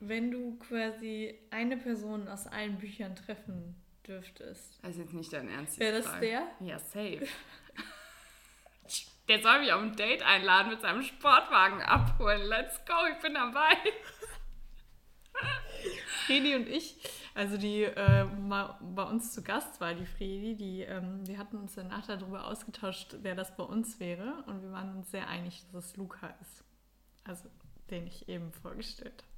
Wenn 0.00 0.30
du 0.30 0.58
quasi 0.58 1.38
eine 1.50 1.76
Person 1.76 2.28
aus 2.28 2.46
allen 2.46 2.78
Büchern 2.78 3.14
treffen 3.14 3.81
dürftest. 4.06 4.78
Das 4.82 4.90
ist 4.90 4.98
jetzt 4.98 5.14
nicht 5.14 5.32
dein 5.32 5.48
Ernst. 5.48 5.78
Wäre 5.78 6.02
das 6.02 6.20
der? 6.20 6.46
Ja, 6.60 6.78
safe. 6.78 7.26
der 9.28 9.42
soll 9.42 9.60
mich 9.60 9.72
auf 9.72 9.82
ein 9.82 9.96
Date 9.96 10.22
einladen 10.22 10.70
mit 10.70 10.80
seinem 10.80 11.02
Sportwagen 11.02 11.82
abholen. 11.82 12.42
Let's 12.42 12.84
go, 12.84 12.94
ich 13.10 13.18
bin 13.20 13.34
dabei. 13.34 13.76
Fredi 16.26 16.54
und 16.54 16.68
ich, 16.68 16.96
also 17.34 17.56
die 17.56 17.82
äh, 17.84 18.24
mal 18.24 18.78
bei 18.80 19.02
uns 19.02 19.32
zu 19.32 19.42
Gast 19.42 19.80
war, 19.80 19.94
die 19.94 20.06
Fredi, 20.06 20.54
die, 20.54 20.82
ähm, 20.82 21.26
wir 21.26 21.38
hatten 21.38 21.56
uns 21.56 21.74
danach 21.74 22.06
darüber 22.06 22.46
ausgetauscht, 22.46 23.16
wer 23.22 23.34
das 23.34 23.56
bei 23.56 23.64
uns 23.64 23.98
wäre. 23.98 24.44
Und 24.46 24.62
wir 24.62 24.70
waren 24.72 24.96
uns 24.96 25.10
sehr 25.10 25.28
einig, 25.28 25.64
dass 25.72 25.86
es 25.86 25.96
Luca 25.96 26.28
ist. 26.40 26.64
Also 27.24 27.48
den 27.90 28.06
ich 28.06 28.28
eben 28.28 28.52
vorgestellt 28.52 29.22
habe. 29.22 29.31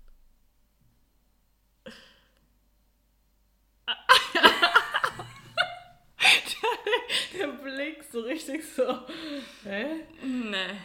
der, 7.39 7.49
Blick 7.49 8.03
so 8.05 8.21
richtig 8.21 8.65
so. 8.65 8.83
Hä? 9.65 10.07
Nee. 10.23 10.79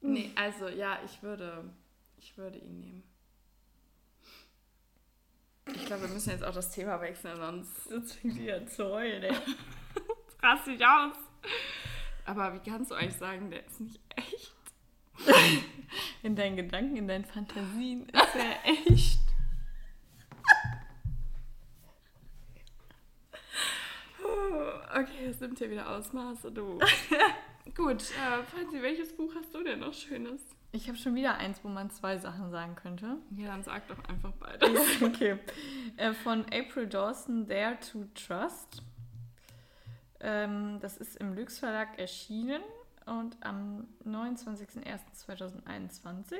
Nee, 0.00 0.30
also 0.34 0.68
ja, 0.68 1.00
ich 1.04 1.22
würde, 1.22 1.64
ich 2.16 2.36
würde 2.36 2.58
ihn 2.58 2.80
nehmen. 2.80 3.02
Ich 5.74 5.84
glaube, 5.84 6.02
wir 6.02 6.08
müssen 6.08 6.30
jetzt 6.30 6.44
auch 6.44 6.54
das 6.54 6.70
Thema 6.70 7.00
wechseln, 7.00 7.36
sonst 7.36 7.90
Jetzt 7.90 8.14
fängt 8.14 8.38
die 8.38 8.52
an 8.52 8.66
zu 8.68 8.88
heulen, 8.88 9.22
ey. 9.22 9.36
rast 10.42 10.66
dich 10.66 10.84
aus. 10.84 11.16
Aber 12.24 12.54
wie 12.54 12.70
kannst 12.70 12.90
du 12.90 12.94
eigentlich 12.94 13.16
sagen, 13.16 13.50
der 13.50 13.66
ist 13.66 13.80
nicht 13.80 14.00
echt? 14.16 14.54
In 16.22 16.36
deinen 16.36 16.56
Gedanken, 16.56 16.96
in 16.96 17.08
deinen 17.08 17.24
Fantasien 17.24 18.08
ist 18.08 18.34
er 18.34 18.64
echt. 18.64 19.20
Okay, 24.98 25.26
es 25.26 25.38
nimmt 25.38 25.58
hier 25.58 25.70
wieder 25.70 25.88
Ausmaße, 25.90 26.50
du. 26.50 26.80
Gut, 27.76 28.02
äh, 28.02 28.42
Franzi, 28.44 28.82
welches 28.82 29.14
Buch 29.14 29.32
hast 29.36 29.54
du 29.54 29.62
denn 29.62 29.78
noch 29.78 29.94
Schönes? 29.94 30.42
Ich 30.72 30.88
habe 30.88 30.98
schon 30.98 31.14
wieder 31.14 31.36
eins, 31.36 31.62
wo 31.62 31.68
man 31.68 31.88
zwei 31.90 32.18
Sachen 32.18 32.50
sagen 32.50 32.74
könnte. 32.74 33.18
Ja, 33.36 33.46
dann 33.48 33.62
sag 33.62 33.86
doch 33.86 34.02
einfach 34.08 34.32
beides. 34.40 35.00
Ja, 35.00 35.06
okay. 35.06 35.38
Äh, 35.96 36.14
von 36.14 36.44
April 36.46 36.88
Dawson, 36.88 37.46
Dare 37.46 37.78
to 37.78 38.06
Trust. 38.14 38.82
Ähm, 40.18 40.80
das 40.80 40.96
ist 40.96 41.14
im 41.16 41.32
Lüx 41.34 41.60
Verlag 41.60 41.96
erschienen 41.96 42.62
und 43.06 43.36
am 43.40 43.86
29.01.2021 44.04 46.34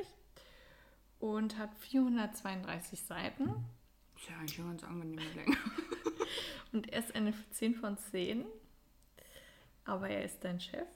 und 1.21 1.57
hat 1.59 1.73
432 1.77 3.03
Seiten. 3.03 3.55
Ist 4.17 4.29
ja 4.29 4.37
eigentlich 4.37 4.59
eine 4.59 4.71
ganz 4.71 4.83
angenehme 4.83 5.23
Länge. 5.37 5.57
Und 6.73 6.93
er 6.93 7.01
ist 7.01 7.15
eine 7.15 7.35
10 7.51 7.75
von 7.75 7.97
10. 7.97 8.45
Aber 9.85 10.09
er 10.09 10.25
ist 10.25 10.45
dein 10.45 10.61
Chef. 10.61 10.89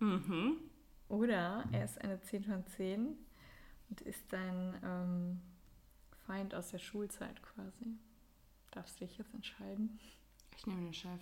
Mhm. 0.00 0.56
Oder 1.08 1.64
er 1.72 1.84
ist 1.84 2.00
eine 2.00 2.20
10 2.20 2.44
von 2.44 2.66
10 2.66 3.16
und 3.90 4.00
ist 4.00 4.24
dein 4.32 4.74
ähm, 4.82 5.40
Feind 6.26 6.54
aus 6.54 6.70
der 6.70 6.78
Schulzeit 6.78 7.42
quasi. 7.42 7.98
Darfst 8.70 9.00
du 9.00 9.06
dich 9.06 9.18
jetzt 9.18 9.34
entscheiden? 9.34 10.00
Ich 10.56 10.66
nehme 10.66 10.80
den 10.80 10.94
Chef. 10.94 11.20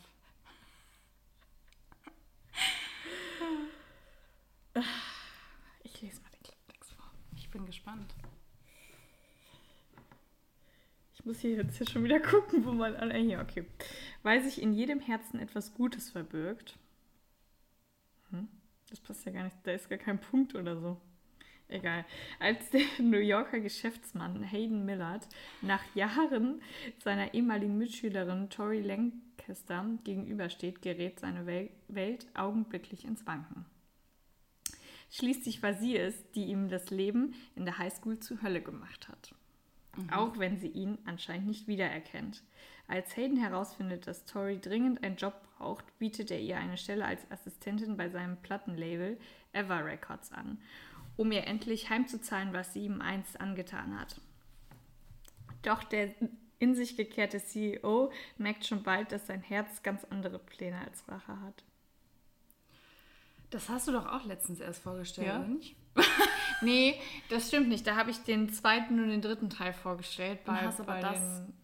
Ich 5.82 6.00
lese 6.00 6.22
mal 6.22 6.30
den 6.30 6.42
Klappentext 6.44 6.92
vor. 6.92 7.10
Ich 7.34 7.50
bin 7.50 7.66
gespannt. 7.66 8.14
Ich 11.20 11.26
muss 11.26 11.40
hier 11.40 11.50
jetzt 11.50 11.76
hier 11.76 11.86
schon 11.86 12.02
wieder 12.04 12.18
gucken, 12.20 12.64
wo 12.64 12.72
man. 12.72 12.96
Ah, 12.96 13.14
hier, 13.14 13.40
okay. 13.40 13.66
Weil 14.22 14.42
sich 14.42 14.60
in 14.62 14.72
jedem 14.72 15.00
Herzen 15.00 15.38
etwas 15.38 15.74
Gutes 15.74 16.10
verbirgt. 16.10 16.78
Hm? 18.30 18.48
Das 18.88 19.00
passt 19.00 19.26
ja 19.26 19.32
gar 19.32 19.44
nicht. 19.44 19.56
Da 19.64 19.72
ist 19.72 19.90
gar 19.90 19.98
kein 19.98 20.18
Punkt 20.18 20.54
oder 20.54 20.80
so. 20.80 20.96
Egal. 21.68 22.06
Als 22.38 22.70
der 22.70 22.80
New 23.02 23.18
Yorker 23.18 23.60
Geschäftsmann 23.60 24.42
Hayden 24.42 24.86
Millard 24.86 25.28
nach 25.60 25.82
Jahren 25.94 26.62
seiner 27.04 27.34
ehemaligen 27.34 27.76
Mitschülerin 27.76 28.48
Tori 28.48 28.80
Lancaster 28.80 29.84
gegenübersteht, 30.04 30.80
gerät 30.80 31.20
seine 31.20 31.44
Wel 31.44 31.68
Welt 31.88 32.26
augenblicklich 32.32 33.04
ins 33.04 33.26
Wanken. 33.26 33.66
Schließlich 35.10 35.62
war 35.62 35.74
sie 35.74 35.98
es, 35.98 36.30
die 36.32 36.46
ihm 36.46 36.68
das 36.68 36.88
Leben 36.88 37.34
in 37.56 37.66
der 37.66 37.76
Highschool 37.76 38.20
zur 38.20 38.40
Hölle 38.40 38.62
gemacht 38.62 39.08
hat. 39.08 39.34
Auch 40.12 40.38
wenn 40.38 40.58
sie 40.58 40.68
ihn 40.68 40.98
anscheinend 41.04 41.46
nicht 41.48 41.66
wiedererkennt. 41.66 42.42
Als 42.86 43.16
Hayden 43.16 43.36
herausfindet, 43.36 44.06
dass 44.06 44.24
Tori 44.24 44.60
dringend 44.60 45.02
einen 45.04 45.16
Job 45.16 45.34
braucht, 45.58 45.98
bietet 45.98 46.30
er 46.30 46.40
ihr 46.40 46.56
eine 46.56 46.76
Stelle 46.76 47.04
als 47.04 47.20
Assistentin 47.30 47.96
bei 47.96 48.08
seinem 48.08 48.36
Plattenlabel 48.38 49.18
Ever 49.52 49.84
Records 49.84 50.32
an, 50.32 50.58
um 51.16 51.30
ihr 51.32 51.46
endlich 51.46 51.90
heimzuzahlen, 51.90 52.52
was 52.52 52.72
sie 52.72 52.84
ihm 52.84 53.00
einst 53.00 53.40
angetan 53.40 53.98
hat. 53.98 54.20
Doch 55.62 55.84
der 55.84 56.14
in 56.58 56.74
sich 56.74 56.96
gekehrte 56.96 57.42
CEO 57.42 58.12
merkt 58.38 58.66
schon 58.66 58.82
bald, 58.82 59.12
dass 59.12 59.26
sein 59.26 59.42
Herz 59.42 59.82
ganz 59.82 60.04
andere 60.04 60.38
Pläne 60.38 60.78
als 60.80 61.06
Rache 61.08 61.40
hat. 61.40 61.64
Das 63.50 63.68
hast 63.68 63.88
du 63.88 63.92
doch 63.92 64.06
auch 64.06 64.24
letztens 64.24 64.60
erst 64.60 64.82
vorgestellt, 64.82 65.26
Ja. 65.28 65.38
oder 65.40 65.48
nicht? 65.48 65.74
Nee, 66.62 67.00
das 67.28 67.48
stimmt 67.48 67.68
nicht. 67.68 67.86
Da 67.86 67.96
habe 67.96 68.10
ich 68.10 68.18
den 68.24 68.52
zweiten 68.52 69.00
und 69.02 69.08
den 69.08 69.22
dritten 69.22 69.50
Teil 69.50 69.72
vorgestellt. 69.72 70.44
Bei, 70.44 70.62
hast 70.66 70.80
aber 70.80 70.94
bei 70.94 71.00
das- 71.00 71.18
Den, 71.20 71.54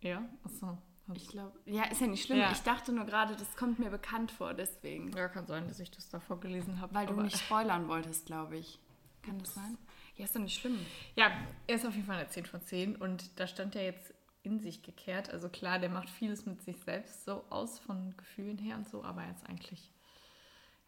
ja, 0.00 0.22
achso. 0.44 0.78
Ich 1.12 1.28
glaube, 1.28 1.52
ja, 1.66 1.84
ist 1.84 2.00
ja 2.00 2.06
nicht 2.06 2.24
schlimm. 2.24 2.38
Ja. 2.38 2.50
Ich 2.50 2.62
dachte 2.62 2.90
nur 2.92 3.04
gerade, 3.04 3.36
das 3.36 3.56
kommt 3.56 3.78
mir 3.78 3.90
bekannt 3.90 4.30
vor, 4.30 4.54
deswegen. 4.54 5.12
Ja, 5.14 5.28
kann 5.28 5.46
sein, 5.46 5.68
dass 5.68 5.78
ich 5.78 5.90
das 5.90 6.08
davor 6.08 6.40
gelesen 6.40 6.80
habe. 6.80 6.94
Weil 6.94 7.06
du 7.06 7.14
nicht 7.20 7.36
spoilern 7.38 7.88
wolltest, 7.88 8.24
glaube 8.24 8.56
ich. 8.56 8.78
Kann 9.22 9.38
das 9.38 9.54
sein? 9.54 9.76
Ja, 10.16 10.24
ist 10.24 10.34
doch 10.34 10.40
nicht 10.40 10.58
schlimm. 10.58 10.78
Ja, 11.14 11.30
er 11.66 11.74
ist 11.76 11.84
auf 11.84 11.94
jeden 11.94 12.06
Fall 12.06 12.16
eine 12.20 12.28
10 12.28 12.46
von 12.46 12.62
10 12.62 12.96
und 12.96 13.38
da 13.38 13.46
stand 13.46 13.76
er 13.76 13.84
jetzt 13.84 14.14
in 14.44 14.60
sich 14.60 14.82
gekehrt. 14.82 15.28
Also 15.30 15.48
klar, 15.50 15.78
der 15.78 15.90
macht 15.90 16.08
vieles 16.08 16.46
mit 16.46 16.62
sich 16.62 16.76
selbst 16.80 17.24
so 17.26 17.44
aus 17.50 17.78
von 17.78 18.14
Gefühlen 18.16 18.56
her 18.58 18.76
und 18.76 18.88
so, 18.88 19.04
aber 19.04 19.24
er 19.24 19.30
ist 19.32 19.44
eigentlich, 19.46 19.90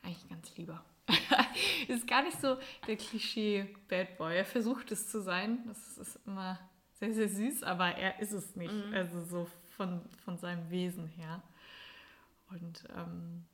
eigentlich 0.03 0.29
ganz 0.31 0.57
lieber. 0.57 0.83
ist 1.89 2.07
gar 2.07 2.23
nicht 2.23 2.41
so 2.41 2.59
der 2.87 2.97
Klischee 2.97 3.75
Bad 3.89 4.17
Boy. 4.19 4.37
Er 4.37 4.45
versucht 4.45 4.91
es 4.93 5.09
zu 5.09 5.23
sein. 5.23 5.65
Das 5.67 5.99
ist 5.99 6.19
immer 6.27 6.59
sehr, 6.95 7.15
sehr 7.15 7.29
süß, 7.29 7.63
aber 7.63 7.89
er 7.95 8.21
ist 8.21 8.33
es 8.33 8.57
nicht. 8.57 8.75
Also 8.93 9.21
so 9.23 9.49
von, 9.77 10.03
von 10.25 10.39
seinem 10.39 10.71
Wesen 10.71 11.07
her. 11.09 11.43
Und 12.49 12.85
ähm, 12.97 13.45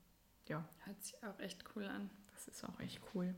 ja, 0.48 0.64
Hört 0.84 1.02
sich 1.02 1.22
auch 1.24 1.38
echt 1.38 1.64
cool 1.74 1.84
an. 1.84 2.10
das 2.32 2.48
ist 2.48 2.64
auch 2.64 2.78
echt 2.80 3.00
cool. 3.14 3.34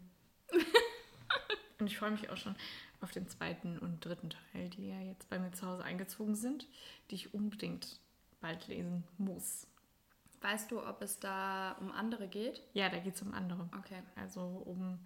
und 1.79 1.87
ich 1.87 1.99
freue 1.99 2.11
mich 2.11 2.31
auch 2.31 2.37
schon 2.37 2.57
auf 3.01 3.11
den 3.11 3.29
zweiten 3.29 3.79
und 3.79 4.05
dritten 4.05 4.31
Teil, 4.31 4.71
die 4.71 4.89
ja 4.89 5.01
jetzt 5.01 5.29
bei 5.29 5.39
mir 5.39 5.53
zu 5.53 5.67
Hause 5.67 5.85
eingezogen 5.85 6.35
sind, 6.35 6.67
die 7.11 7.17
ich 7.17 7.35
unbedingt 7.35 8.01
bald 8.41 8.67
lesen 8.69 9.05
muss. 9.19 9.67
Weißt 10.45 10.71
du, 10.71 10.87
ob 10.87 11.01
es 11.01 11.19
da 11.19 11.73
um 11.81 11.91
andere 11.91 12.29
geht? 12.29 12.63
Ja, 12.75 12.91
da 12.91 12.99
geht 12.99 13.15
es 13.15 13.23
um 13.23 13.33
andere. 13.33 13.67
Okay. 13.79 14.03
Also 14.15 14.43
um, 14.43 14.99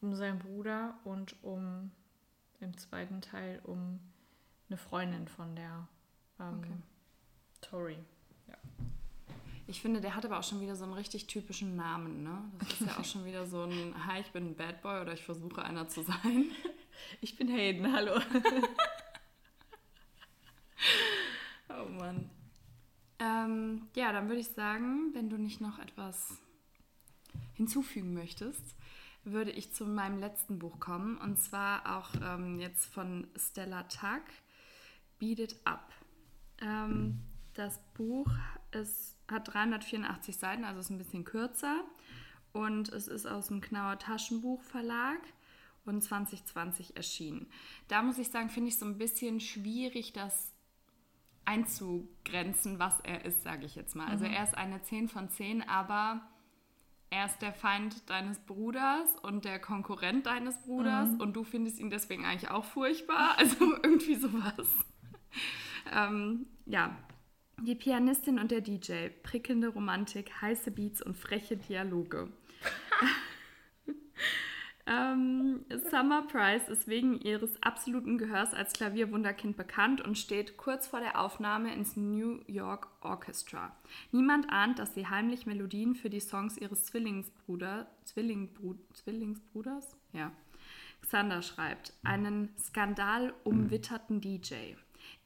um 0.00 0.14
seinen 0.14 0.38
Bruder 0.38 0.98
und 1.04 1.36
um 1.44 1.90
im 2.60 2.74
zweiten 2.78 3.20
Teil 3.20 3.60
um 3.64 4.00
eine 4.70 4.78
Freundin 4.78 5.28
von 5.28 5.54
der 5.54 5.86
ähm, 6.40 6.58
Okay. 6.58 6.72
Tori. 7.60 7.98
Ich 9.66 9.82
finde, 9.82 10.00
der 10.00 10.14
hat 10.14 10.24
aber 10.24 10.38
auch 10.38 10.42
schon 10.42 10.62
wieder 10.62 10.74
so 10.74 10.84
einen 10.84 10.94
richtig 10.94 11.26
typischen 11.26 11.76
Namen, 11.76 12.22
ne? 12.22 12.50
Das 12.58 12.80
ist 12.80 12.80
ja 12.80 12.98
auch 12.98 13.04
schon 13.12 13.26
wieder 13.26 13.44
so 13.44 13.64
ein, 13.64 13.94
hi, 14.06 14.20
ich 14.22 14.32
bin 14.32 14.46
ein 14.46 14.56
Bad 14.56 14.80
Boy 14.80 15.02
oder 15.02 15.12
ich 15.12 15.22
versuche 15.22 15.62
einer 15.62 15.86
zu 15.88 16.02
sein. 16.02 16.46
Ich 17.20 17.36
bin 17.36 17.48
Hayden, 17.48 17.92
hallo. 17.92 18.20
Oh 21.68 21.84
Mann. 21.90 22.28
Ähm, 23.18 23.88
ja, 23.94 24.12
dann 24.12 24.28
würde 24.28 24.40
ich 24.40 24.48
sagen, 24.48 25.12
wenn 25.14 25.28
du 25.28 25.36
nicht 25.36 25.60
noch 25.60 25.78
etwas 25.78 26.38
hinzufügen 27.54 28.14
möchtest, 28.14 28.76
würde 29.24 29.50
ich 29.50 29.72
zu 29.74 29.84
meinem 29.84 30.18
letzten 30.18 30.58
Buch 30.58 30.78
kommen. 30.78 31.18
Und 31.18 31.38
zwar 31.38 31.98
auch 31.98 32.10
ähm, 32.22 32.60
jetzt 32.60 32.86
von 32.86 33.26
Stella 33.36 33.82
Tuck, 33.84 34.22
Beat 35.18 35.40
It 35.40 35.56
Up. 35.64 35.92
Ähm, 36.60 37.20
das 37.54 37.80
Buch 37.94 38.30
ist, 38.70 39.16
hat 39.28 39.52
384 39.52 40.36
Seiten, 40.36 40.64
also 40.64 40.80
ist 40.80 40.90
ein 40.90 40.98
bisschen 40.98 41.24
kürzer. 41.24 41.84
Und 42.52 42.88
es 42.90 43.08
ist 43.08 43.26
aus 43.26 43.48
dem 43.48 43.60
Knauer 43.60 43.98
Taschenbuch 43.98 44.62
Verlag 44.62 45.20
und 45.84 46.02
2020 46.02 46.96
erschienen. 46.96 47.46
Da 47.88 48.02
muss 48.02 48.18
ich 48.18 48.28
sagen, 48.28 48.48
finde 48.48 48.68
ich 48.68 48.78
so 48.78 48.86
ein 48.86 48.98
bisschen 48.98 49.40
schwierig, 49.40 50.12
das 50.12 50.52
einzugrenzen, 51.48 52.78
was 52.78 53.00
er 53.00 53.24
ist, 53.24 53.42
sage 53.42 53.64
ich 53.64 53.74
jetzt 53.74 53.96
mal. 53.96 54.06
Also 54.06 54.26
er 54.26 54.44
ist 54.44 54.56
eine 54.56 54.82
10 54.82 55.08
von 55.08 55.30
10, 55.30 55.66
aber 55.66 56.20
er 57.08 57.24
ist 57.24 57.38
der 57.38 57.54
Feind 57.54 58.08
deines 58.10 58.38
Bruders 58.40 59.16
und 59.22 59.46
der 59.46 59.58
Konkurrent 59.58 60.26
deines 60.26 60.58
Bruders 60.58 61.08
und 61.18 61.34
du 61.34 61.44
findest 61.44 61.78
ihn 61.78 61.88
deswegen 61.88 62.26
eigentlich 62.26 62.50
auch 62.50 62.64
furchtbar. 62.64 63.34
Also 63.38 63.76
irgendwie 63.82 64.16
sowas. 64.16 64.68
ähm, 65.92 66.46
ja. 66.66 66.94
Die 67.62 67.74
Pianistin 67.74 68.38
und 68.38 68.50
der 68.50 68.60
DJ, 68.60 69.08
prickelnde 69.22 69.68
Romantik, 69.68 70.30
heiße 70.42 70.70
Beats 70.70 71.00
und 71.02 71.16
freche 71.16 71.56
Dialoge. 71.56 72.30
Ähm, 74.88 75.66
Summer 75.90 76.22
Price 76.22 76.66
ist 76.68 76.88
wegen 76.88 77.20
ihres 77.20 77.62
absoluten 77.62 78.16
Gehörs 78.16 78.54
als 78.54 78.72
Klavierwunderkind 78.72 79.54
bekannt 79.54 80.00
und 80.00 80.16
steht 80.16 80.56
kurz 80.56 80.86
vor 80.86 81.00
der 81.00 81.20
Aufnahme 81.20 81.74
ins 81.74 81.96
New 81.96 82.40
York 82.46 82.88
Orchestra. 83.02 83.76
Niemand 84.12 84.50
ahnt, 84.50 84.78
dass 84.78 84.94
sie 84.94 85.06
heimlich 85.06 85.44
Melodien 85.44 85.94
für 85.94 86.08
die 86.08 86.20
Songs 86.20 86.56
ihres 86.56 86.84
Zwillingsbruder, 86.86 87.86
Zwillingbrud, 88.04 88.78
Zwillingsbruders, 88.94 89.94
ja, 90.14 90.32
Xander 91.02 91.42
schreibt, 91.42 91.92
einen 92.02 92.48
skandalumwitterten 92.58 94.22
DJ. 94.22 94.74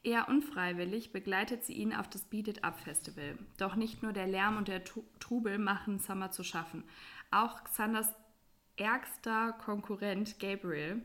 Eher 0.03 0.27
unfreiwillig 0.27 1.13
begleitet 1.13 1.63
sie 1.63 1.73
ihn 1.73 1.93
auf 1.93 2.09
das 2.09 2.23
Beat 2.23 2.49
It 2.49 2.63
Up 2.65 2.79
Festival. 2.81 3.37
Doch 3.57 3.75
nicht 3.75 4.03
nur 4.03 4.11
der 4.11 4.27
Lärm 4.27 4.57
und 4.57 4.67
der 4.67 4.83
Trubel 4.83 5.57
machen 5.57 5.99
Summer 5.99 6.31
zu 6.31 6.43
schaffen. 6.43 6.83
Auch 7.31 7.63
Xanders 7.63 8.13
ärgster 8.77 9.53
Konkurrent 9.53 10.39
Gabriel 10.39 11.01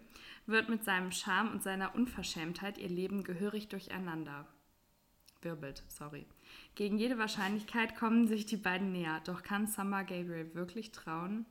wird 0.46 0.68
mit 0.68 0.84
seinem 0.84 1.12
Charme 1.12 1.52
und 1.52 1.62
seiner 1.62 1.94
Unverschämtheit 1.94 2.78
ihr 2.78 2.88
Leben 2.88 3.24
gehörig 3.24 3.68
durcheinander. 3.68 4.46
Wirbelt, 5.42 5.84
sorry. 5.88 6.26
Gegen 6.74 6.98
jede 6.98 7.18
Wahrscheinlichkeit 7.18 7.96
kommen 7.96 8.26
sich 8.26 8.46
die 8.46 8.56
beiden 8.56 8.92
näher. 8.92 9.20
Doch 9.24 9.42
kann 9.42 9.66
Summer 9.66 10.04
Gabriel 10.04 10.54
wirklich 10.54 10.90
trauen? 10.92 11.46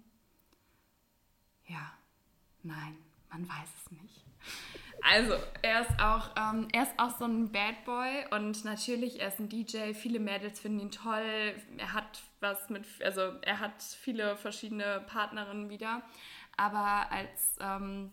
Ja, 1.67 1.93
nein, 2.63 2.97
man 3.29 3.47
weiß 3.47 3.69
es 3.83 3.91
nicht. 3.91 4.25
Also, 5.09 5.35
er 5.61 5.81
ist 5.81 5.99
auch, 6.01 6.31
ähm, 6.35 6.67
er 6.73 6.83
ist 6.83 6.93
auch 6.97 7.17
so 7.17 7.25
ein 7.25 7.51
Bad 7.51 7.85
Boy 7.85 8.25
und 8.31 8.65
natürlich, 8.65 9.21
er 9.21 9.29
ist 9.29 9.39
ein 9.39 9.47
DJ. 9.47 9.93
Viele 9.93 10.19
Mädels 10.19 10.59
finden 10.59 10.81
ihn 10.81 10.91
toll. 10.91 11.55
Er 11.77 11.93
hat 11.93 12.21
was 12.41 12.69
mit, 12.69 12.85
also 13.03 13.21
er 13.41 13.59
hat 13.59 13.81
viele 13.81 14.35
verschiedene 14.35 15.01
Partnerinnen 15.07 15.69
wieder. 15.69 16.01
Aber 16.57 17.09
als 17.11 17.55
ähm, 17.61 18.11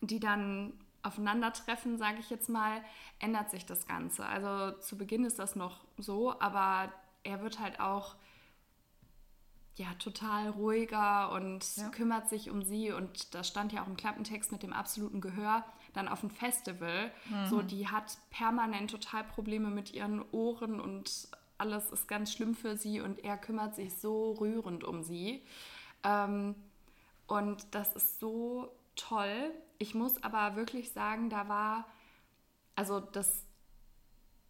die 0.00 0.20
dann 0.20 0.74
aufeinandertreffen, 1.02 1.98
sage 1.98 2.18
ich 2.20 2.30
jetzt 2.30 2.48
mal, 2.48 2.82
ändert 3.18 3.50
sich 3.50 3.66
das 3.66 3.86
Ganze. 3.86 4.26
Also 4.26 4.78
zu 4.78 4.96
Beginn 4.96 5.24
ist 5.24 5.38
das 5.38 5.56
noch 5.56 5.84
so, 5.98 6.38
aber 6.40 6.92
er 7.24 7.42
wird 7.42 7.58
halt 7.58 7.80
auch 7.80 8.14
ja, 9.76 9.92
total 9.98 10.48
ruhiger 10.50 11.32
und 11.32 11.76
ja. 11.76 11.88
kümmert 11.90 12.28
sich 12.28 12.50
um 12.50 12.62
sie. 12.62 12.92
Und 12.92 13.34
da 13.34 13.44
stand 13.44 13.72
ja 13.72 13.82
auch 13.82 13.86
im 13.86 13.96
Klappentext 13.96 14.52
mit 14.52 14.62
dem 14.62 14.72
absoluten 14.72 15.20
Gehör 15.20 15.64
dann 15.96 16.08
auf 16.08 16.20
dem 16.20 16.30
Festival. 16.30 17.10
Mhm. 17.28 17.46
So, 17.46 17.62
die 17.62 17.88
hat 17.88 18.18
permanent 18.30 18.90
total 18.90 19.24
Probleme 19.24 19.70
mit 19.70 19.92
ihren 19.92 20.24
Ohren 20.32 20.80
und 20.80 21.28
alles 21.58 21.90
ist 21.90 22.06
ganz 22.06 22.32
schlimm 22.32 22.54
für 22.54 22.76
sie 22.76 23.00
und 23.00 23.24
er 23.24 23.38
kümmert 23.38 23.74
sich 23.74 23.96
so 23.96 24.32
rührend 24.32 24.84
um 24.84 25.02
sie. 25.02 25.42
Ähm, 26.04 26.54
und 27.26 27.66
das 27.74 27.94
ist 27.94 28.20
so 28.20 28.70
toll. 28.94 29.50
Ich 29.78 29.94
muss 29.94 30.22
aber 30.22 30.56
wirklich 30.56 30.92
sagen, 30.92 31.30
da 31.30 31.48
war, 31.48 31.86
also 32.74 33.00
das 33.00 33.44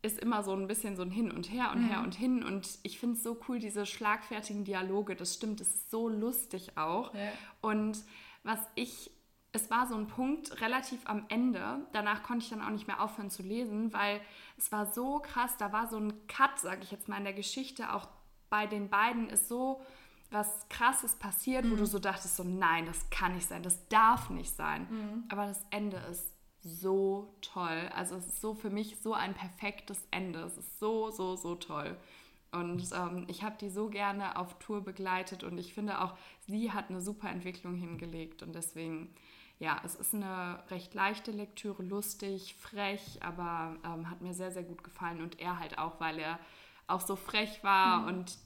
ist 0.03 0.19
immer 0.19 0.43
so 0.43 0.53
ein 0.53 0.67
bisschen 0.67 0.97
so 0.97 1.03
ein 1.03 1.11
Hin 1.11 1.31
und 1.31 1.51
Her 1.51 1.71
und 1.73 1.83
mhm. 1.83 1.89
her 1.89 2.01
und 2.01 2.15
hin. 2.15 2.43
Und 2.45 2.79
ich 2.83 2.99
finde 2.99 3.17
es 3.17 3.23
so 3.23 3.39
cool, 3.49 3.59
diese 3.59 3.87
schlagfertigen 3.87 4.65
Dialoge. 4.65 5.17
Das 5.17 5.35
stimmt, 5.35 5.61
das 5.61 5.69
ist 5.69 5.91
so 5.91 6.09
lustig 6.09 6.77
auch. 6.77 7.15
Ja. 7.15 7.33
Und 7.61 8.05
was 8.43 8.61
ich, 8.75 9.11
es 9.57 9.71
war 9.71 9.87
so 9.87 9.95
ein 9.95 10.07
Punkt 10.07 10.61
relativ 10.61 11.01
am 11.05 11.25
Ende. 11.29 11.87
Danach 11.93 12.23
konnte 12.23 12.45
ich 12.45 12.51
dann 12.51 12.63
auch 12.63 12.71
nicht 12.71 12.87
mehr 12.87 13.03
aufhören 13.03 13.31
zu 13.31 13.43
lesen, 13.43 13.93
weil 13.93 14.21
es 14.57 14.71
war 14.71 14.87
so 14.87 15.21
krass. 15.21 15.57
Da 15.59 15.73
war 15.73 15.89
so 15.89 15.97
ein 15.99 16.27
Cut, 16.29 16.59
sage 16.59 16.83
ich 16.83 16.91
jetzt 16.91 17.09
mal, 17.09 17.19
in 17.19 17.25
der 17.25 17.33
Geschichte. 17.33 17.93
Auch 17.93 18.07
bei 18.51 18.67
den 18.67 18.89
beiden 18.89 19.29
ist 19.29 19.49
so 19.49 19.83
was 20.31 20.69
Krasses 20.69 21.15
passiert, 21.15 21.65
mhm. 21.65 21.73
wo 21.73 21.77
du 21.77 21.87
so 21.87 21.99
dachtest, 21.99 22.37
so 22.37 22.45
nein, 22.45 22.87
das 22.87 23.11
kann 23.11 23.35
nicht 23.35 23.47
sein, 23.47 23.63
das 23.63 23.89
darf 23.89 24.29
nicht 24.31 24.55
sein. 24.55 24.87
Mhm. 24.91 25.25
Aber 25.29 25.47
das 25.47 25.65
Ende 25.71 25.99
ist 26.11 26.33
so 26.63 27.37
toll. 27.43 27.91
Also 27.95 28.17
es 28.17 28.27
ist 28.27 28.41
so 28.41 28.55
für 28.55 28.71
mich 28.71 28.99
so 29.01 29.15
ein 29.15 29.35
perfektes 29.35 29.99
Ende. 30.11 30.41
Es 30.41 30.59
ist 30.59 30.79
so, 30.79 31.11
so, 31.11 31.37
so 31.37 31.55
toll. 31.55 31.97
Und 32.53 32.91
ähm, 32.93 33.27
ich 33.29 33.43
habe 33.43 33.57
die 33.61 33.71
so 33.71 33.89
gerne 33.89 34.37
auf 34.37 34.59
Tour 34.59 34.83
begleitet 34.83 35.45
und 35.45 35.59
ich 35.59 35.75
finde 35.75 36.01
auch, 36.01 36.17
sie 36.47 36.73
hat 36.73 36.91
eine 36.91 37.01
super 37.01 37.29
Entwicklung 37.29 37.75
hingelegt. 37.75 38.43
Und 38.43 38.55
deswegen, 38.55 39.15
ja, 39.59 39.81
es 39.85 39.95
ist 39.95 40.15
eine 40.15 40.63
recht 40.71 40.93
leichte 40.95 41.31
Lektüre, 41.31 41.83
lustig, 41.83 42.57
frech, 42.61 43.21
aber 43.23 43.77
ähm, 43.85 44.11
hat 44.11 44.21
mir 44.21 44.35
sehr, 44.35 44.51
sehr 44.51 44.63
gut 44.63 44.85
gefallen. 44.85 45.23
Und 45.23 45.41
er 45.41 45.59
halt 45.59 45.79
auch, 45.79 45.99
weil 45.99 46.19
er 46.19 46.39
auch 46.87 47.01
so 47.01 47.17
frech 47.17 47.65
war 47.65 48.01
mhm. 48.01 48.09
und 48.09 48.39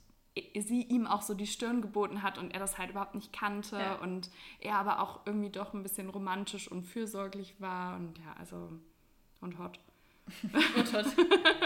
sie 0.56 0.82
ihm 0.82 1.06
auch 1.06 1.22
so 1.22 1.34
die 1.34 1.46
Stirn 1.46 1.82
geboten 1.82 2.22
hat 2.22 2.38
und 2.38 2.52
er 2.52 2.60
das 2.60 2.78
halt 2.78 2.90
überhaupt 2.90 3.16
nicht 3.16 3.32
kannte 3.32 3.76
ja. 3.76 3.94
und 3.96 4.30
er 4.60 4.76
aber 4.76 5.00
auch 5.00 5.26
irgendwie 5.26 5.50
doch 5.50 5.74
ein 5.74 5.82
bisschen 5.82 6.08
romantisch 6.08 6.70
und 6.70 6.84
fürsorglich 6.84 7.60
war 7.60 7.96
und 7.96 8.16
ja, 8.18 8.34
also 8.38 8.70
und 9.40 9.58
hot. 9.58 9.80
und 10.76 10.92
hot. 10.92 11.06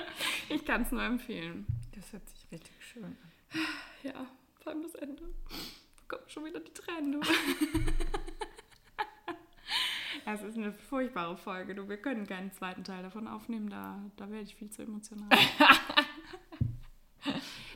ich 0.48 0.64
kann 0.64 0.82
es 0.82 0.92
nur 0.92 1.02
empfehlen. 1.02 1.66
Das 1.94 2.12
hört 2.12 2.28
sich 2.28 2.50
richtig 2.50 2.74
schön 2.80 3.04
an. 3.04 3.18
Ja, 4.02 4.26
vor 4.60 4.72
allem 4.72 4.82
das 4.82 4.94
Ende. 4.94 5.22
Da 5.22 6.16
kommen 6.16 6.28
schon 6.28 6.44
wieder 6.46 6.60
die 6.60 6.72
Tränen. 6.72 7.20
Es 10.26 10.42
ist 10.42 10.56
eine 10.56 10.72
furchtbare 10.72 11.36
Folge. 11.36 11.74
Du, 11.74 11.88
wir 11.88 11.98
können 11.98 12.26
keinen 12.26 12.50
zweiten 12.52 12.82
Teil 12.82 13.02
davon 13.02 13.28
aufnehmen, 13.28 13.68
da, 13.68 14.00
da 14.16 14.30
werde 14.30 14.44
ich 14.44 14.54
viel 14.54 14.70
zu 14.70 14.82
emotional. 14.82 15.28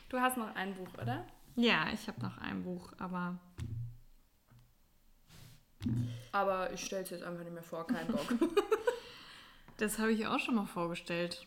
Du 0.09 0.19
hast 0.19 0.37
noch 0.37 0.55
ein 0.55 0.73
Buch, 0.73 0.89
oder? 0.99 1.25
Ja, 1.55 1.87
ich 1.93 2.07
habe 2.07 2.19
noch 2.21 2.37
ein 2.39 2.63
Buch, 2.63 2.91
aber. 2.97 3.37
Aber 6.31 6.73
ich 6.73 6.83
stelle 6.83 7.03
es 7.03 7.11
jetzt 7.11 7.23
einfach 7.23 7.43
nicht 7.43 7.53
mehr 7.53 7.63
vor, 7.63 7.85
kein 7.85 8.07
Bock. 8.07 8.33
das 9.77 9.99
habe 9.99 10.11
ich 10.11 10.25
auch 10.25 10.39
schon 10.39 10.55
mal 10.55 10.65
vorgestellt. 10.65 11.45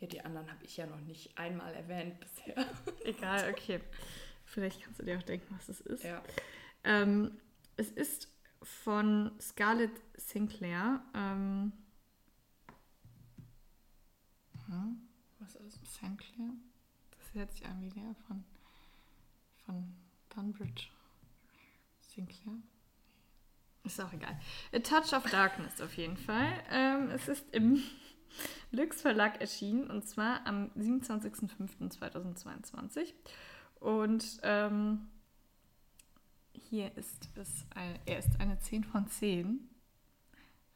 Ja, 0.00 0.08
die 0.08 0.20
anderen 0.20 0.50
habe 0.50 0.64
ich 0.64 0.76
ja 0.76 0.86
noch 0.86 1.00
nicht 1.00 1.38
einmal 1.38 1.72
erwähnt 1.74 2.18
bisher. 2.18 2.66
Egal, 3.04 3.50
okay. 3.50 3.80
Vielleicht 4.44 4.82
kannst 4.82 4.98
du 4.98 5.04
dir 5.04 5.18
auch 5.18 5.22
denken, 5.22 5.54
was 5.56 5.68
es 5.68 5.80
ist. 5.80 6.02
Ja. 6.02 6.22
Ähm, 6.82 7.40
es 7.76 7.90
ist 7.90 8.28
von 8.62 9.32
Scarlett 9.40 10.00
Sinclair. 10.16 11.02
Ähm, 11.14 11.72
hm? 14.66 15.08
Was 15.38 15.56
ist 15.56 15.94
Sinclair? 15.94 16.50
hört 17.34 17.52
sich 17.52 17.66
an 17.66 17.80
wie 17.80 17.90
der 17.90 18.16
von, 18.26 18.42
von 19.64 19.94
Dunbridge. 20.34 20.88
Sinclair? 22.00 22.56
Ist 23.84 24.00
auch 24.00 24.12
egal. 24.12 24.36
A 24.72 24.80
Touch 24.80 25.12
of 25.14 25.30
Darkness 25.30 25.80
auf 25.80 25.96
jeden 25.96 26.16
Fall. 26.16 26.52
Ähm, 26.70 27.08
es 27.10 27.28
ist 27.28 27.46
im 27.52 27.80
Lux 28.72 29.00
Verlag 29.00 29.40
erschienen 29.40 29.88
und 29.90 30.08
zwar 30.08 30.44
am 30.46 30.70
27.05.2022. 30.76 33.14
Und 33.76 34.40
ähm, 34.42 35.08
hier 36.70 36.96
ist 36.96 37.28
es, 37.34 37.66
ein, 37.74 37.98
er 38.06 38.20
ist 38.20 38.38
eine 38.38 38.58
10 38.58 38.84
von 38.84 39.08
10, 39.08 39.68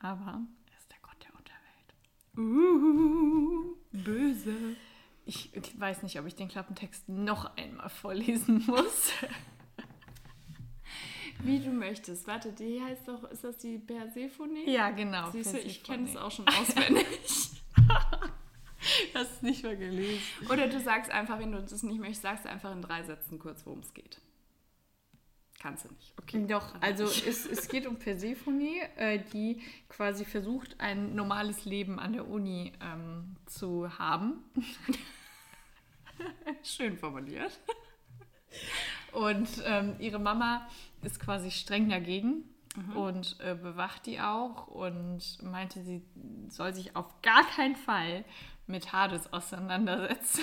aber 0.00 0.42
er 0.70 0.76
ist 0.76 0.90
der 0.90 0.98
Gott 1.00 1.16
der 1.22 1.32
Unterwelt. 1.38 1.94
Uh, 2.36 3.76
böse. 3.92 4.76
Ich 5.24 5.50
weiß 5.78 6.02
nicht, 6.02 6.18
ob 6.18 6.26
ich 6.26 6.34
den 6.34 6.48
Klappentext 6.48 7.08
noch 7.08 7.56
einmal 7.56 7.88
vorlesen 7.88 8.64
muss. 8.66 9.12
Wie 11.38 11.60
du 11.60 11.70
möchtest. 11.70 12.26
Warte, 12.26 12.52
die 12.52 12.82
heißt 12.82 13.06
doch, 13.06 13.30
ist 13.30 13.44
das 13.44 13.58
die 13.58 13.78
Persephone? 13.78 14.66
Ja, 14.66 14.90
genau. 14.90 15.30
Siehst 15.30 15.54
du, 15.54 15.58
ich 15.58 15.84
kenne 15.84 16.08
es 16.08 16.16
auch 16.16 16.30
schon 16.30 16.48
auswendig. 16.48 17.06
Hast 19.14 19.32
es 19.36 19.42
nicht 19.42 19.62
mal 19.62 19.76
gelesen. 19.76 20.20
Oder 20.50 20.68
du 20.68 20.80
sagst 20.80 21.10
einfach, 21.10 21.38
wenn 21.38 21.52
du 21.52 21.62
das 21.62 21.82
nicht 21.82 22.00
möchtest, 22.00 22.22
sagst 22.22 22.44
du 22.44 22.50
einfach 22.50 22.72
in 22.72 22.82
drei 22.82 23.02
Sätzen 23.04 23.38
kurz, 23.38 23.64
worum 23.64 23.78
es 23.78 23.94
geht. 23.94 24.20
Kannst 25.64 25.86
du 25.86 25.88
nicht. 25.94 26.12
Okay. 26.18 26.46
Doch, 26.46 26.74
also 26.82 27.04
es, 27.04 27.46
es 27.46 27.68
geht 27.68 27.86
um 27.86 27.96
Persephone, 27.98 28.82
äh, 28.96 29.18
die 29.32 29.62
quasi 29.88 30.26
versucht, 30.26 30.78
ein 30.78 31.14
normales 31.14 31.64
Leben 31.64 31.98
an 31.98 32.12
der 32.12 32.28
Uni 32.28 32.74
ähm, 32.82 33.36
zu 33.46 33.98
haben. 33.98 34.44
Schön 36.62 36.98
formuliert. 36.98 37.58
Und 39.12 39.48
ähm, 39.64 39.96
ihre 40.00 40.18
Mama 40.18 40.68
ist 41.00 41.18
quasi 41.18 41.50
streng 41.50 41.88
dagegen. 41.88 42.44
mhm. 42.76 42.96
und 42.98 43.40
äh, 43.40 43.54
bewacht 43.54 44.04
die 44.04 44.20
auch 44.20 44.66
und 44.66 45.42
meinte, 45.42 45.82
sie 45.82 46.02
soll 46.48 46.74
sich 46.74 46.94
auf 46.94 47.06
gar 47.22 47.42
keinen 47.56 47.76
Fall 47.76 48.26
mit 48.66 48.92
Hades 48.92 49.32
auseinandersetzen. 49.32 50.42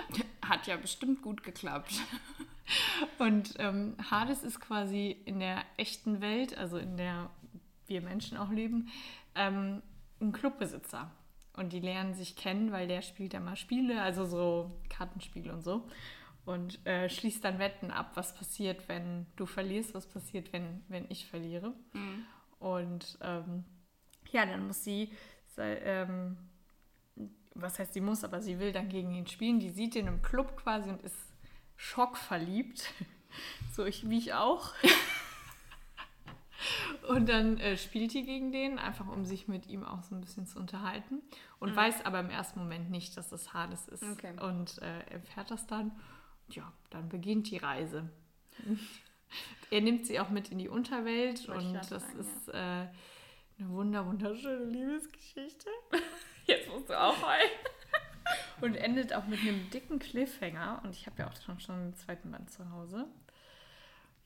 Hat 0.48 0.68
ja 0.68 0.76
bestimmt 0.76 1.20
gut 1.20 1.42
geklappt. 1.42 1.94
Und 3.18 3.54
ähm, 3.58 3.96
Hades 4.10 4.42
ist 4.42 4.60
quasi 4.60 5.10
in 5.24 5.40
der 5.40 5.64
echten 5.76 6.20
Welt, 6.20 6.56
also 6.56 6.78
in 6.78 6.96
der 6.96 7.30
wir 7.86 8.00
Menschen 8.00 8.38
auch 8.38 8.50
leben, 8.50 8.88
ähm, 9.34 9.82
ein 10.20 10.32
Clubbesitzer. 10.32 11.10
Und 11.54 11.72
die 11.72 11.80
lernen 11.80 12.14
sich 12.14 12.36
kennen, 12.36 12.72
weil 12.72 12.88
der 12.88 13.02
spielt 13.02 13.34
ja 13.34 13.40
mal 13.40 13.56
Spiele, 13.56 14.00
also 14.00 14.24
so 14.24 14.70
Kartenspiele 14.88 15.52
und 15.52 15.62
so. 15.62 15.86
Und 16.44 16.84
äh, 16.86 17.08
schließt 17.08 17.44
dann 17.44 17.58
Wetten 17.58 17.90
ab, 17.90 18.12
was 18.14 18.34
passiert, 18.34 18.88
wenn 18.88 19.26
du 19.36 19.46
verlierst, 19.46 19.94
was 19.94 20.06
passiert, 20.06 20.52
wenn, 20.52 20.82
wenn 20.88 21.06
ich 21.08 21.26
verliere. 21.26 21.74
Mhm. 21.92 22.24
Und 22.58 23.18
ähm, 23.20 23.64
ja, 24.30 24.46
dann 24.46 24.66
muss 24.66 24.82
sie, 24.82 25.12
ähm, 25.58 26.36
was 27.54 27.78
heißt 27.78 27.92
sie 27.92 28.00
muss, 28.00 28.24
aber 28.24 28.40
sie 28.40 28.58
will 28.58 28.72
dann 28.72 28.88
gegen 28.88 29.14
ihn 29.14 29.26
spielen. 29.26 29.60
Die 29.60 29.70
sieht 29.70 29.94
ihn 29.94 30.06
im 30.06 30.22
Club 30.22 30.56
quasi 30.56 30.88
und 30.88 31.02
ist 31.02 31.31
schockverliebt. 31.82 32.92
so 33.72 33.84
ich, 33.84 34.08
wie 34.08 34.18
ich 34.18 34.34
auch. 34.34 34.72
Und 37.08 37.28
dann 37.28 37.58
äh, 37.58 37.76
spielt 37.76 38.14
die 38.14 38.22
gegen 38.22 38.52
den, 38.52 38.78
einfach 38.78 39.08
um 39.08 39.24
sich 39.24 39.48
mit 39.48 39.66
ihm 39.66 39.82
auch 39.82 40.04
so 40.04 40.14
ein 40.14 40.20
bisschen 40.20 40.46
zu 40.46 40.60
unterhalten. 40.60 41.20
Und 41.58 41.72
mhm. 41.72 41.76
weiß 41.76 42.06
aber 42.06 42.20
im 42.20 42.30
ersten 42.30 42.60
Moment 42.60 42.88
nicht, 42.90 43.16
dass 43.16 43.28
das 43.28 43.52
Hades 43.52 43.88
ist. 43.88 44.04
Okay. 44.04 44.34
Und 44.40 44.80
äh, 44.80 45.00
erfährt 45.10 45.50
das 45.50 45.66
dann. 45.66 45.90
Ja, 46.48 46.72
dann 46.90 47.08
beginnt 47.08 47.50
die 47.50 47.56
Reise. 47.56 48.08
er 49.70 49.80
nimmt 49.80 50.06
sie 50.06 50.20
auch 50.20 50.28
mit 50.28 50.50
in 50.50 50.58
die 50.58 50.68
Unterwelt 50.68 51.48
Wollte 51.48 51.66
und 51.66 51.74
das 51.74 51.88
sagen, 51.88 52.20
ist 52.20 52.48
ja. 52.48 52.84
äh, 52.84 52.88
eine 53.58 53.68
wunder 53.70 54.06
wunderschöne 54.06 54.66
Liebesgeschichte. 54.66 55.68
Jetzt 56.46 56.68
musst 56.68 56.90
du 56.90 57.00
auch 57.00 57.20
heulen. 57.22 57.50
Und 58.62 58.76
endet 58.76 59.12
auch 59.12 59.26
mit 59.26 59.40
einem 59.40 59.68
dicken 59.70 59.98
Cliffhanger. 59.98 60.80
Und 60.84 60.94
ich 60.94 61.06
habe 61.06 61.18
ja 61.18 61.28
auch 61.28 61.36
schon, 61.40 61.60
schon 61.60 61.74
einen 61.74 61.94
zweiten 61.94 62.30
Band 62.30 62.50
zu 62.50 62.70
Hause. 62.70 63.06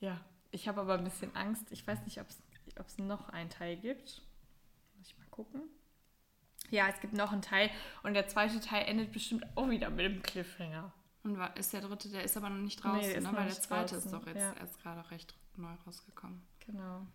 Ja, 0.00 0.20
ich 0.50 0.68
habe 0.68 0.80
aber 0.80 0.94
ein 0.94 1.04
bisschen 1.04 1.34
Angst. 1.34 1.70
Ich 1.72 1.86
weiß 1.86 2.02
nicht, 2.04 2.20
ob 2.20 2.26
es 2.86 2.98
noch 2.98 3.28
einen 3.30 3.50
Teil 3.50 3.76
gibt. 3.76 4.22
Muss 4.96 5.08
ich 5.08 5.18
mal 5.18 5.26
gucken. 5.30 5.62
Ja, 6.70 6.88
es 6.88 7.00
gibt 7.00 7.14
noch 7.14 7.32
einen 7.32 7.42
Teil. 7.42 7.70
Und 8.02 8.14
der 8.14 8.28
zweite 8.28 8.60
Teil 8.60 8.86
endet 8.86 9.12
bestimmt 9.12 9.44
auch 9.54 9.68
wieder 9.70 9.90
mit 9.90 10.04
dem 10.04 10.22
Cliffhanger. 10.22 10.92
Und 11.22 11.40
ist 11.56 11.72
der 11.72 11.80
dritte, 11.80 12.08
der 12.08 12.22
ist 12.22 12.36
aber 12.36 12.50
noch 12.50 12.62
nicht 12.62 12.82
draußen, 12.82 13.00
nee, 13.00 13.20
ne? 13.20 13.32
weil 13.32 13.46
der 13.46 13.54
zweite 13.54 13.94
draußen. 13.94 13.98
ist 13.98 14.12
doch 14.12 14.26
jetzt 14.26 14.38
ja. 14.38 14.52
erst 14.52 14.80
gerade 14.80 15.10
recht 15.10 15.34
neu 15.56 15.72
rausgekommen. 15.84 16.40
Genau. 16.66 17.06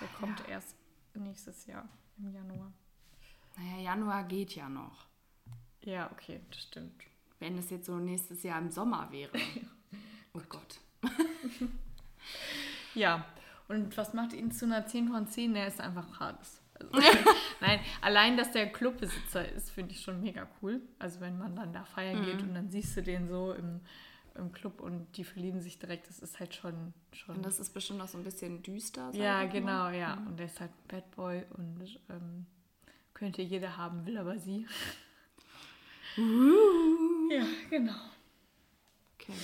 Der 0.00 0.08
kommt 0.08 0.40
ja. 0.40 0.46
erst 0.46 0.76
nächstes 1.14 1.66
Jahr 1.66 1.88
im 2.18 2.30
Januar. 2.30 2.72
Naja, 3.56 3.82
Januar 3.82 4.24
geht 4.24 4.54
ja 4.54 4.68
noch. 4.68 5.06
Ja, 5.86 6.10
okay, 6.10 6.40
das 6.50 6.62
stimmt. 6.62 7.04
Wenn 7.38 7.56
es 7.56 7.70
jetzt 7.70 7.86
so 7.86 7.96
nächstes 7.96 8.42
Jahr 8.42 8.58
im 8.58 8.70
Sommer 8.70 9.08
wäre. 9.12 9.30
oh 10.34 10.42
Gott. 10.48 10.80
ja, 12.94 13.24
und 13.68 13.96
was 13.96 14.12
macht 14.12 14.32
ihn 14.32 14.50
zu 14.50 14.64
einer 14.64 14.84
10 14.84 15.08
von 15.08 15.28
10? 15.28 15.54
Der 15.54 15.68
ist 15.68 15.80
einfach 15.80 16.18
Hades. 16.18 16.60
Also, 16.74 16.90
nein, 17.60 17.78
allein, 18.00 18.36
dass 18.36 18.50
der 18.50 18.70
Clubbesitzer 18.72 19.48
ist, 19.52 19.70
finde 19.70 19.92
ich 19.92 20.00
schon 20.00 20.20
mega 20.20 20.48
cool. 20.60 20.82
Also 20.98 21.20
wenn 21.20 21.38
man 21.38 21.54
dann 21.54 21.72
da 21.72 21.84
feiern 21.84 22.20
mhm. 22.20 22.24
geht 22.24 22.42
und 22.42 22.54
dann 22.54 22.68
siehst 22.68 22.96
du 22.96 23.02
den 23.02 23.28
so 23.28 23.52
im, 23.52 23.80
im 24.34 24.50
Club 24.52 24.80
und 24.80 25.16
die 25.16 25.24
verlieben 25.24 25.60
sich 25.60 25.78
direkt, 25.78 26.08
das 26.08 26.18
ist 26.18 26.40
halt 26.40 26.52
schon... 26.52 26.92
schon 27.12 27.36
und 27.36 27.46
das 27.46 27.60
ist 27.60 27.72
bestimmt 27.72 28.00
auch 28.00 28.08
so 28.08 28.18
ein 28.18 28.24
bisschen 28.24 28.60
düster. 28.64 29.12
Ja, 29.14 29.44
genau, 29.44 29.88
ja. 29.90 30.16
Mhm. 30.16 30.26
Und 30.26 30.38
der 30.40 30.46
ist 30.46 30.58
halt 30.58 30.72
ein 30.72 30.88
Bad 30.88 31.10
Boy 31.12 31.44
und 31.56 32.00
ähm, 32.10 32.46
könnte 33.14 33.40
jeder 33.40 33.76
haben, 33.76 34.04
will 34.04 34.18
aber 34.18 34.40
sie. 34.40 34.66
Uh. 36.18 37.30
Ja, 37.30 37.44
genau. 37.70 37.94
Okay. 39.14 39.34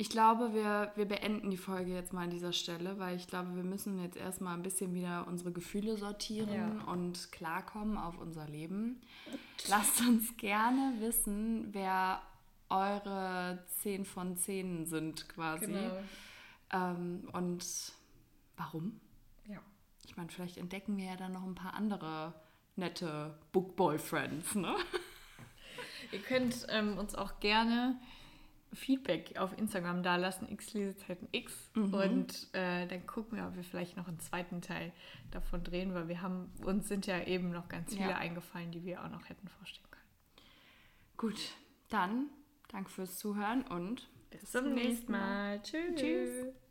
Ich 0.00 0.08
glaube, 0.08 0.54
wir, 0.54 0.92
wir 0.94 1.04
beenden 1.04 1.50
die 1.50 1.58
Folge 1.58 1.92
jetzt 1.92 2.14
mal 2.14 2.24
an 2.24 2.30
dieser 2.30 2.54
Stelle, 2.54 2.98
weil 2.98 3.16
ich 3.16 3.26
glaube, 3.26 3.54
wir 3.54 3.62
müssen 3.62 4.00
jetzt 4.00 4.16
erstmal 4.16 4.54
ein 4.54 4.62
bisschen 4.62 4.94
wieder 4.94 5.26
unsere 5.28 5.52
Gefühle 5.52 5.98
sortieren 5.98 6.54
ja. 6.54 6.84
und 6.90 7.30
klarkommen 7.32 7.98
auf 7.98 8.18
unser 8.18 8.48
Leben. 8.48 9.02
Lasst 9.68 10.00
uns 10.00 10.34
gerne 10.38 10.94
wissen, 11.00 11.68
wer 11.72 12.22
eure 12.70 13.62
10 13.82 14.06
von 14.06 14.38
10 14.38 14.86
sind 14.86 15.28
quasi. 15.28 15.66
Genau. 15.66 15.98
Ähm, 16.72 17.28
und 17.32 17.92
warum? 18.56 19.00
Ja. 19.48 19.58
Ich 20.06 20.16
meine, 20.16 20.30
vielleicht 20.30 20.56
entdecken 20.56 20.96
wir 20.96 21.04
ja 21.04 21.16
dann 21.16 21.34
noch 21.34 21.44
ein 21.44 21.54
paar 21.54 21.74
andere 21.74 22.32
nette 22.74 23.36
Book-Boyfriends, 23.52 24.54
ne? 24.54 24.76
Ihr 26.12 26.20
könnt 26.20 26.66
ähm, 26.68 26.98
uns 26.98 27.14
auch 27.14 27.40
gerne 27.40 27.98
Feedback 28.72 29.36
auf 29.36 29.56
Instagram 29.58 30.02
da 30.02 30.16
lassen, 30.16 30.48
x 30.50 30.72
Lesezeiten 30.74 31.28
x. 31.32 31.70
Mhm. 31.74 31.94
Und 31.94 32.54
äh, 32.54 32.86
dann 32.86 33.06
gucken 33.06 33.38
wir, 33.38 33.46
ob 33.46 33.56
wir 33.56 33.64
vielleicht 33.64 33.96
noch 33.96 34.06
einen 34.06 34.20
zweiten 34.20 34.62
Teil 34.62 34.92
davon 35.30 35.64
drehen, 35.64 35.94
weil 35.94 36.08
wir 36.08 36.22
haben, 36.22 36.52
uns 36.64 36.88
sind 36.88 37.06
ja 37.06 37.22
eben 37.24 37.50
noch 37.50 37.68
ganz 37.68 37.94
viele 37.94 38.10
ja. 38.10 38.16
eingefallen, 38.16 38.70
die 38.70 38.84
wir 38.84 39.02
auch 39.02 39.10
noch 39.10 39.28
hätten 39.28 39.48
vorstellen 39.48 39.90
können. 39.90 40.00
Gut, 41.16 41.40
dann 41.88 42.26
danke 42.68 42.90
fürs 42.90 43.18
Zuhören 43.18 43.62
und 43.62 44.08
bis, 44.30 44.40
bis 44.40 44.52
zum 44.52 44.74
nächsten 44.74 45.12
Mal. 45.12 45.56
Mal. 45.56 45.62
Tschüss. 45.62 45.96
Tschüss. 45.96 46.69